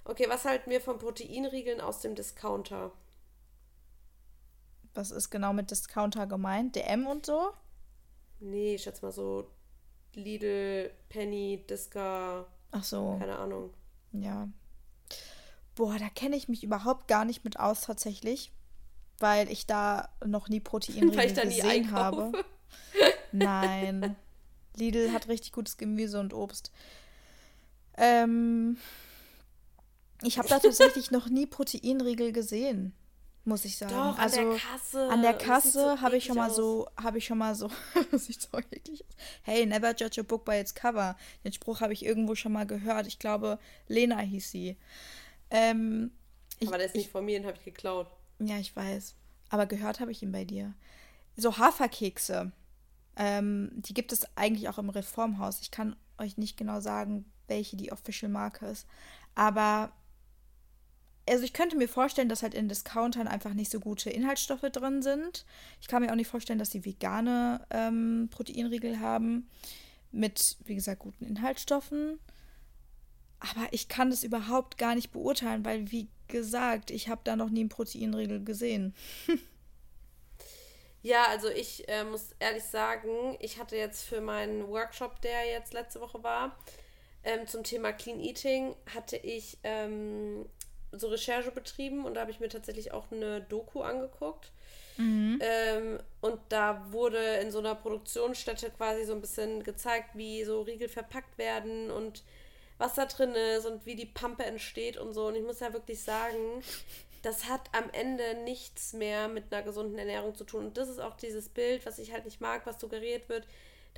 Okay, 0.04 0.24
was 0.28 0.44
halten 0.46 0.70
wir 0.70 0.80
von 0.80 0.98
Proteinriegeln 0.98 1.80
aus 1.80 2.00
dem 2.00 2.14
Discounter? 2.14 2.90
Was 4.98 5.12
ist 5.12 5.30
genau 5.30 5.52
mit 5.52 5.70
Discounter 5.70 6.26
gemeint? 6.26 6.74
DM 6.74 7.06
und 7.06 7.24
so? 7.24 7.52
Nee, 8.40 8.74
ich 8.74 8.82
schätze 8.82 9.04
mal 9.04 9.12
so 9.12 9.48
Lidl, 10.14 10.90
Penny, 11.08 11.64
Disca. 11.70 12.44
Ach 12.72 12.82
so. 12.82 13.14
Keine 13.20 13.38
Ahnung. 13.38 13.70
Ja. 14.10 14.48
Boah, 15.76 15.96
da 16.00 16.08
kenne 16.08 16.34
ich 16.34 16.48
mich 16.48 16.64
überhaupt 16.64 17.06
gar 17.06 17.24
nicht 17.24 17.44
mit 17.44 17.60
aus 17.60 17.82
tatsächlich, 17.82 18.50
weil 19.20 19.48
ich 19.52 19.66
da 19.66 20.08
noch 20.26 20.48
nie 20.48 20.58
Proteinriegel 20.58 21.32
gesehen 21.44 21.92
habe. 21.92 22.32
Nein. 23.30 24.16
Lidl 24.74 25.12
hat 25.12 25.28
richtig 25.28 25.52
gutes 25.52 25.76
Gemüse 25.76 26.18
und 26.18 26.34
Obst. 26.34 26.72
Ähm, 27.96 28.78
ich 30.22 30.38
habe 30.38 30.48
da 30.48 30.58
tatsächlich 30.58 31.12
noch 31.12 31.28
nie 31.28 31.46
Proteinriegel 31.46 32.32
gesehen, 32.32 32.96
muss 33.48 33.64
ich 33.64 33.76
sagen. 33.76 33.92
Doch, 33.92 34.18
also 34.18 34.40
an 34.40 34.50
der 34.50 34.58
Kasse. 34.58 35.08
An 35.10 35.22
der 35.22 35.34
Kasse 35.34 35.70
so 35.70 36.00
habe 36.00 36.16
ich 36.16 36.24
schon 36.24 36.36
mal 36.36 36.50
aus. 36.50 36.56
so, 36.56 36.88
habe 37.02 37.18
ich 37.18 37.26
schon 37.26 37.38
mal 37.38 37.54
so, 37.54 37.70
sieht 38.12 38.42
so 38.42 38.58
eklig 38.58 39.04
aus. 39.04 39.16
Hey, 39.42 39.66
never 39.66 39.94
judge 39.96 40.20
a 40.20 40.24
book 40.24 40.44
by 40.44 40.60
its 40.60 40.74
cover. 40.74 41.16
Den 41.44 41.52
Spruch 41.52 41.80
habe 41.80 41.92
ich 41.92 42.04
irgendwo 42.04 42.34
schon 42.34 42.52
mal 42.52 42.66
gehört. 42.66 43.06
Ich 43.06 43.18
glaube, 43.18 43.58
Lena 43.88 44.18
hieß 44.18 44.50
sie. 44.50 44.76
Ähm, 45.50 46.12
Aber 46.64 46.76
der 46.76 46.86
ist 46.86 46.94
nicht 46.94 47.06
ich, 47.06 47.10
von 47.12 47.24
mir, 47.24 47.38
den 47.38 47.46
habe 47.46 47.56
ich 47.56 47.64
geklaut. 47.64 48.06
Ja, 48.38 48.58
ich 48.58 48.76
weiß. 48.76 49.14
Aber 49.50 49.66
gehört 49.66 50.00
habe 50.00 50.12
ich 50.12 50.22
ihn 50.22 50.32
bei 50.32 50.44
dir. 50.44 50.74
So 51.36 51.58
Haferkekse. 51.58 52.52
Ähm, 53.16 53.70
die 53.74 53.94
gibt 53.94 54.12
es 54.12 54.26
eigentlich 54.36 54.68
auch 54.68 54.78
im 54.78 54.90
Reformhaus. 54.90 55.60
Ich 55.60 55.70
kann 55.70 55.96
euch 56.18 56.36
nicht 56.36 56.56
genau 56.56 56.80
sagen, 56.80 57.24
welche 57.46 57.76
die 57.76 57.90
Official 57.90 58.30
Marke 58.30 58.66
ist. 58.66 58.86
Aber 59.34 59.92
also 61.28 61.44
ich 61.44 61.52
könnte 61.52 61.76
mir 61.76 61.88
vorstellen, 61.88 62.28
dass 62.28 62.42
halt 62.42 62.54
in 62.54 62.68
Discountern 62.68 63.28
einfach 63.28 63.54
nicht 63.54 63.70
so 63.70 63.80
gute 63.80 64.10
Inhaltsstoffe 64.10 64.70
drin 64.72 65.02
sind. 65.02 65.44
Ich 65.80 65.88
kann 65.88 66.02
mir 66.02 66.10
auch 66.10 66.16
nicht 66.16 66.30
vorstellen, 66.30 66.58
dass 66.58 66.70
sie 66.70 66.84
vegane 66.84 67.66
ähm, 67.70 68.28
Proteinriegel 68.30 69.00
haben 69.00 69.48
mit, 70.10 70.56
wie 70.64 70.74
gesagt, 70.74 71.00
guten 71.00 71.24
Inhaltsstoffen. 71.24 72.18
Aber 73.40 73.68
ich 73.70 73.88
kann 73.88 74.10
das 74.10 74.24
überhaupt 74.24 74.78
gar 74.78 74.94
nicht 74.94 75.12
beurteilen, 75.12 75.64
weil, 75.64 75.90
wie 75.90 76.08
gesagt, 76.26 76.90
ich 76.90 77.08
habe 77.08 77.20
da 77.24 77.36
noch 77.36 77.50
nie 77.50 77.60
einen 77.60 77.68
Proteinriegel 77.68 78.44
gesehen. 78.44 78.94
ja, 81.02 81.24
also 81.28 81.48
ich 81.48 81.88
äh, 81.88 82.04
muss 82.04 82.30
ehrlich 82.40 82.64
sagen, 82.64 83.36
ich 83.40 83.58
hatte 83.58 83.76
jetzt 83.76 84.04
für 84.04 84.20
meinen 84.20 84.68
Workshop, 84.68 85.20
der 85.20 85.46
jetzt 85.46 85.72
letzte 85.72 86.00
Woche 86.00 86.22
war, 86.22 86.58
ähm, 87.22 87.46
zum 87.46 87.62
Thema 87.62 87.92
Clean 87.92 88.20
Eating, 88.20 88.74
hatte 88.92 89.16
ich 89.16 89.58
ähm, 89.62 90.46
so 90.92 91.08
Recherche 91.08 91.50
betrieben 91.50 92.04
und 92.04 92.14
da 92.14 92.22
habe 92.22 92.30
ich 92.30 92.40
mir 92.40 92.48
tatsächlich 92.48 92.92
auch 92.92 93.10
eine 93.10 93.40
Doku 93.40 93.80
angeguckt. 93.80 94.52
Mhm. 94.96 95.38
Ähm, 95.40 95.98
und 96.20 96.40
da 96.48 96.90
wurde 96.90 97.18
in 97.36 97.50
so 97.50 97.58
einer 97.58 97.74
Produktionsstätte 97.74 98.70
quasi 98.70 99.04
so 99.04 99.12
ein 99.12 99.20
bisschen 99.20 99.62
gezeigt, 99.62 100.10
wie 100.14 100.44
so 100.44 100.62
Riegel 100.62 100.88
verpackt 100.88 101.38
werden 101.38 101.90
und 101.90 102.24
was 102.78 102.94
da 102.94 103.06
drin 103.06 103.34
ist 103.34 103.66
und 103.66 103.86
wie 103.86 103.96
die 103.96 104.06
Pampe 104.06 104.44
entsteht 104.44 104.96
und 104.96 105.12
so. 105.12 105.28
Und 105.28 105.36
ich 105.36 105.42
muss 105.42 105.60
ja 105.60 105.72
wirklich 105.72 106.02
sagen, 106.02 106.62
das 107.22 107.48
hat 107.48 107.68
am 107.72 107.90
Ende 107.92 108.42
nichts 108.44 108.92
mehr 108.92 109.28
mit 109.28 109.52
einer 109.52 109.62
gesunden 109.62 109.98
Ernährung 109.98 110.34
zu 110.34 110.44
tun. 110.44 110.66
Und 110.66 110.76
das 110.76 110.88
ist 110.88 111.00
auch 111.00 111.16
dieses 111.16 111.48
Bild, 111.48 111.86
was 111.86 111.98
ich 111.98 112.12
halt 112.12 112.24
nicht 112.24 112.40
mag, 112.40 112.66
was 112.66 112.80
suggeriert 112.80 113.28
wird 113.28 113.46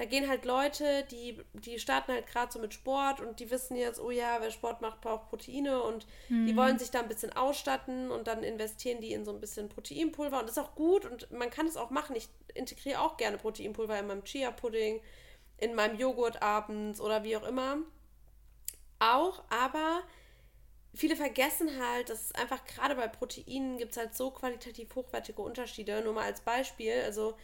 da 0.01 0.07
gehen 0.07 0.30
halt 0.30 0.46
Leute, 0.46 1.05
die, 1.11 1.36
die 1.53 1.78
starten 1.78 2.12
halt 2.12 2.26
gerade 2.26 2.51
so 2.51 2.59
mit 2.59 2.72
Sport 2.72 3.20
und 3.20 3.38
die 3.38 3.51
wissen 3.51 3.76
jetzt, 3.76 4.01
oh 4.01 4.11
ja, 4.11 4.38
wer 4.40 4.51
Sport 4.51 4.80
macht, 4.80 5.03
braucht 5.03 5.28
Proteine 5.28 5.82
und 5.82 6.07
mhm. 6.30 6.46
die 6.46 6.57
wollen 6.57 6.78
sich 6.78 6.90
da 6.90 7.01
ein 7.01 7.09
bisschen 7.09 7.34
ausstatten 7.34 8.11
und 8.11 8.26
dann 8.26 8.42
investieren 8.42 9.03
die 9.03 9.12
in 9.12 9.26
so 9.26 9.30
ein 9.30 9.40
bisschen 9.40 9.68
Proteinpulver 9.68 10.38
und 10.40 10.44
das 10.48 10.57
ist 10.57 10.62
auch 10.62 10.74
gut 10.74 11.05
und 11.05 11.30
man 11.32 11.51
kann 11.51 11.66
es 11.66 11.76
auch 11.76 11.90
machen. 11.90 12.16
Ich 12.16 12.30
integriere 12.55 13.03
auch 13.03 13.18
gerne 13.18 13.36
Proteinpulver 13.36 13.98
in 13.98 14.07
meinem 14.07 14.24
Chia-Pudding, 14.24 15.03
in 15.59 15.74
meinem 15.74 15.98
Joghurt 15.98 16.40
abends 16.40 16.98
oder 16.98 17.22
wie 17.22 17.36
auch 17.36 17.46
immer. 17.46 17.76
Auch, 19.01 19.44
aber 19.51 20.01
viele 20.94 21.14
vergessen 21.14 21.68
halt, 21.78 22.09
dass 22.09 22.24
es 22.24 22.34
einfach 22.36 22.64
gerade 22.64 22.94
bei 22.94 23.07
Proteinen 23.07 23.76
gibt 23.76 23.90
es 23.90 23.98
halt 23.98 24.16
so 24.16 24.30
qualitativ 24.30 24.94
hochwertige 24.94 25.42
Unterschiede. 25.42 26.01
Nur 26.01 26.14
mal 26.14 26.24
als 26.24 26.40
Beispiel, 26.40 27.03
also 27.05 27.36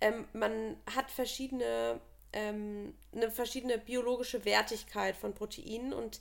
ähm, 0.00 0.26
man 0.32 0.76
hat 0.94 1.10
verschiedene, 1.10 2.00
ähm, 2.32 2.94
eine 3.14 3.30
verschiedene 3.30 3.78
biologische 3.78 4.44
Wertigkeit 4.44 5.16
von 5.16 5.34
Proteinen 5.34 5.92
und 5.92 6.20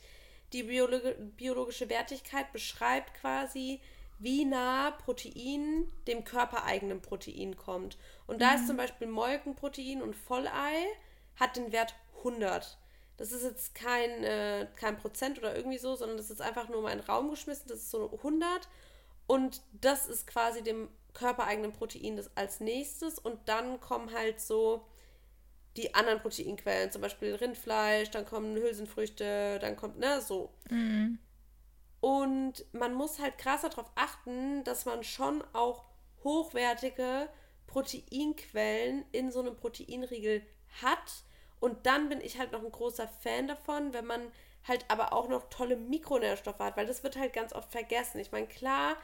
die 0.53 0.63
Biolo 0.63 0.99
biologische 1.37 1.89
Wertigkeit 1.89 2.51
beschreibt 2.51 3.13
quasi, 3.13 3.81
wie 4.17 4.45
nah 4.45 4.91
Protein 4.91 5.87
dem 6.07 6.23
körpereigenen 6.23 7.01
Protein 7.01 7.55
kommt. 7.55 7.97
Und 8.27 8.41
da 8.41 8.51
mhm. 8.51 8.55
ist 8.55 8.67
zum 8.67 8.77
Beispiel 8.77 9.07
Molkenprotein 9.07 10.01
und 10.01 10.15
Vollei 10.15 10.85
hat 11.37 11.55
den 11.55 11.71
Wert 11.71 11.95
100. 12.17 12.77
Das 13.15 13.31
ist 13.31 13.43
jetzt 13.43 13.75
kein, 13.75 14.23
äh, 14.23 14.67
kein 14.75 14.97
Prozent 14.97 15.39
oder 15.39 15.55
irgendwie 15.55 15.77
so, 15.77 15.95
sondern 15.95 16.17
das 16.17 16.29
ist 16.29 16.41
einfach 16.41 16.69
nur 16.69 16.81
mal 16.81 16.91
in 16.91 16.99
den 16.99 17.07
Raum 17.07 17.29
geschmissen. 17.29 17.67
Das 17.67 17.79
ist 17.79 17.91
so 17.91 18.11
100. 18.11 18.67
Und 19.27 19.61
das 19.73 20.07
ist 20.07 20.27
quasi 20.27 20.63
dem 20.63 20.89
körpereigenen 21.13 21.73
Protein 21.73 22.17
das 22.17 22.35
als 22.35 22.59
nächstes 22.59 23.19
und 23.19 23.47
dann 23.47 23.79
kommen 23.79 24.13
halt 24.13 24.39
so 24.39 24.85
die 25.77 25.93
anderen 25.93 26.19
Proteinquellen, 26.19 26.91
zum 26.91 27.01
Beispiel 27.01 27.35
Rindfleisch, 27.35 28.09
dann 28.11 28.25
kommen 28.25 28.55
Hülsenfrüchte, 28.55 29.59
dann 29.59 29.75
kommt, 29.75 29.99
ne, 29.99 30.21
so. 30.21 30.53
Mhm. 30.69 31.19
Und 32.01 32.65
man 32.71 32.93
muss 32.93 33.19
halt 33.19 33.37
krass 33.37 33.61
darauf 33.61 33.91
achten, 33.95 34.63
dass 34.63 34.85
man 34.85 35.03
schon 35.03 35.43
auch 35.53 35.83
hochwertige 36.23 37.29
Proteinquellen 37.67 39.05
in 39.11 39.31
so 39.31 39.39
einem 39.39 39.55
Proteinriegel 39.55 40.41
hat. 40.81 41.23
Und 41.59 41.85
dann 41.85 42.09
bin 42.09 42.21
ich 42.21 42.39
halt 42.39 42.51
noch 42.51 42.63
ein 42.63 42.71
großer 42.71 43.07
Fan 43.07 43.47
davon, 43.47 43.93
wenn 43.93 44.05
man 44.05 44.31
halt 44.67 44.85
aber 44.87 45.13
auch 45.13 45.27
noch 45.27 45.49
tolle 45.49 45.75
Mikronährstoffe 45.75 46.59
hat, 46.59 46.77
weil 46.77 46.85
das 46.85 47.03
wird 47.03 47.17
halt 47.17 47.33
ganz 47.33 47.53
oft 47.53 47.71
vergessen. 47.71 48.19
Ich 48.19 48.31
meine, 48.31 48.47
klar, 48.47 48.95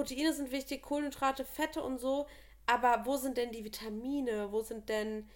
Proteine 0.00 0.32
sind 0.32 0.50
wichtig, 0.50 0.80
Kohlenhydrate, 0.80 1.44
Fette 1.44 1.82
und 1.82 1.98
so, 1.98 2.26
aber 2.64 3.04
wo 3.04 3.18
sind 3.18 3.36
denn 3.36 3.52
die 3.52 3.64
Vitamine? 3.64 4.50
Wo 4.50 4.62
sind 4.62 4.88
denn 4.88 5.28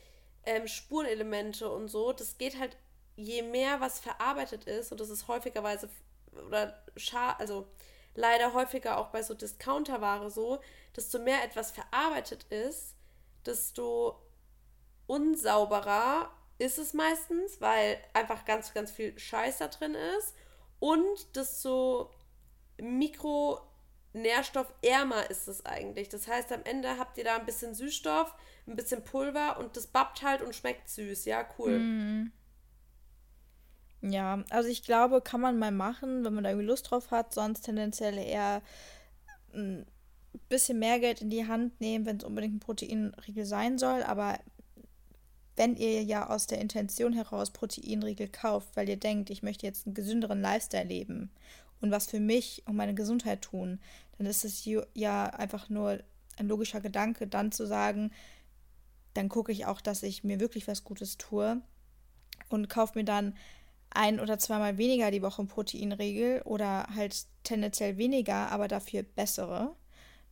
ähm, 0.44 0.66
Spurenelemente 0.66 1.70
und 1.70 1.88
so? 1.88 2.14
Das 2.14 2.38
geht 2.38 2.58
halt, 2.58 2.78
je 3.14 3.42
mehr 3.42 3.82
was 3.82 4.00
verarbeitet 4.00 4.64
ist, 4.64 4.90
und 4.90 5.00
das 5.00 5.10
ist 5.10 5.28
häufigerweise 5.28 5.90
oder 6.46 6.82
also 7.38 7.66
leider 8.14 8.54
häufiger 8.54 8.96
auch 8.96 9.08
bei 9.08 9.22
so 9.22 9.34
Discounterware 9.34 10.30
so, 10.30 10.60
desto 10.96 11.18
mehr 11.18 11.44
etwas 11.44 11.70
verarbeitet 11.70 12.44
ist, 12.44 12.94
desto 13.44 14.18
unsauberer 15.06 16.30
ist 16.56 16.78
es 16.78 16.94
meistens, 16.94 17.60
weil 17.60 17.98
einfach 18.14 18.46
ganz, 18.46 18.72
ganz 18.72 18.90
viel 18.90 19.18
Scheiß 19.18 19.58
da 19.58 19.68
drin 19.68 19.94
ist 19.94 20.34
und 20.80 21.36
desto 21.36 22.10
mikro 22.78 23.60
nährstoffärmer 24.14 25.30
ist 25.30 25.48
es 25.48 25.64
eigentlich. 25.66 26.08
Das 26.08 26.26
heißt, 26.28 26.52
am 26.52 26.62
Ende 26.64 26.98
habt 26.98 27.18
ihr 27.18 27.24
da 27.24 27.36
ein 27.36 27.46
bisschen 27.46 27.74
Süßstoff, 27.74 28.34
ein 28.66 28.76
bisschen 28.76 29.04
Pulver 29.04 29.58
und 29.58 29.76
das 29.76 29.86
babbt 29.86 30.22
halt 30.22 30.40
und 30.40 30.54
schmeckt 30.54 30.88
süß. 30.88 31.24
Ja, 31.26 31.46
cool. 31.58 31.78
Mm. 31.78 32.32
Ja, 34.02 34.44
also 34.50 34.68
ich 34.68 34.84
glaube, 34.84 35.20
kann 35.20 35.40
man 35.40 35.58
mal 35.58 35.72
machen, 35.72 36.24
wenn 36.24 36.34
man 36.34 36.44
da 36.44 36.50
irgendwie 36.50 36.66
Lust 36.66 36.90
drauf 36.90 37.10
hat. 37.10 37.32
Sonst 37.32 37.62
tendenziell 37.62 38.18
eher 38.18 38.62
ein 39.54 39.86
bisschen 40.48 40.78
mehr 40.78 41.00
Geld 41.00 41.22
in 41.22 41.30
die 41.30 41.46
Hand 41.46 41.80
nehmen, 41.80 42.04
wenn 42.06 42.18
es 42.18 42.24
unbedingt 42.24 42.56
ein 42.56 42.60
Proteinriegel 42.60 43.46
sein 43.46 43.78
soll. 43.78 44.02
Aber 44.02 44.38
wenn 45.56 45.76
ihr 45.76 46.02
ja 46.02 46.28
aus 46.28 46.46
der 46.46 46.60
Intention 46.60 47.12
heraus 47.12 47.50
Proteinriegel 47.50 48.28
kauft, 48.28 48.76
weil 48.76 48.88
ihr 48.88 48.96
denkt, 48.98 49.30
ich 49.30 49.42
möchte 49.42 49.66
jetzt 49.66 49.86
einen 49.86 49.94
gesünderen 49.94 50.40
Lifestyle 50.40 50.84
leben 50.84 51.30
und 51.80 51.90
was 51.90 52.06
für 52.06 52.20
mich 52.20 52.62
und 52.66 52.76
meine 52.76 52.94
Gesundheit 52.94 53.42
tun, 53.42 53.80
dann 54.18 54.26
ist 54.26 54.44
es 54.44 54.68
ja 54.94 55.26
einfach 55.26 55.68
nur 55.68 56.00
ein 56.36 56.48
logischer 56.48 56.80
Gedanke, 56.80 57.26
dann 57.26 57.52
zu 57.52 57.66
sagen, 57.66 58.10
dann 59.14 59.28
gucke 59.28 59.52
ich 59.52 59.66
auch, 59.66 59.80
dass 59.80 60.02
ich 60.02 60.24
mir 60.24 60.40
wirklich 60.40 60.66
was 60.66 60.84
Gutes 60.84 61.16
tue 61.16 61.62
und 62.48 62.68
kaufe 62.68 62.98
mir 62.98 63.04
dann 63.04 63.34
ein 63.90 64.18
oder 64.18 64.38
zweimal 64.38 64.76
weniger 64.76 65.10
die 65.10 65.22
Woche 65.22 65.44
Proteinregel 65.44 66.42
oder 66.42 66.88
halt 66.94 67.26
tendenziell 67.44 67.96
weniger, 67.96 68.50
aber 68.50 68.66
dafür 68.66 69.04
bessere, 69.04 69.76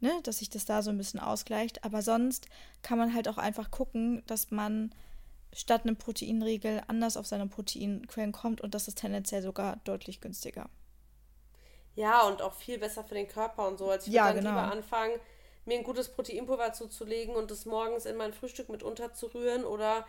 ne, 0.01 0.11
dass 0.25 0.39
sich 0.39 0.51
das 0.51 0.65
da 0.65 0.83
so 0.83 0.91
ein 0.91 0.99
bisschen 0.99 1.21
ausgleicht. 1.21 1.85
Aber 1.85 2.03
sonst 2.03 2.49
kann 2.83 2.99
man 2.99 3.15
halt 3.15 3.29
auch 3.29 3.39
einfach 3.39 3.71
gucken, 3.71 4.23
dass 4.27 4.51
man 4.51 4.93
statt 5.53 5.83
einem 5.85 5.97
Proteinriegel 5.97 6.83
anders 6.89 7.17
auf 7.17 7.27
seine 7.27 7.47
Proteinquellen 7.47 8.33
kommt 8.33 8.61
und 8.61 8.75
das 8.75 8.89
ist 8.89 8.99
tendenziell 8.99 9.43
sogar 9.43 9.77
deutlich 9.85 10.21
günstiger. 10.21 10.69
Ja, 11.95 12.27
und 12.27 12.43
auch 12.43 12.55
viel 12.55 12.79
besser 12.79 13.05
für 13.05 13.15
den 13.15 13.29
Körper 13.29 13.69
und 13.69 13.79
so. 13.79 13.91
Als 13.91 14.07
ich 14.07 14.13
ja, 14.13 14.27
würde 14.27 14.43
dann 14.43 14.45
genau. 14.45 14.61
lieber 14.61 14.73
anfangen, 14.73 15.21
mir 15.65 15.79
ein 15.79 15.85
gutes 15.85 16.09
Proteinpulver 16.09 16.73
zuzulegen 16.73 17.35
und 17.35 17.51
das 17.51 17.67
morgens 17.67 18.07
in 18.07 18.17
mein 18.17 18.33
Frühstück 18.33 18.69
mit 18.69 18.83
unterzurühren 18.83 19.65
oder 19.65 20.07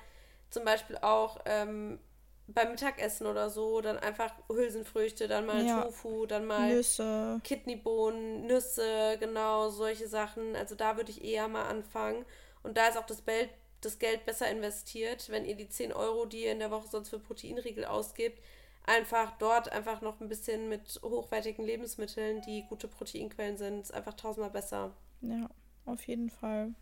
zum 0.50 0.66
Beispiel 0.66 0.98
auch 0.98 1.40
ähm, 1.46 2.00
beim 2.48 2.72
Mittagessen 2.72 3.28
oder 3.28 3.50
so, 3.50 3.82
dann 3.82 3.98
einfach 3.98 4.32
Hülsenfrüchte, 4.50 5.28
dann 5.28 5.46
mal 5.46 5.66
ja. 5.66 5.84
Tofu, 5.84 6.26
dann 6.26 6.46
mal 6.46 6.74
Nüsse. 6.74 7.40
Kidneybohnen, 7.44 8.46
Nüsse, 8.48 9.18
genau, 9.20 9.70
solche 9.70 10.08
Sachen. 10.08 10.56
Also 10.56 10.76
da 10.76 10.98
würde 10.98 11.12
ich 11.12 11.24
eher 11.24 11.48
mal 11.48 11.66
anfangen. 11.66 12.26
Und 12.62 12.78
da 12.78 12.88
ist 12.88 12.98
auch 12.98 13.06
das 13.06 13.26
Geld, 13.26 13.50
das 13.82 14.00
Geld 14.00 14.26
besser 14.26 14.50
investiert, 14.50 15.30
wenn 15.30 15.46
ihr 15.46 15.56
die 15.56 15.70
10 15.70 15.94
Euro, 15.94 16.26
die 16.26 16.44
ihr 16.44 16.52
in 16.52 16.60
der 16.60 16.72
Woche 16.72 16.88
sonst 16.90 17.10
für 17.10 17.20
Proteinriegel 17.20 17.86
ausgibt, 17.86 18.42
einfach 18.84 19.38
dort 19.38 19.72
einfach 19.72 20.02
noch 20.02 20.20
ein 20.22 20.30
bisschen 20.30 20.70
mit 20.70 21.00
hochwertigen 21.02 21.66
Lebensmitteln, 21.66 22.42
die 22.42 22.66
gute 22.68 22.88
Proteinquellen 22.88 23.58
sind, 23.58 23.94
einfach 23.94 24.14
tausendmal 24.14 24.52
besser. 24.52 24.94
Ja, 25.22 25.50
auf 25.86 26.08
jeden 26.08 26.30
Fall. 26.30 26.74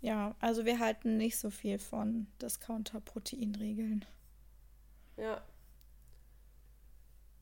Ja, 0.00 0.34
also 0.40 0.64
wir 0.64 0.78
halten 0.78 1.16
nicht 1.16 1.38
so 1.38 1.50
viel 1.50 1.78
von 1.78 2.26
Discounter-Proteinregeln. 2.40 4.06
Ja. 5.16 5.42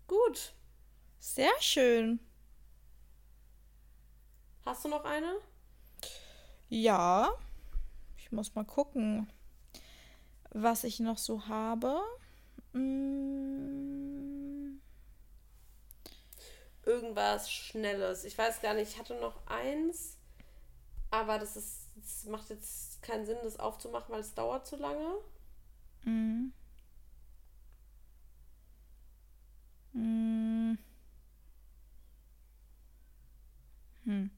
Gut. 0.08 0.54
Sehr 1.20 1.52
schön. 1.60 2.18
Hast 4.64 4.84
du 4.84 4.88
noch 4.88 5.04
eine? 5.04 5.36
Ja. 6.68 7.30
Ich 8.16 8.32
muss 8.32 8.54
mal 8.54 8.64
gucken, 8.64 9.30
was 10.50 10.84
ich 10.84 11.00
noch 11.00 11.18
so 11.18 11.46
habe. 11.46 12.02
Hm. 12.72 14.80
Irgendwas 16.84 17.50
Schnelles. 17.50 18.24
Ich 18.24 18.36
weiß 18.38 18.62
gar 18.62 18.74
nicht, 18.74 18.92
ich 18.92 18.98
hatte 18.98 19.14
noch 19.20 19.46
eins, 19.46 20.16
aber 21.10 21.38
das 21.38 21.56
ist, 21.56 21.88
das 21.96 22.24
macht 22.24 22.50
jetzt 22.50 23.02
keinen 23.02 23.26
Sinn, 23.26 23.38
das 23.42 23.58
aufzumachen, 23.58 24.12
weil 24.12 24.20
es 24.20 24.34
dauert 24.34 24.66
zu 24.66 24.76
lange. 24.76 25.14
Mhm. 26.04 26.52
Hm. 29.92 30.78
Hm. 34.04 34.30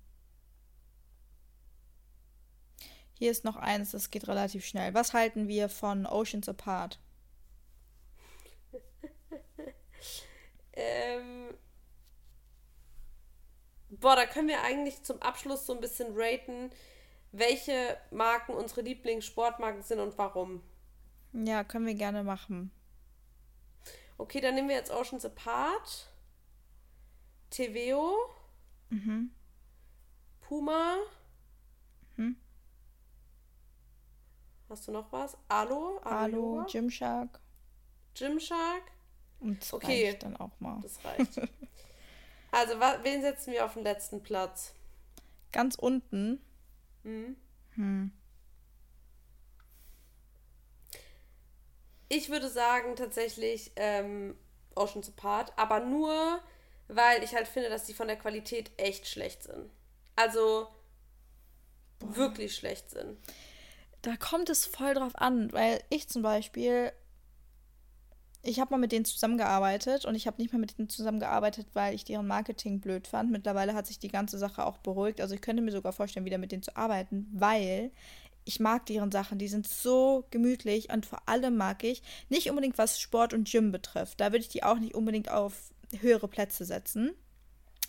Hier 3.14 3.30
ist 3.30 3.44
noch 3.44 3.56
eins, 3.56 3.90
das 3.92 4.10
geht 4.10 4.26
relativ 4.28 4.64
schnell. 4.64 4.94
Was 4.94 5.12
halten 5.12 5.46
wir 5.46 5.68
von 5.68 6.06
Oceans 6.06 6.48
Apart? 6.48 6.98
Ähm. 10.80 11.54
Boah, 13.90 14.16
da 14.16 14.26
können 14.26 14.48
wir 14.48 14.62
eigentlich 14.62 15.02
zum 15.02 15.20
Abschluss 15.20 15.66
so 15.66 15.74
ein 15.74 15.80
bisschen 15.80 16.12
raten, 16.14 16.70
welche 17.32 17.98
Marken 18.10 18.54
unsere 18.54 18.82
Lieblingssportmarken 18.82 19.82
sind 19.82 19.98
und 19.98 20.16
warum. 20.16 20.62
Ja, 21.32 21.64
können 21.64 21.86
wir 21.86 21.94
gerne 21.94 22.22
machen. 22.22 22.70
Okay, 24.16 24.40
dann 24.40 24.54
nehmen 24.54 24.68
wir 24.68 24.76
jetzt 24.76 24.90
Oceans 24.92 25.24
Apart. 25.24 26.08
TVO. 27.50 28.16
Mhm. 28.90 29.30
Puma. 30.40 30.98
Mhm. 32.16 32.36
Hast 34.68 34.86
du 34.86 34.92
noch 34.92 35.10
was? 35.12 35.36
Alo? 35.48 35.98
Alo, 36.04 36.64
Gymshark. 36.70 37.40
Gymshark. 38.14 38.82
Und 39.40 39.60
das 39.60 39.72
okay. 39.72 40.06
reicht 40.06 40.22
dann 40.22 40.36
auch 40.36 40.52
mal. 40.60 40.78
Das 40.82 41.04
reicht. 41.04 41.38
also, 42.52 42.74
wen 43.02 43.22
setzen 43.22 43.52
wir 43.52 43.64
auf 43.64 43.74
den 43.74 43.82
letzten 43.82 44.22
Platz? 44.22 44.74
Ganz 45.52 45.74
unten. 45.74 46.40
Mhm. 47.02 47.36
Hm. 47.74 48.12
Ich 52.08 52.28
würde 52.28 52.48
sagen, 52.48 52.96
tatsächlich 52.96 53.72
ähm, 53.76 54.36
Ocean's 54.74 55.08
Apart, 55.08 55.52
aber 55.56 55.80
nur, 55.80 56.40
weil 56.88 57.22
ich 57.22 57.34
halt 57.34 57.46
finde, 57.46 57.68
dass 57.68 57.84
die 57.84 57.94
von 57.94 58.08
der 58.08 58.16
Qualität 58.16 58.70
echt 58.76 59.06
schlecht 59.06 59.44
sind. 59.44 59.70
Also 60.16 60.68
Boah. 62.00 62.16
wirklich 62.16 62.56
schlecht 62.56 62.90
sind. 62.90 63.16
Da 64.02 64.16
kommt 64.16 64.48
es 64.50 64.66
voll 64.66 64.94
drauf 64.94 65.14
an, 65.14 65.52
weil 65.52 65.82
ich 65.90 66.08
zum 66.08 66.22
Beispiel, 66.22 66.92
ich 68.42 68.58
habe 68.58 68.70
mal 68.70 68.78
mit 68.78 68.92
denen 68.92 69.04
zusammengearbeitet 69.04 70.06
und 70.06 70.14
ich 70.14 70.26
habe 70.26 70.40
nicht 70.40 70.52
mehr 70.52 70.60
mit 70.60 70.78
denen 70.78 70.88
zusammengearbeitet, 70.88 71.66
weil 71.74 71.94
ich 71.94 72.04
deren 72.04 72.26
Marketing 72.26 72.80
blöd 72.80 73.06
fand. 73.06 73.30
Mittlerweile 73.30 73.74
hat 73.74 73.86
sich 73.86 73.98
die 73.98 74.08
ganze 74.08 74.38
Sache 74.38 74.64
auch 74.64 74.78
beruhigt. 74.78 75.20
Also 75.20 75.34
ich 75.34 75.42
könnte 75.42 75.62
mir 75.62 75.72
sogar 75.72 75.92
vorstellen, 75.92 76.24
wieder 76.24 76.38
mit 76.38 76.52
denen 76.52 76.62
zu 76.62 76.74
arbeiten, 76.76 77.28
weil 77.32 77.90
ich 78.44 78.58
mag 78.58 78.86
deren 78.86 79.12
Sachen, 79.12 79.38
die 79.38 79.48
sind 79.48 79.68
so 79.68 80.24
gemütlich 80.30 80.90
und 80.90 81.04
vor 81.04 81.28
allem 81.28 81.56
mag 81.56 81.84
ich 81.84 82.02
nicht 82.30 82.48
unbedingt 82.48 82.78
was 82.78 82.98
Sport 82.98 83.34
und 83.34 83.50
Gym 83.50 83.72
betrifft. 83.72 84.20
Da 84.20 84.32
würde 84.32 84.38
ich 84.38 84.48
die 84.48 84.62
auch 84.62 84.78
nicht 84.78 84.94
unbedingt 84.94 85.30
auf 85.30 85.70
höhere 86.00 86.26
Plätze 86.26 86.64
setzen, 86.64 87.12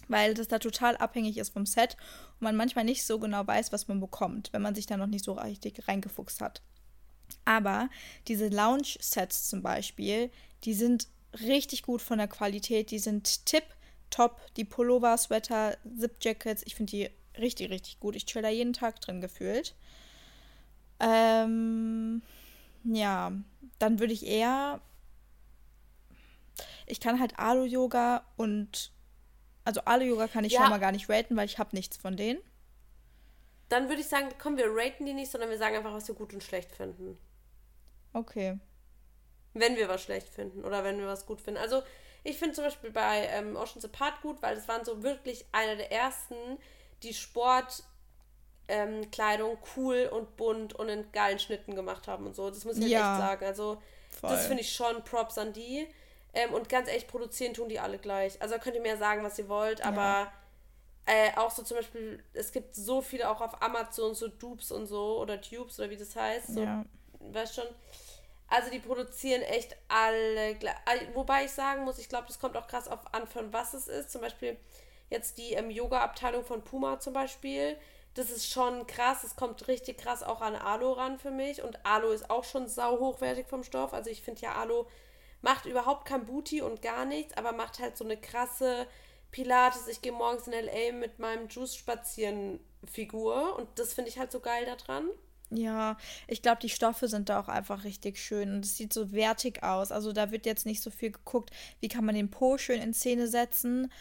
weil 0.10 0.34
das 0.34 0.50
da 0.50 0.60
total 0.60 0.98
abhängig 0.98 1.38
ist 1.38 1.54
vom 1.54 1.66
Set 1.66 1.96
und 2.34 2.42
man 2.42 2.58
manchmal 2.58 2.84
nicht 2.84 3.06
so 3.06 3.20
genau 3.20 3.48
weiß, 3.48 3.72
was 3.72 3.88
man 3.88 4.02
bekommt, 4.02 4.52
wenn 4.52 4.62
man 4.62 4.76
sich 4.76 4.86
da 4.86 4.98
noch 4.98 5.08
nicht 5.08 5.24
so 5.24 5.34
richtig 5.34 5.88
reingefuchst 5.88 6.42
hat. 6.42 6.62
Aber 7.46 7.90
diese 8.28 8.48
Lounge-Sets 8.50 9.50
zum 9.50 9.62
Beispiel, 9.62 10.32
die 10.64 10.74
sind 10.74 11.08
richtig 11.40 11.84
gut 11.84 12.02
von 12.02 12.18
der 12.18 12.28
Qualität, 12.28 12.92
die 12.92 13.00
sind 13.00 13.46
tip 13.46 13.64
top, 14.10 14.40
die 14.58 14.66
Pullover, 14.66 15.18
Sweater, 15.18 15.78
Zip-Jackets, 15.98 16.64
ich 16.66 16.76
finde 16.76 16.92
die 16.92 17.10
richtig, 17.40 17.70
richtig 17.70 18.00
gut. 18.00 18.16
Ich 18.16 18.26
chill 18.26 18.42
da 18.42 18.50
jeden 18.50 18.74
Tag 18.74 19.00
drin 19.02 19.22
gefühlt. 19.22 19.74
Ähm, 21.00 22.22
ja, 22.84 23.32
dann 23.80 24.00
würde 24.00 24.14
ich 24.14 24.26
eher. 24.26 24.82
Ich 26.86 27.00
kann 27.00 27.20
halt 27.20 27.40
Alu-Yoga 27.40 28.24
und. 28.38 28.92
Also 29.64 29.82
Alu-Yoga 29.82 30.28
kann 30.28 30.44
ich 30.44 30.54
ja. 30.54 30.62
schon 30.62 30.70
mal 30.70 30.80
gar 30.80 30.92
nicht 30.92 31.10
raten, 31.10 31.36
weil 31.36 31.46
ich 31.46 31.60
habe 31.60 31.76
nichts 31.76 31.98
von 31.98 32.18
denen. 32.18 32.40
Dann 33.72 33.88
würde 33.88 34.02
ich 34.02 34.08
sagen, 34.10 34.28
komm, 34.38 34.58
wir 34.58 34.68
raten 34.68 35.06
die 35.06 35.14
nicht, 35.14 35.32
sondern 35.32 35.50
wir 35.50 35.58
sagen 35.58 35.78
einfach, 35.78 35.94
was 35.94 36.08
wir 36.08 36.16
gut 36.16 36.34
und 36.34 36.44
schlecht 36.44 36.76
finden. 36.76 37.18
Okay. 38.12 38.60
Wenn 39.54 39.78
wir 39.78 39.88
was 39.88 40.04
schlecht 40.04 40.28
finden 40.28 40.66
oder 40.66 40.84
wenn 40.84 41.00
wir 41.00 41.08
was 41.08 41.26
gut 41.26 41.40
finden. 41.40 41.62
Also 41.62 41.82
ich 42.26 42.38
finde 42.38 42.54
zum 42.54 42.66
Beispiel 42.66 42.92
bei 42.92 43.28
ähm, 43.28 43.56
Ocean's 43.56 43.86
Apart 43.86 44.22
gut, 44.22 44.42
weil 44.42 44.56
das 44.56 44.68
waren 44.68 44.84
so 44.84 45.04
wirklich 45.04 45.46
einer 45.54 45.78
der 45.78 45.90
ersten, 45.90 46.36
die 47.02 47.14
Sport 47.14 47.84
ähm, 48.68 49.10
Kleidung 49.10 49.58
cool 49.78 50.10
und 50.12 50.36
bunt 50.36 50.74
und 50.74 50.90
in 50.90 51.10
geilen 51.14 51.40
Schnitten 51.40 51.74
gemacht 51.74 52.10
haben 52.10 52.26
und 52.26 52.36
so. 52.36 52.50
Das 52.50 52.66
muss 52.66 52.76
ich 52.76 52.84
halt 52.84 52.92
ja, 52.92 53.14
echt 53.14 53.22
sagen. 53.22 53.46
Also, 53.46 53.82
voll. 54.20 54.32
das 54.32 54.48
finde 54.48 54.64
ich 54.64 54.74
schon 54.74 55.02
Props 55.06 55.38
an 55.38 55.54
die. 55.54 55.88
Ähm, 56.34 56.54
und 56.54 56.68
ganz 56.68 56.90
ehrlich, 56.90 57.08
produzieren 57.08 57.54
tun 57.54 57.70
die 57.70 57.80
alle 57.80 58.00
gleich. 58.00 58.42
Also, 58.42 58.58
könnt 58.60 58.76
ihr 58.76 58.82
mir 58.82 58.98
sagen, 58.98 59.24
was 59.24 59.40
ihr 59.40 59.48
wollt, 59.48 59.82
aber 59.86 60.02
ja. 60.02 60.34
Äh, 61.06 61.32
auch 61.38 61.52
so 61.52 61.64
zum 61.64 61.78
Beispiel, 61.78 62.24
es 62.34 62.52
gibt 62.52 62.76
so 62.76 63.02
viele 63.02 63.30
auch 63.30 63.42
auf 63.42 63.62
Amazon, 63.62 64.14
so 64.16 64.28
Dupes 64.28 64.72
und 64.72 64.86
so, 64.86 65.20
oder 65.20 65.42
Tubes 65.42 65.80
oder 65.80 65.90
wie 65.90 65.98
das 65.98 66.16
heißt. 66.16 66.54
So, 66.54 66.62
ja. 66.62 66.86
Weißt 67.20 67.56
schon. 67.56 67.68
Also 68.48 68.70
die 68.70 68.80
produzieren 68.80 69.42
echt 69.44 69.78
alle. 69.88 70.58
Wobei 71.14 71.46
ich 71.46 71.52
sagen 71.52 71.86
muss, 71.86 72.00
ich 72.00 72.10
glaube, 72.10 72.28
das 72.28 72.40
kommt 72.40 72.58
auch 72.58 72.68
krass 72.68 72.88
auf 72.88 73.14
an, 73.14 73.26
von 73.26 73.54
was 73.54 73.74
es 73.74 73.88
ist. 73.88 74.12
Zum 74.12 74.22
Beispiel 74.22 74.58
jetzt 75.10 75.38
die 75.38 75.54
ähm, 75.54 75.70
Yoga-Abteilung 75.70 76.44
von 76.44 76.62
Puma 76.64 77.00
zum 77.00 77.14
Beispiel 77.14 77.78
das 78.14 78.30
ist 78.30 78.50
schon 78.50 78.88
krass. 78.88 79.24
Es 79.24 79.36
kommt 79.36 79.68
richtig 79.68 79.98
krass 79.98 80.24
auch 80.24 80.42
an 80.42 80.56
Alu 80.56 80.92
ran 80.92 81.18
für 81.18 81.32
mich. 81.32 81.62
Und 81.62 81.86
Alu 81.86 82.10
ist 82.10 82.30
auch 82.30 82.44
schon 82.44 82.68
sau 82.68 83.00
hochwertig 83.00 83.48
vom 83.48 83.64
Stoff. 83.64 83.94
Also 83.94 84.10
ich 84.10 84.22
finde 84.22 84.42
ja, 84.42 84.56
Alu 84.56 84.86
macht 85.42 85.66
überhaupt 85.66 86.06
kein 86.06 86.26
Booty 86.26 86.62
und 86.62 86.82
gar 86.82 87.06
nichts, 87.06 87.36
aber 87.36 87.52
macht 87.52 87.80
halt 87.80 87.98
so 87.98 88.04
eine 88.04 88.18
krasse 88.18 88.86
Pilates. 89.32 89.88
Ich 89.88 90.02
gehe 90.02 90.12
morgens 90.12 90.48
in 90.48 90.54
LA 90.54 90.94
mit 90.94 91.20
meinem 91.20 91.48
Juice 91.48 91.76
spazieren 91.76 92.60
Figur. 92.86 93.56
Und 93.58 93.68
das 93.76 93.94
finde 93.94 94.10
ich 94.10 94.20
halt 94.20 94.32
so 94.32 94.40
geil 94.40 94.66
daran. 94.66 95.10
Ja, 95.54 95.98
ich 96.28 96.42
glaube, 96.42 96.62
die 96.62 96.70
Stoffe 96.70 97.10
sind 97.10 97.28
da 97.28 97.40
auch 97.40 97.50
einfach 97.50 97.84
richtig 97.84 98.18
schön 98.18 98.54
und 98.54 98.66
es 98.66 98.78
sieht 98.78 98.94
so 98.94 99.12
wertig 99.12 99.64
aus. 99.64 99.92
Also 99.92 100.14
da 100.14 100.32
wird 100.32 100.46
jetzt 100.46 100.66
nicht 100.66 100.82
so 100.82 100.90
viel 100.90 101.12
geguckt, 101.12 101.52
wie 101.82 101.90
kann 101.90 102.06
man 102.06 102.16
den 102.16 102.32
Po 102.32 102.58
schön 102.58 102.82
in 102.82 102.94
Szene 102.94 103.28
setzen, 103.28 103.92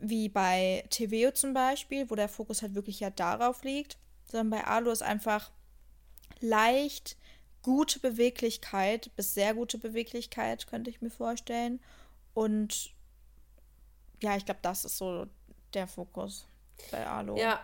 wie 0.00 0.28
bei 0.28 0.84
TVO 0.90 1.30
zum 1.30 1.54
Beispiel, 1.54 2.10
wo 2.10 2.16
der 2.16 2.28
Fokus 2.28 2.62
halt 2.62 2.74
wirklich 2.74 2.98
ja 2.98 3.10
darauf 3.10 3.62
liegt, 3.62 3.96
sondern 4.24 4.50
bei 4.50 4.66
Alu 4.66 4.90
ist 4.90 5.02
einfach 5.02 5.52
leicht 6.40 7.16
gute 7.62 8.00
Beweglichkeit 8.00 9.14
bis 9.14 9.34
sehr 9.34 9.54
gute 9.54 9.78
Beweglichkeit, 9.78 10.66
könnte 10.66 10.90
ich 10.90 11.00
mir 11.00 11.10
vorstellen. 11.10 11.80
Und 12.34 12.90
ja, 14.20 14.36
ich 14.36 14.44
glaube, 14.44 14.60
das 14.62 14.84
ist 14.84 14.98
so 14.98 15.26
der 15.74 15.86
Fokus 15.86 16.46
bei 16.90 17.06
Alu. 17.06 17.36
Ja. 17.36 17.60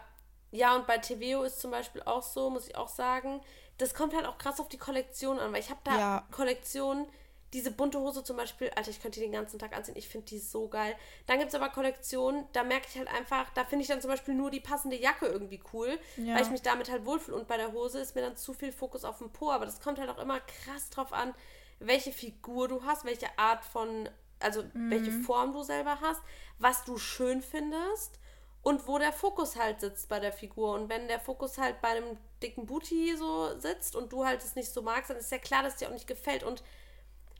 Ja, 0.50 0.76
und 0.76 0.86
bei 0.86 0.98
TVO 0.98 1.42
ist 1.42 1.58
zum 1.58 1.72
Beispiel 1.72 2.00
auch 2.04 2.22
so, 2.22 2.48
muss 2.48 2.68
ich 2.68 2.76
auch 2.76 2.88
sagen, 2.88 3.40
das 3.78 3.92
kommt 3.92 4.14
halt 4.14 4.24
auch 4.24 4.38
krass 4.38 4.60
auf 4.60 4.68
die 4.68 4.78
Kollektion 4.78 5.40
an, 5.40 5.52
weil 5.52 5.58
ich 5.58 5.70
habe 5.70 5.80
da 5.82 5.98
ja. 5.98 6.28
Kollektionen, 6.30 7.08
diese 7.54 7.70
bunte 7.70 7.98
Hose 7.98 8.24
zum 8.24 8.36
Beispiel, 8.36 8.70
Alter, 8.74 8.90
ich 8.90 9.00
könnte 9.00 9.20
die 9.20 9.26
den 9.26 9.32
ganzen 9.32 9.58
Tag 9.58 9.76
anziehen. 9.76 9.96
Ich 9.96 10.08
finde 10.08 10.26
die 10.26 10.38
so 10.38 10.68
geil. 10.68 10.94
Dann 11.26 11.38
gibt 11.38 11.50
es 11.50 11.54
aber 11.54 11.70
Kollektionen, 11.70 12.46
da 12.52 12.64
merke 12.64 12.88
ich 12.90 12.98
halt 12.98 13.08
einfach, 13.08 13.48
da 13.54 13.64
finde 13.64 13.82
ich 13.82 13.88
dann 13.88 14.00
zum 14.00 14.10
Beispiel 14.10 14.34
nur 14.34 14.50
die 14.50 14.60
passende 14.60 14.96
Jacke 14.96 15.26
irgendwie 15.26 15.62
cool, 15.72 15.98
ja. 16.16 16.34
weil 16.34 16.42
ich 16.42 16.50
mich 16.50 16.62
damit 16.62 16.90
halt 16.90 17.06
wohlfühle. 17.06 17.36
Und 17.36 17.46
bei 17.46 17.56
der 17.56 17.72
Hose 17.72 18.00
ist 18.00 18.16
mir 18.16 18.22
dann 18.22 18.36
zu 18.36 18.54
viel 18.54 18.72
Fokus 18.72 19.04
auf 19.04 19.18
den 19.18 19.30
Po. 19.30 19.50
Aber 19.50 19.66
das 19.66 19.80
kommt 19.80 20.00
halt 20.00 20.10
auch 20.10 20.18
immer 20.18 20.40
krass 20.40 20.90
drauf 20.90 21.12
an, 21.12 21.32
welche 21.78 22.12
Figur 22.12 22.66
du 22.66 22.84
hast, 22.84 23.04
welche 23.04 23.38
Art 23.38 23.64
von, 23.64 24.08
also 24.44 24.62
mhm. 24.62 24.90
welche 24.90 25.12
Form 25.12 25.52
du 25.52 25.62
selber 25.62 26.00
hast, 26.00 26.22
was 26.58 26.84
du 26.84 26.98
schön 26.98 27.42
findest 27.42 28.18
und 28.62 28.88
wo 28.88 28.98
der 28.98 29.12
Fokus 29.12 29.56
halt 29.56 29.80
sitzt 29.80 30.08
bei 30.08 30.20
der 30.20 30.32
Figur. 30.32 30.74
Und 30.74 30.88
wenn 30.88 31.06
der 31.06 31.20
Fokus 31.20 31.58
halt 31.58 31.80
bei 31.82 31.88
einem 31.88 32.16
dicken 32.42 32.66
Booty 32.66 33.14
so 33.16 33.58
sitzt 33.60 33.94
und 33.94 34.12
du 34.12 34.24
halt 34.24 34.42
es 34.42 34.54
nicht 34.54 34.72
so 34.72 34.82
magst, 34.82 35.10
dann 35.10 35.18
ist 35.18 35.30
ja 35.30 35.38
klar, 35.38 35.62
dass 35.62 35.76
dir 35.76 35.88
auch 35.88 35.92
nicht 35.92 36.06
gefällt. 36.06 36.42
Und 36.42 36.62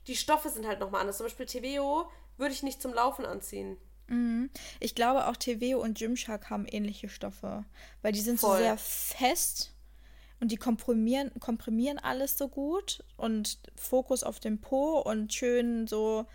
die 0.07 0.15
Stoffe 0.15 0.49
sind 0.49 0.67
halt 0.67 0.79
nochmal 0.79 1.01
anders. 1.01 1.17
Zum 1.17 1.25
Beispiel 1.25 1.47
TVO 1.47 2.09
würde 2.37 2.53
ich 2.53 2.61
nicht 2.61 2.81
zum 2.81 2.93
Laufen 2.93 3.25
anziehen. 3.25 3.77
Mhm. 4.07 4.51
Ich 4.79 4.93
glaube 4.93 5.27
auch 5.27 5.35
TVO 5.35 5.81
und 5.81 5.97
Gymshark 5.97 6.49
haben 6.49 6.67
ähnliche 6.67 7.09
Stoffe, 7.09 7.65
weil 8.03 8.11
die 8.11 8.21
sind 8.21 8.39
Voll. 8.39 8.57
so 8.57 8.63
sehr 8.63 8.77
fest. 8.77 9.71
und 10.39 10.51
die 10.51 10.57
komprimieren, 10.57 11.31
komprimieren 11.39 11.97
alles 11.97 12.37
so 12.37 12.49
gut 12.49 13.03
und 13.17 13.57
Fokus 13.75 14.21
auf 14.21 14.39
dem 14.39 14.59
Po 14.59 14.99
und 14.99 15.33
schön 15.33 15.87
so 15.87 16.27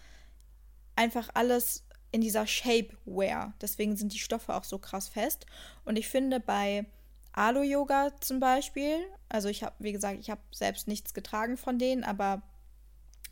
einfach 1.00 1.30
alles 1.32 1.82
in 2.12 2.20
dieser 2.20 2.46
Shapewear. 2.46 3.54
Deswegen 3.60 3.96
sind 3.96 4.12
die 4.12 4.18
Stoffe 4.18 4.54
auch 4.54 4.64
so 4.64 4.78
krass 4.78 5.08
fest. 5.08 5.46
Und 5.86 5.96
ich 5.96 6.08
finde 6.08 6.40
bei 6.40 6.84
Alu-Yoga 7.32 8.12
zum 8.20 8.38
Beispiel, 8.38 8.98
also 9.28 9.48
ich 9.48 9.62
habe, 9.62 9.74
wie 9.78 9.92
gesagt, 9.92 10.18
ich 10.20 10.28
habe 10.28 10.42
selbst 10.52 10.88
nichts 10.88 11.14
getragen 11.14 11.56
von 11.56 11.78
denen, 11.78 12.04
aber 12.04 12.42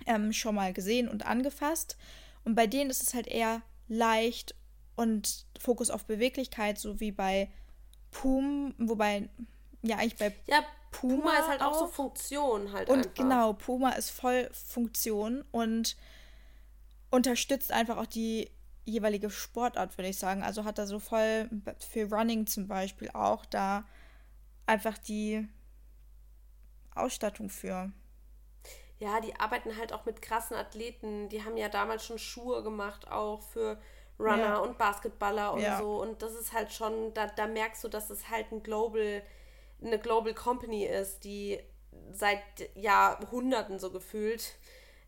ähm, 0.07 0.33
schon 0.33 0.55
mal 0.55 0.73
gesehen 0.73 1.09
und 1.09 1.27
angefasst. 1.27 1.99
Und 2.45 2.55
bei 2.55 2.67
denen 2.67 2.89
ist 2.89 3.03
es 3.03 3.13
halt 3.13 3.27
eher 3.27 3.61
leicht 3.89 4.55
und 4.97 5.45
Fokus 5.61 5.91
auf 5.91 6.07
Beweglichkeit, 6.07 6.79
so 6.79 7.01
wie 7.01 7.13
bei 7.13 7.51
Pum, 8.11 8.75
wobei, 8.79 9.29
ja, 9.83 9.97
eigentlich 9.97 10.17
bei 10.17 10.35
ja, 10.47 10.65
Puma, 10.91 11.17
Puma 11.17 11.39
ist 11.39 11.49
halt 11.49 11.61
auch, 11.61 11.73
auch, 11.73 11.79
so 11.81 11.87
Funktion 11.89 12.73
halt. 12.73 12.89
Und 12.89 12.99
einfach. 12.99 13.15
genau, 13.15 13.53
Puma 13.53 13.91
ist 13.91 14.11
voll 14.11 14.49
Funktion 14.53 15.45
und 15.51 15.97
unterstützt 17.11 17.73
einfach 17.73 17.97
auch 17.97 18.07
die 18.07 18.51
jeweilige 18.85 19.31
Sportart, 19.31 19.97
würde 19.99 20.09
ich 20.09 20.19
sagen. 20.19 20.43
Also 20.43 20.65
hat 20.65 20.79
er 20.79 20.87
so 20.87 20.99
voll 20.99 21.49
für 21.79 22.11
Running 22.11 22.47
zum 22.47 22.69
Beispiel 22.69 23.11
auch 23.13 23.45
da 23.47 23.85
einfach 24.67 24.99
die 24.99 25.47
Ausstattung 26.95 27.49
für. 27.51 27.93
Ja, 28.99 29.21
die 29.21 29.35
arbeiten 29.37 29.77
halt 29.77 29.93
auch 29.93 30.05
mit 30.07 30.23
krassen 30.23 30.57
Athleten. 30.57 31.29
Die 31.29 31.45
haben 31.45 31.57
ja 31.57 31.69
damals 31.69 32.05
schon 32.05 32.19
Schuhe 32.19 32.63
gemacht, 32.63 33.09
auch 33.11 33.43
für 33.43 33.81
Runner 34.19 34.39
ja. 34.39 34.59
und 34.59 34.79
Basketballer 34.79 35.53
und 35.53 35.61
ja. 35.61 35.79
so. 35.79 36.01
Und 36.01 36.23
das 36.23 36.35
ist 36.35 36.53
halt 36.53 36.73
schon, 36.73 37.15
da, 37.15 37.29
da 37.29 37.47
merkst 37.47 37.85
du, 37.85 37.89
dass 37.89 38.11
es 38.11 38.29
halt 38.29 38.51
ein 38.51 38.63
Global, 38.63 39.23
eine 39.83 39.99
Global 39.99 40.35
Company 40.35 40.85
ist, 40.85 41.23
die 41.25 41.61
seit 42.13 42.43
Jahrhunderten 42.75 43.79
so 43.79 43.93
gefühlt 43.93 44.59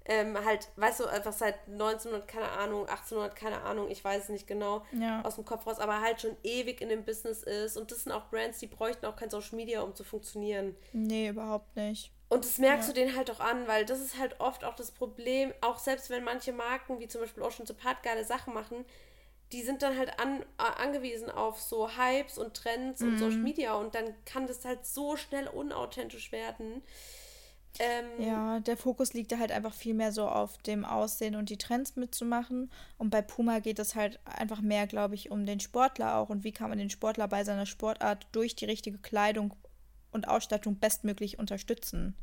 ähm, 0.06 0.36
halt, 0.44 0.68
weißt 0.76 1.00
du, 1.00 1.06
einfach 1.06 1.32
seit 1.32 1.56
1900, 1.68 2.26
keine 2.26 2.48
Ahnung, 2.50 2.86
1800, 2.86 3.36
keine 3.36 3.62
Ahnung, 3.62 3.88
ich 3.90 4.02
weiß 4.02 4.24
es 4.24 4.28
nicht 4.30 4.46
genau 4.46 4.84
ja. 4.92 5.22
aus 5.22 5.34
dem 5.36 5.44
Kopf 5.44 5.66
raus, 5.66 5.78
aber 5.78 6.00
halt 6.00 6.20
schon 6.20 6.36
ewig 6.42 6.80
in 6.80 6.88
dem 6.88 7.04
Business 7.04 7.42
ist. 7.42 7.76
Und 7.76 7.90
das 7.90 8.04
sind 8.04 8.12
auch 8.12 8.28
Brands, 8.30 8.58
die 8.58 8.66
bräuchten 8.66 9.06
auch 9.06 9.16
kein 9.16 9.30
Social 9.30 9.56
Media, 9.56 9.82
um 9.82 9.94
zu 9.94 10.04
funktionieren. 10.04 10.74
Nee, 10.92 11.28
überhaupt 11.28 11.76
nicht. 11.76 12.12
Und 12.28 12.44
das 12.44 12.58
merkst 12.58 12.88
ja. 12.88 12.94
du 12.94 13.00
denen 13.00 13.16
halt 13.16 13.30
auch 13.30 13.40
an, 13.40 13.66
weil 13.66 13.84
das 13.84 14.00
ist 14.00 14.18
halt 14.18 14.38
oft 14.38 14.64
auch 14.64 14.76
das 14.76 14.92
Problem, 14.92 15.52
auch 15.60 15.78
selbst 15.78 16.10
wenn 16.10 16.24
manche 16.24 16.52
Marken, 16.52 17.00
wie 17.00 17.08
zum 17.08 17.20
Beispiel 17.20 17.42
Ocean 17.42 17.66
Support, 17.66 18.02
geile 18.02 18.24
Sachen 18.24 18.54
machen, 18.54 18.84
die 19.52 19.62
sind 19.62 19.82
dann 19.82 19.98
halt 19.98 20.18
an, 20.20 20.44
angewiesen 20.56 21.28
auf 21.28 21.60
so 21.60 21.88
Hypes 21.88 22.38
und 22.38 22.54
Trends 22.54 23.00
mhm. 23.00 23.08
und 23.08 23.18
Social 23.18 23.38
Media 23.38 23.74
und 23.74 23.94
dann 23.94 24.14
kann 24.24 24.46
das 24.46 24.64
halt 24.64 24.86
so 24.86 25.16
schnell 25.16 25.48
unauthentisch 25.48 26.30
werden. 26.30 26.82
Ähm, 27.78 28.06
ja, 28.18 28.60
der 28.60 28.76
Fokus 28.76 29.12
liegt 29.12 29.32
da 29.32 29.38
halt 29.38 29.52
einfach 29.52 29.72
viel 29.72 29.94
mehr 29.94 30.12
so 30.12 30.28
auf 30.28 30.58
dem 30.58 30.84
Aussehen 30.84 31.34
und 31.36 31.50
die 31.50 31.56
Trends 31.56 31.96
mitzumachen. 31.96 32.70
Und 32.98 33.10
bei 33.10 33.22
Puma 33.22 33.60
geht 33.60 33.78
es 33.78 33.94
halt 33.94 34.18
einfach 34.24 34.60
mehr, 34.60 34.86
glaube 34.86 35.14
ich, 35.14 35.30
um 35.30 35.46
den 35.46 35.60
Sportler 35.60 36.16
auch 36.16 36.28
und 36.28 36.44
wie 36.44 36.52
kann 36.52 36.68
man 36.68 36.78
den 36.78 36.90
Sportler 36.90 37.28
bei 37.28 37.44
seiner 37.44 37.66
Sportart 37.66 38.26
durch 38.32 38.56
die 38.56 38.66
richtige 38.66 38.98
Kleidung 38.98 39.54
und 40.10 40.28
Ausstattung 40.28 40.78
bestmöglich 40.78 41.38
unterstützen. 41.38 42.16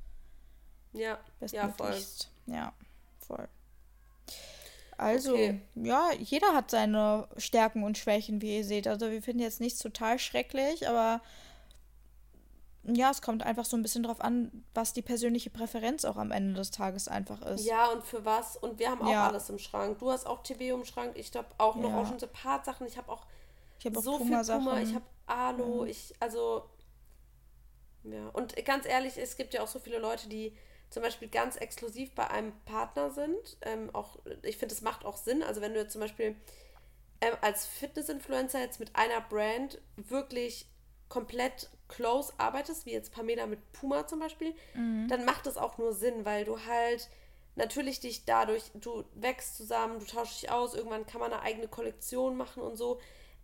Ja, 0.93 1.17
ja, 1.51 1.69
voll. 1.69 1.95
Ja, 2.47 2.73
voll. 3.19 3.47
Also, 4.97 5.33
okay. 5.33 5.61
ja, 5.75 6.09
jeder 6.19 6.53
hat 6.53 6.71
seine 6.71 7.27
Stärken 7.37 7.83
und 7.83 7.97
Schwächen, 7.97 8.41
wie 8.41 8.57
ihr 8.57 8.63
seht. 8.63 8.87
Also, 8.87 9.11
wir 9.11 9.21
finden 9.21 9.43
jetzt 9.43 9.61
nichts 9.61 9.79
total 9.79 10.17
schrecklich, 10.17 10.87
aber 10.87 11.21
ja, 12.95 13.11
es 13.11 13.21
kommt 13.21 13.43
einfach 13.43 13.65
so 13.65 13.75
ein 13.75 13.81
bisschen 13.81 14.03
drauf 14.03 14.21
an, 14.21 14.63
was 14.73 14.93
die 14.93 15.01
persönliche 15.01 15.49
Präferenz 15.49 16.05
auch 16.05 16.15
am 16.15 16.31
Ende 16.31 16.53
des 16.53 16.71
Tages 16.71 17.07
einfach 17.07 17.41
ist. 17.41 17.65
Ja, 17.65 17.87
und 17.87 18.05
für 18.05 18.23
was. 18.23 18.55
Und 18.55 18.79
wir 18.79 18.89
haben 18.89 19.01
auch 19.01 19.11
ja. 19.11 19.27
alles 19.27 19.49
im 19.49 19.59
Schrank. 19.59 19.99
Du 19.99 20.09
hast 20.09 20.25
auch 20.25 20.41
TV 20.41 20.75
im 20.75 20.85
Schrank. 20.85 21.13
Ich 21.15 21.31
glaube 21.31 21.49
auch 21.57 21.75
noch 21.75 21.89
ja. 21.89 22.01
auch 22.01 22.07
schon 22.07 22.19
so 22.19 22.27
ein 22.27 22.31
paar 22.31 22.63
Sachen. 22.63 22.87
Ich 22.87 22.97
habe 22.97 23.11
auch, 23.11 23.25
hab 23.83 23.97
auch 23.97 24.01
so 24.01 24.17
Puma 24.17 24.43
viel 24.43 24.55
Puma. 24.55 24.79
Ich 24.79 24.95
habe 24.95 25.05
Alu. 25.25 25.83
Ja. 25.83 25.91
Ich, 25.91 26.13
also, 26.19 26.69
ja. 28.03 28.29
Und 28.29 28.55
ganz 28.65 28.85
ehrlich, 28.85 29.17
es 29.17 29.35
gibt 29.35 29.53
ja 29.53 29.63
auch 29.63 29.67
so 29.67 29.79
viele 29.79 29.99
Leute, 29.99 30.29
die 30.29 30.55
zum 30.89 31.03
Beispiel 31.03 31.27
ganz 31.27 31.57
exklusiv 31.57 32.15
bei 32.15 32.29
einem 32.29 32.53
Partner 32.63 33.11
sind. 33.11 33.57
Ähm, 33.61 33.89
auch, 33.93 34.17
ich 34.43 34.57
finde, 34.57 34.73
es 34.73 34.81
macht 34.81 35.03
auch 35.03 35.17
Sinn. 35.17 35.43
Also, 35.43 35.59
wenn 35.59 35.73
du 35.73 35.81
jetzt 35.81 35.91
zum 35.91 36.01
Beispiel 36.01 36.37
ähm, 37.19 37.33
als 37.41 37.65
Fitness-Influencer 37.65 38.59
jetzt 38.59 38.79
mit 38.79 38.95
einer 38.95 39.19
Brand 39.19 39.81
wirklich 39.97 40.69
komplett 41.09 41.69
close 41.87 42.33
arbeitest, 42.37 42.85
wie 42.85 42.91
jetzt 42.91 43.13
Pamela 43.13 43.45
mit 43.45 43.71
Puma 43.73 44.07
zum 44.07 44.19
Beispiel, 44.19 44.53
mhm. 44.73 45.07
dann 45.09 45.25
macht 45.25 45.47
es 45.47 45.57
auch 45.57 45.77
nur 45.77 45.93
Sinn, 45.93 46.25
weil 46.25 46.45
du 46.45 46.65
halt 46.65 47.09
natürlich 47.55 47.99
dich 47.99 48.25
dadurch, 48.25 48.71
du 48.75 49.03
wächst 49.15 49.57
zusammen, 49.57 49.99
du 49.99 50.05
tauschst 50.05 50.43
dich 50.43 50.51
aus, 50.51 50.75
irgendwann 50.75 51.05
kann 51.05 51.21
man 51.21 51.33
eine 51.33 51.41
eigene 51.41 51.67
Kollektion 51.67 52.37
machen 52.37 52.61
und 52.61 52.75
so. 52.75 52.99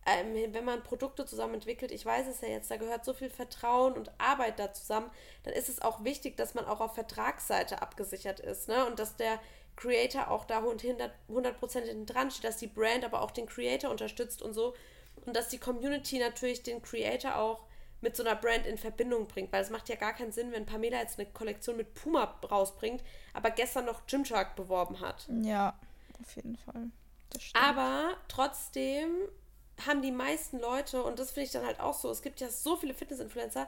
Ähm, 0.05 0.53
wenn 0.53 0.65
man 0.65 0.83
Produkte 0.83 1.25
zusammen 1.25 1.55
entwickelt, 1.55 1.91
ich 1.91 2.05
weiß 2.05 2.27
es 2.27 2.41
ja 2.41 2.49
jetzt, 2.49 2.69
da 2.69 2.75
gehört 2.75 3.05
so 3.05 3.13
viel 3.13 3.29
Vertrauen 3.29 3.93
und 3.93 4.11
Arbeit 4.17 4.59
da 4.59 4.73
zusammen, 4.73 5.09
dann 5.43 5.53
ist 5.53 5.69
es 5.69 5.81
auch 5.81 6.03
wichtig, 6.03 6.35
dass 6.35 6.53
man 6.53 6.65
auch 6.65 6.81
auf 6.81 6.93
Vertragsseite 6.93 7.81
abgesichert 7.81 8.41
ist, 8.41 8.67
ne? 8.67 8.85
Und 8.85 8.99
dass 8.99 9.15
der 9.15 9.39
Creator 9.77 10.29
auch 10.29 10.43
da 10.45 10.59
100%, 10.59 11.09
100 11.29 11.71
hinten 11.71 12.05
dran 12.05 12.31
steht, 12.31 12.43
dass 12.43 12.57
die 12.57 12.67
Brand 12.67 13.05
aber 13.05 13.21
auch 13.21 13.31
den 13.31 13.45
Creator 13.45 13.89
unterstützt 13.89 14.41
und 14.41 14.53
so. 14.53 14.73
Und 15.25 15.35
dass 15.35 15.49
die 15.49 15.57
Community 15.57 16.19
natürlich 16.19 16.63
den 16.63 16.81
Creator 16.81 17.35
auch 17.35 17.65
mit 18.01 18.17
so 18.17 18.23
einer 18.23 18.35
Brand 18.35 18.67
in 18.67 18.77
Verbindung 18.77 19.27
bringt, 19.27 19.51
weil 19.53 19.63
es 19.63 19.69
macht 19.69 19.87
ja 19.87 19.95
gar 19.95 20.13
keinen 20.13 20.33
Sinn, 20.33 20.51
wenn 20.51 20.65
Pamela 20.65 20.99
jetzt 20.99 21.17
eine 21.17 21.29
Kollektion 21.29 21.77
mit 21.77 21.93
Puma 21.93 22.37
rausbringt, 22.49 23.01
aber 23.33 23.49
gestern 23.49 23.85
noch 23.85 24.05
Gymshark 24.05 24.55
beworben 24.55 24.99
hat. 24.99 25.25
Ja, 25.41 25.73
auf 26.21 26.35
jeden 26.35 26.57
Fall. 26.57 26.89
Aber 27.53 28.17
trotzdem 28.27 29.09
haben 29.87 30.01
die 30.01 30.11
meisten 30.11 30.59
Leute, 30.59 31.01
und 31.03 31.17
das 31.17 31.31
finde 31.31 31.45
ich 31.45 31.51
dann 31.51 31.65
halt 31.65 31.79
auch 31.79 31.93
so, 31.93 32.11
es 32.11 32.21
gibt 32.21 32.41
ja 32.41 32.49
so 32.49 32.75
viele 32.75 32.93
Fitness-Influencer, 32.93 33.67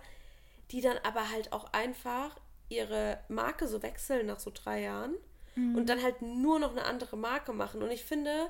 die 0.72 0.82
dann 0.82 0.98
aber 1.04 1.32
halt 1.32 1.54
auch 1.54 1.72
einfach 1.74 2.36
ihre 2.70 3.20
Marke 3.28 3.68
so 3.68 3.82
wechseln 3.82 4.28
nach 4.28 4.40
so 4.40 4.52
drei 4.54 4.82
Jahren 4.82 5.16
mhm. 5.56 5.76
und 5.76 5.88
dann 5.88 6.02
halt 6.02 6.22
nur 6.22 6.60
noch 6.60 6.72
eine 6.72 6.86
andere 6.86 7.18
Marke 7.18 7.54
machen. 7.54 7.82
Und 7.82 7.92
ich 7.92 8.04
finde, 8.04 8.50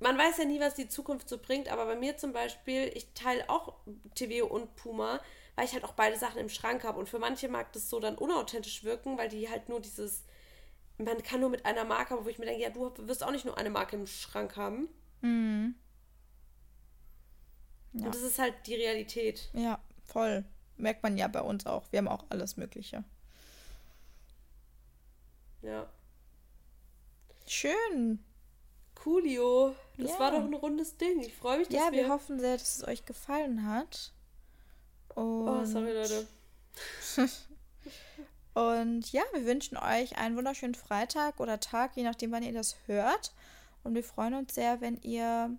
man 0.00 0.16
weiß 0.16 0.38
ja 0.38 0.44
nie, 0.44 0.60
was 0.60 0.74
die 0.74 0.88
Zukunft 0.88 1.28
so 1.28 1.38
bringt, 1.38 1.68
aber 1.68 1.86
bei 1.86 1.96
mir 1.96 2.16
zum 2.16 2.32
Beispiel, 2.32 2.90
ich 2.94 3.12
teile 3.14 3.48
auch 3.48 3.74
TV 4.14 4.46
und 4.46 4.76
Puma, 4.76 5.20
weil 5.56 5.64
ich 5.64 5.72
halt 5.72 5.84
auch 5.84 5.94
beide 5.94 6.16
Sachen 6.16 6.38
im 6.40 6.48
Schrank 6.48 6.84
habe. 6.84 6.98
Und 6.98 7.08
für 7.08 7.18
manche 7.18 7.48
mag 7.48 7.72
das 7.72 7.90
so 7.90 7.98
dann 7.98 8.16
unauthentisch 8.16 8.84
wirken, 8.84 9.18
weil 9.18 9.28
die 9.28 9.48
halt 9.48 9.68
nur 9.68 9.80
dieses, 9.80 10.24
man 10.98 11.22
kann 11.22 11.40
nur 11.40 11.50
mit 11.50 11.66
einer 11.66 11.84
Marke 11.84 12.14
haben, 12.14 12.24
wo 12.24 12.28
ich 12.28 12.38
mir 12.38 12.46
denke, 12.46 12.62
ja, 12.62 12.70
du 12.70 12.92
wirst 13.08 13.24
auch 13.24 13.32
nicht 13.32 13.44
nur 13.44 13.58
eine 13.58 13.70
Marke 13.70 13.96
im 13.96 14.06
Schrank 14.06 14.56
haben. 14.56 14.88
Mhm. 15.20 15.74
Ja. 17.94 18.06
Und 18.06 18.14
das 18.14 18.22
ist 18.22 18.38
halt 18.38 18.54
die 18.66 18.76
Realität. 18.76 19.50
Ja, 19.52 19.82
voll. 20.04 20.44
Merkt 20.76 21.02
man 21.02 21.16
ja 21.16 21.26
bei 21.26 21.40
uns 21.42 21.66
auch. 21.66 21.90
Wir 21.90 21.98
haben 21.98 22.08
auch 22.08 22.24
alles 22.28 22.56
Mögliche. 22.56 23.02
Ja. 25.62 25.90
Schön. 27.46 28.24
Coolio. 29.02 29.74
Das 29.96 30.12
ja. 30.12 30.18
war 30.18 30.30
doch 30.32 30.44
ein 30.44 30.54
rundes 30.54 30.96
Ding. 30.96 31.20
Ich 31.20 31.34
freue 31.34 31.58
mich, 31.58 31.68
dass 31.68 31.76
Ja, 31.76 31.92
wir, 31.92 32.04
wir 32.04 32.08
hoffen 32.08 32.38
sehr, 32.38 32.56
dass 32.56 32.78
es 32.78 32.86
euch 32.86 33.04
gefallen 33.04 33.68
hat. 33.68 34.12
Und 35.14 35.48
oh, 35.48 35.64
sorry, 35.64 35.92
Leute. 35.92 36.26
Und 38.54 39.12
ja, 39.12 39.22
wir 39.32 39.44
wünschen 39.46 39.76
euch 39.76 40.18
einen 40.18 40.36
wunderschönen 40.36 40.74
Freitag 40.74 41.38
oder 41.38 41.60
Tag, 41.60 41.92
je 41.96 42.02
nachdem, 42.02 42.32
wann 42.32 42.42
ihr 42.42 42.52
das 42.52 42.76
hört. 42.86 43.32
Und 43.84 43.94
wir 43.94 44.02
freuen 44.02 44.34
uns 44.34 44.54
sehr, 44.54 44.80
wenn 44.80 45.00
ihr 45.02 45.56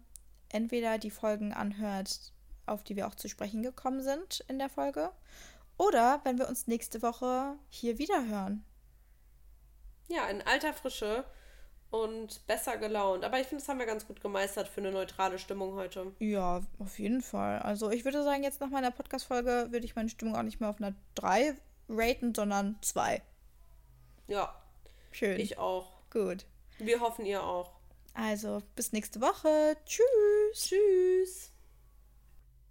entweder 0.50 0.98
die 0.98 1.12
Folgen 1.12 1.54
anhört, 1.54 2.34
auf 2.66 2.84
die 2.84 2.96
wir 2.96 3.08
auch 3.08 3.16
zu 3.16 3.30
sprechen 3.30 3.64
gekommen 3.64 4.02
sind 4.02 4.44
in 4.48 4.60
der 4.60 4.70
Folge, 4.70 5.12
oder 5.78 6.20
wenn 6.26 6.38
wir 6.38 6.50
uns 6.50 6.68
nächste 6.68 7.02
Woche 7.02 7.58
hier 7.70 7.98
wieder 7.98 8.28
hören. 8.28 8.66
Ja, 10.10 10.28
in 10.28 10.42
alter 10.42 10.74
Frische 10.74 11.24
und 11.92 12.46
besser 12.48 12.78
gelaunt. 12.78 13.24
Aber 13.24 13.40
ich 13.40 13.48
finde, 13.48 13.64
das 13.64 13.70
haben 13.70 13.80
wir 13.80 13.86
ganz 13.86 14.06
gut 14.06 14.22
gemeistert 14.22 14.68
für 14.68 14.82
eine 14.82 14.92
neutrale 14.92 15.40
Stimmung 15.40 15.74
heute. 15.74 16.14
Ja, 16.20 16.62
auf 16.80 17.00
jeden 17.00 17.22
Fall. 17.22 17.60
Also 17.60 17.90
ich 17.90 18.06
würde 18.06 18.24
sagen, 18.24 18.44
jetzt 18.44 18.62
nach 18.62 18.70
meiner 18.70 18.92
Podcast-Folge 18.92 19.68
würde 19.72 19.86
ich 19.86 19.96
meine 19.96 20.10
Stimmung 20.10 20.36
auch 20.36 20.44
nicht 20.44 20.60
mehr 20.60 20.70
auf 20.70 20.82
einer 20.82 20.94
3 21.16 21.56
raten, 21.90 22.36
sondern 22.36 22.78
2. 22.82 23.22
Ja. 24.28 24.56
Schön. 25.12 25.40
Ich 25.40 25.58
auch. 25.58 25.92
Gut. 26.12 26.46
Wir 26.78 27.00
hoffen, 27.00 27.26
ihr 27.26 27.44
auch. 27.44 27.74
Also, 28.14 28.62
bis 28.76 28.92
nächste 28.92 29.22
Woche. 29.22 29.76
Tschüss. 29.86 30.70
Tschüss. 30.70 31.52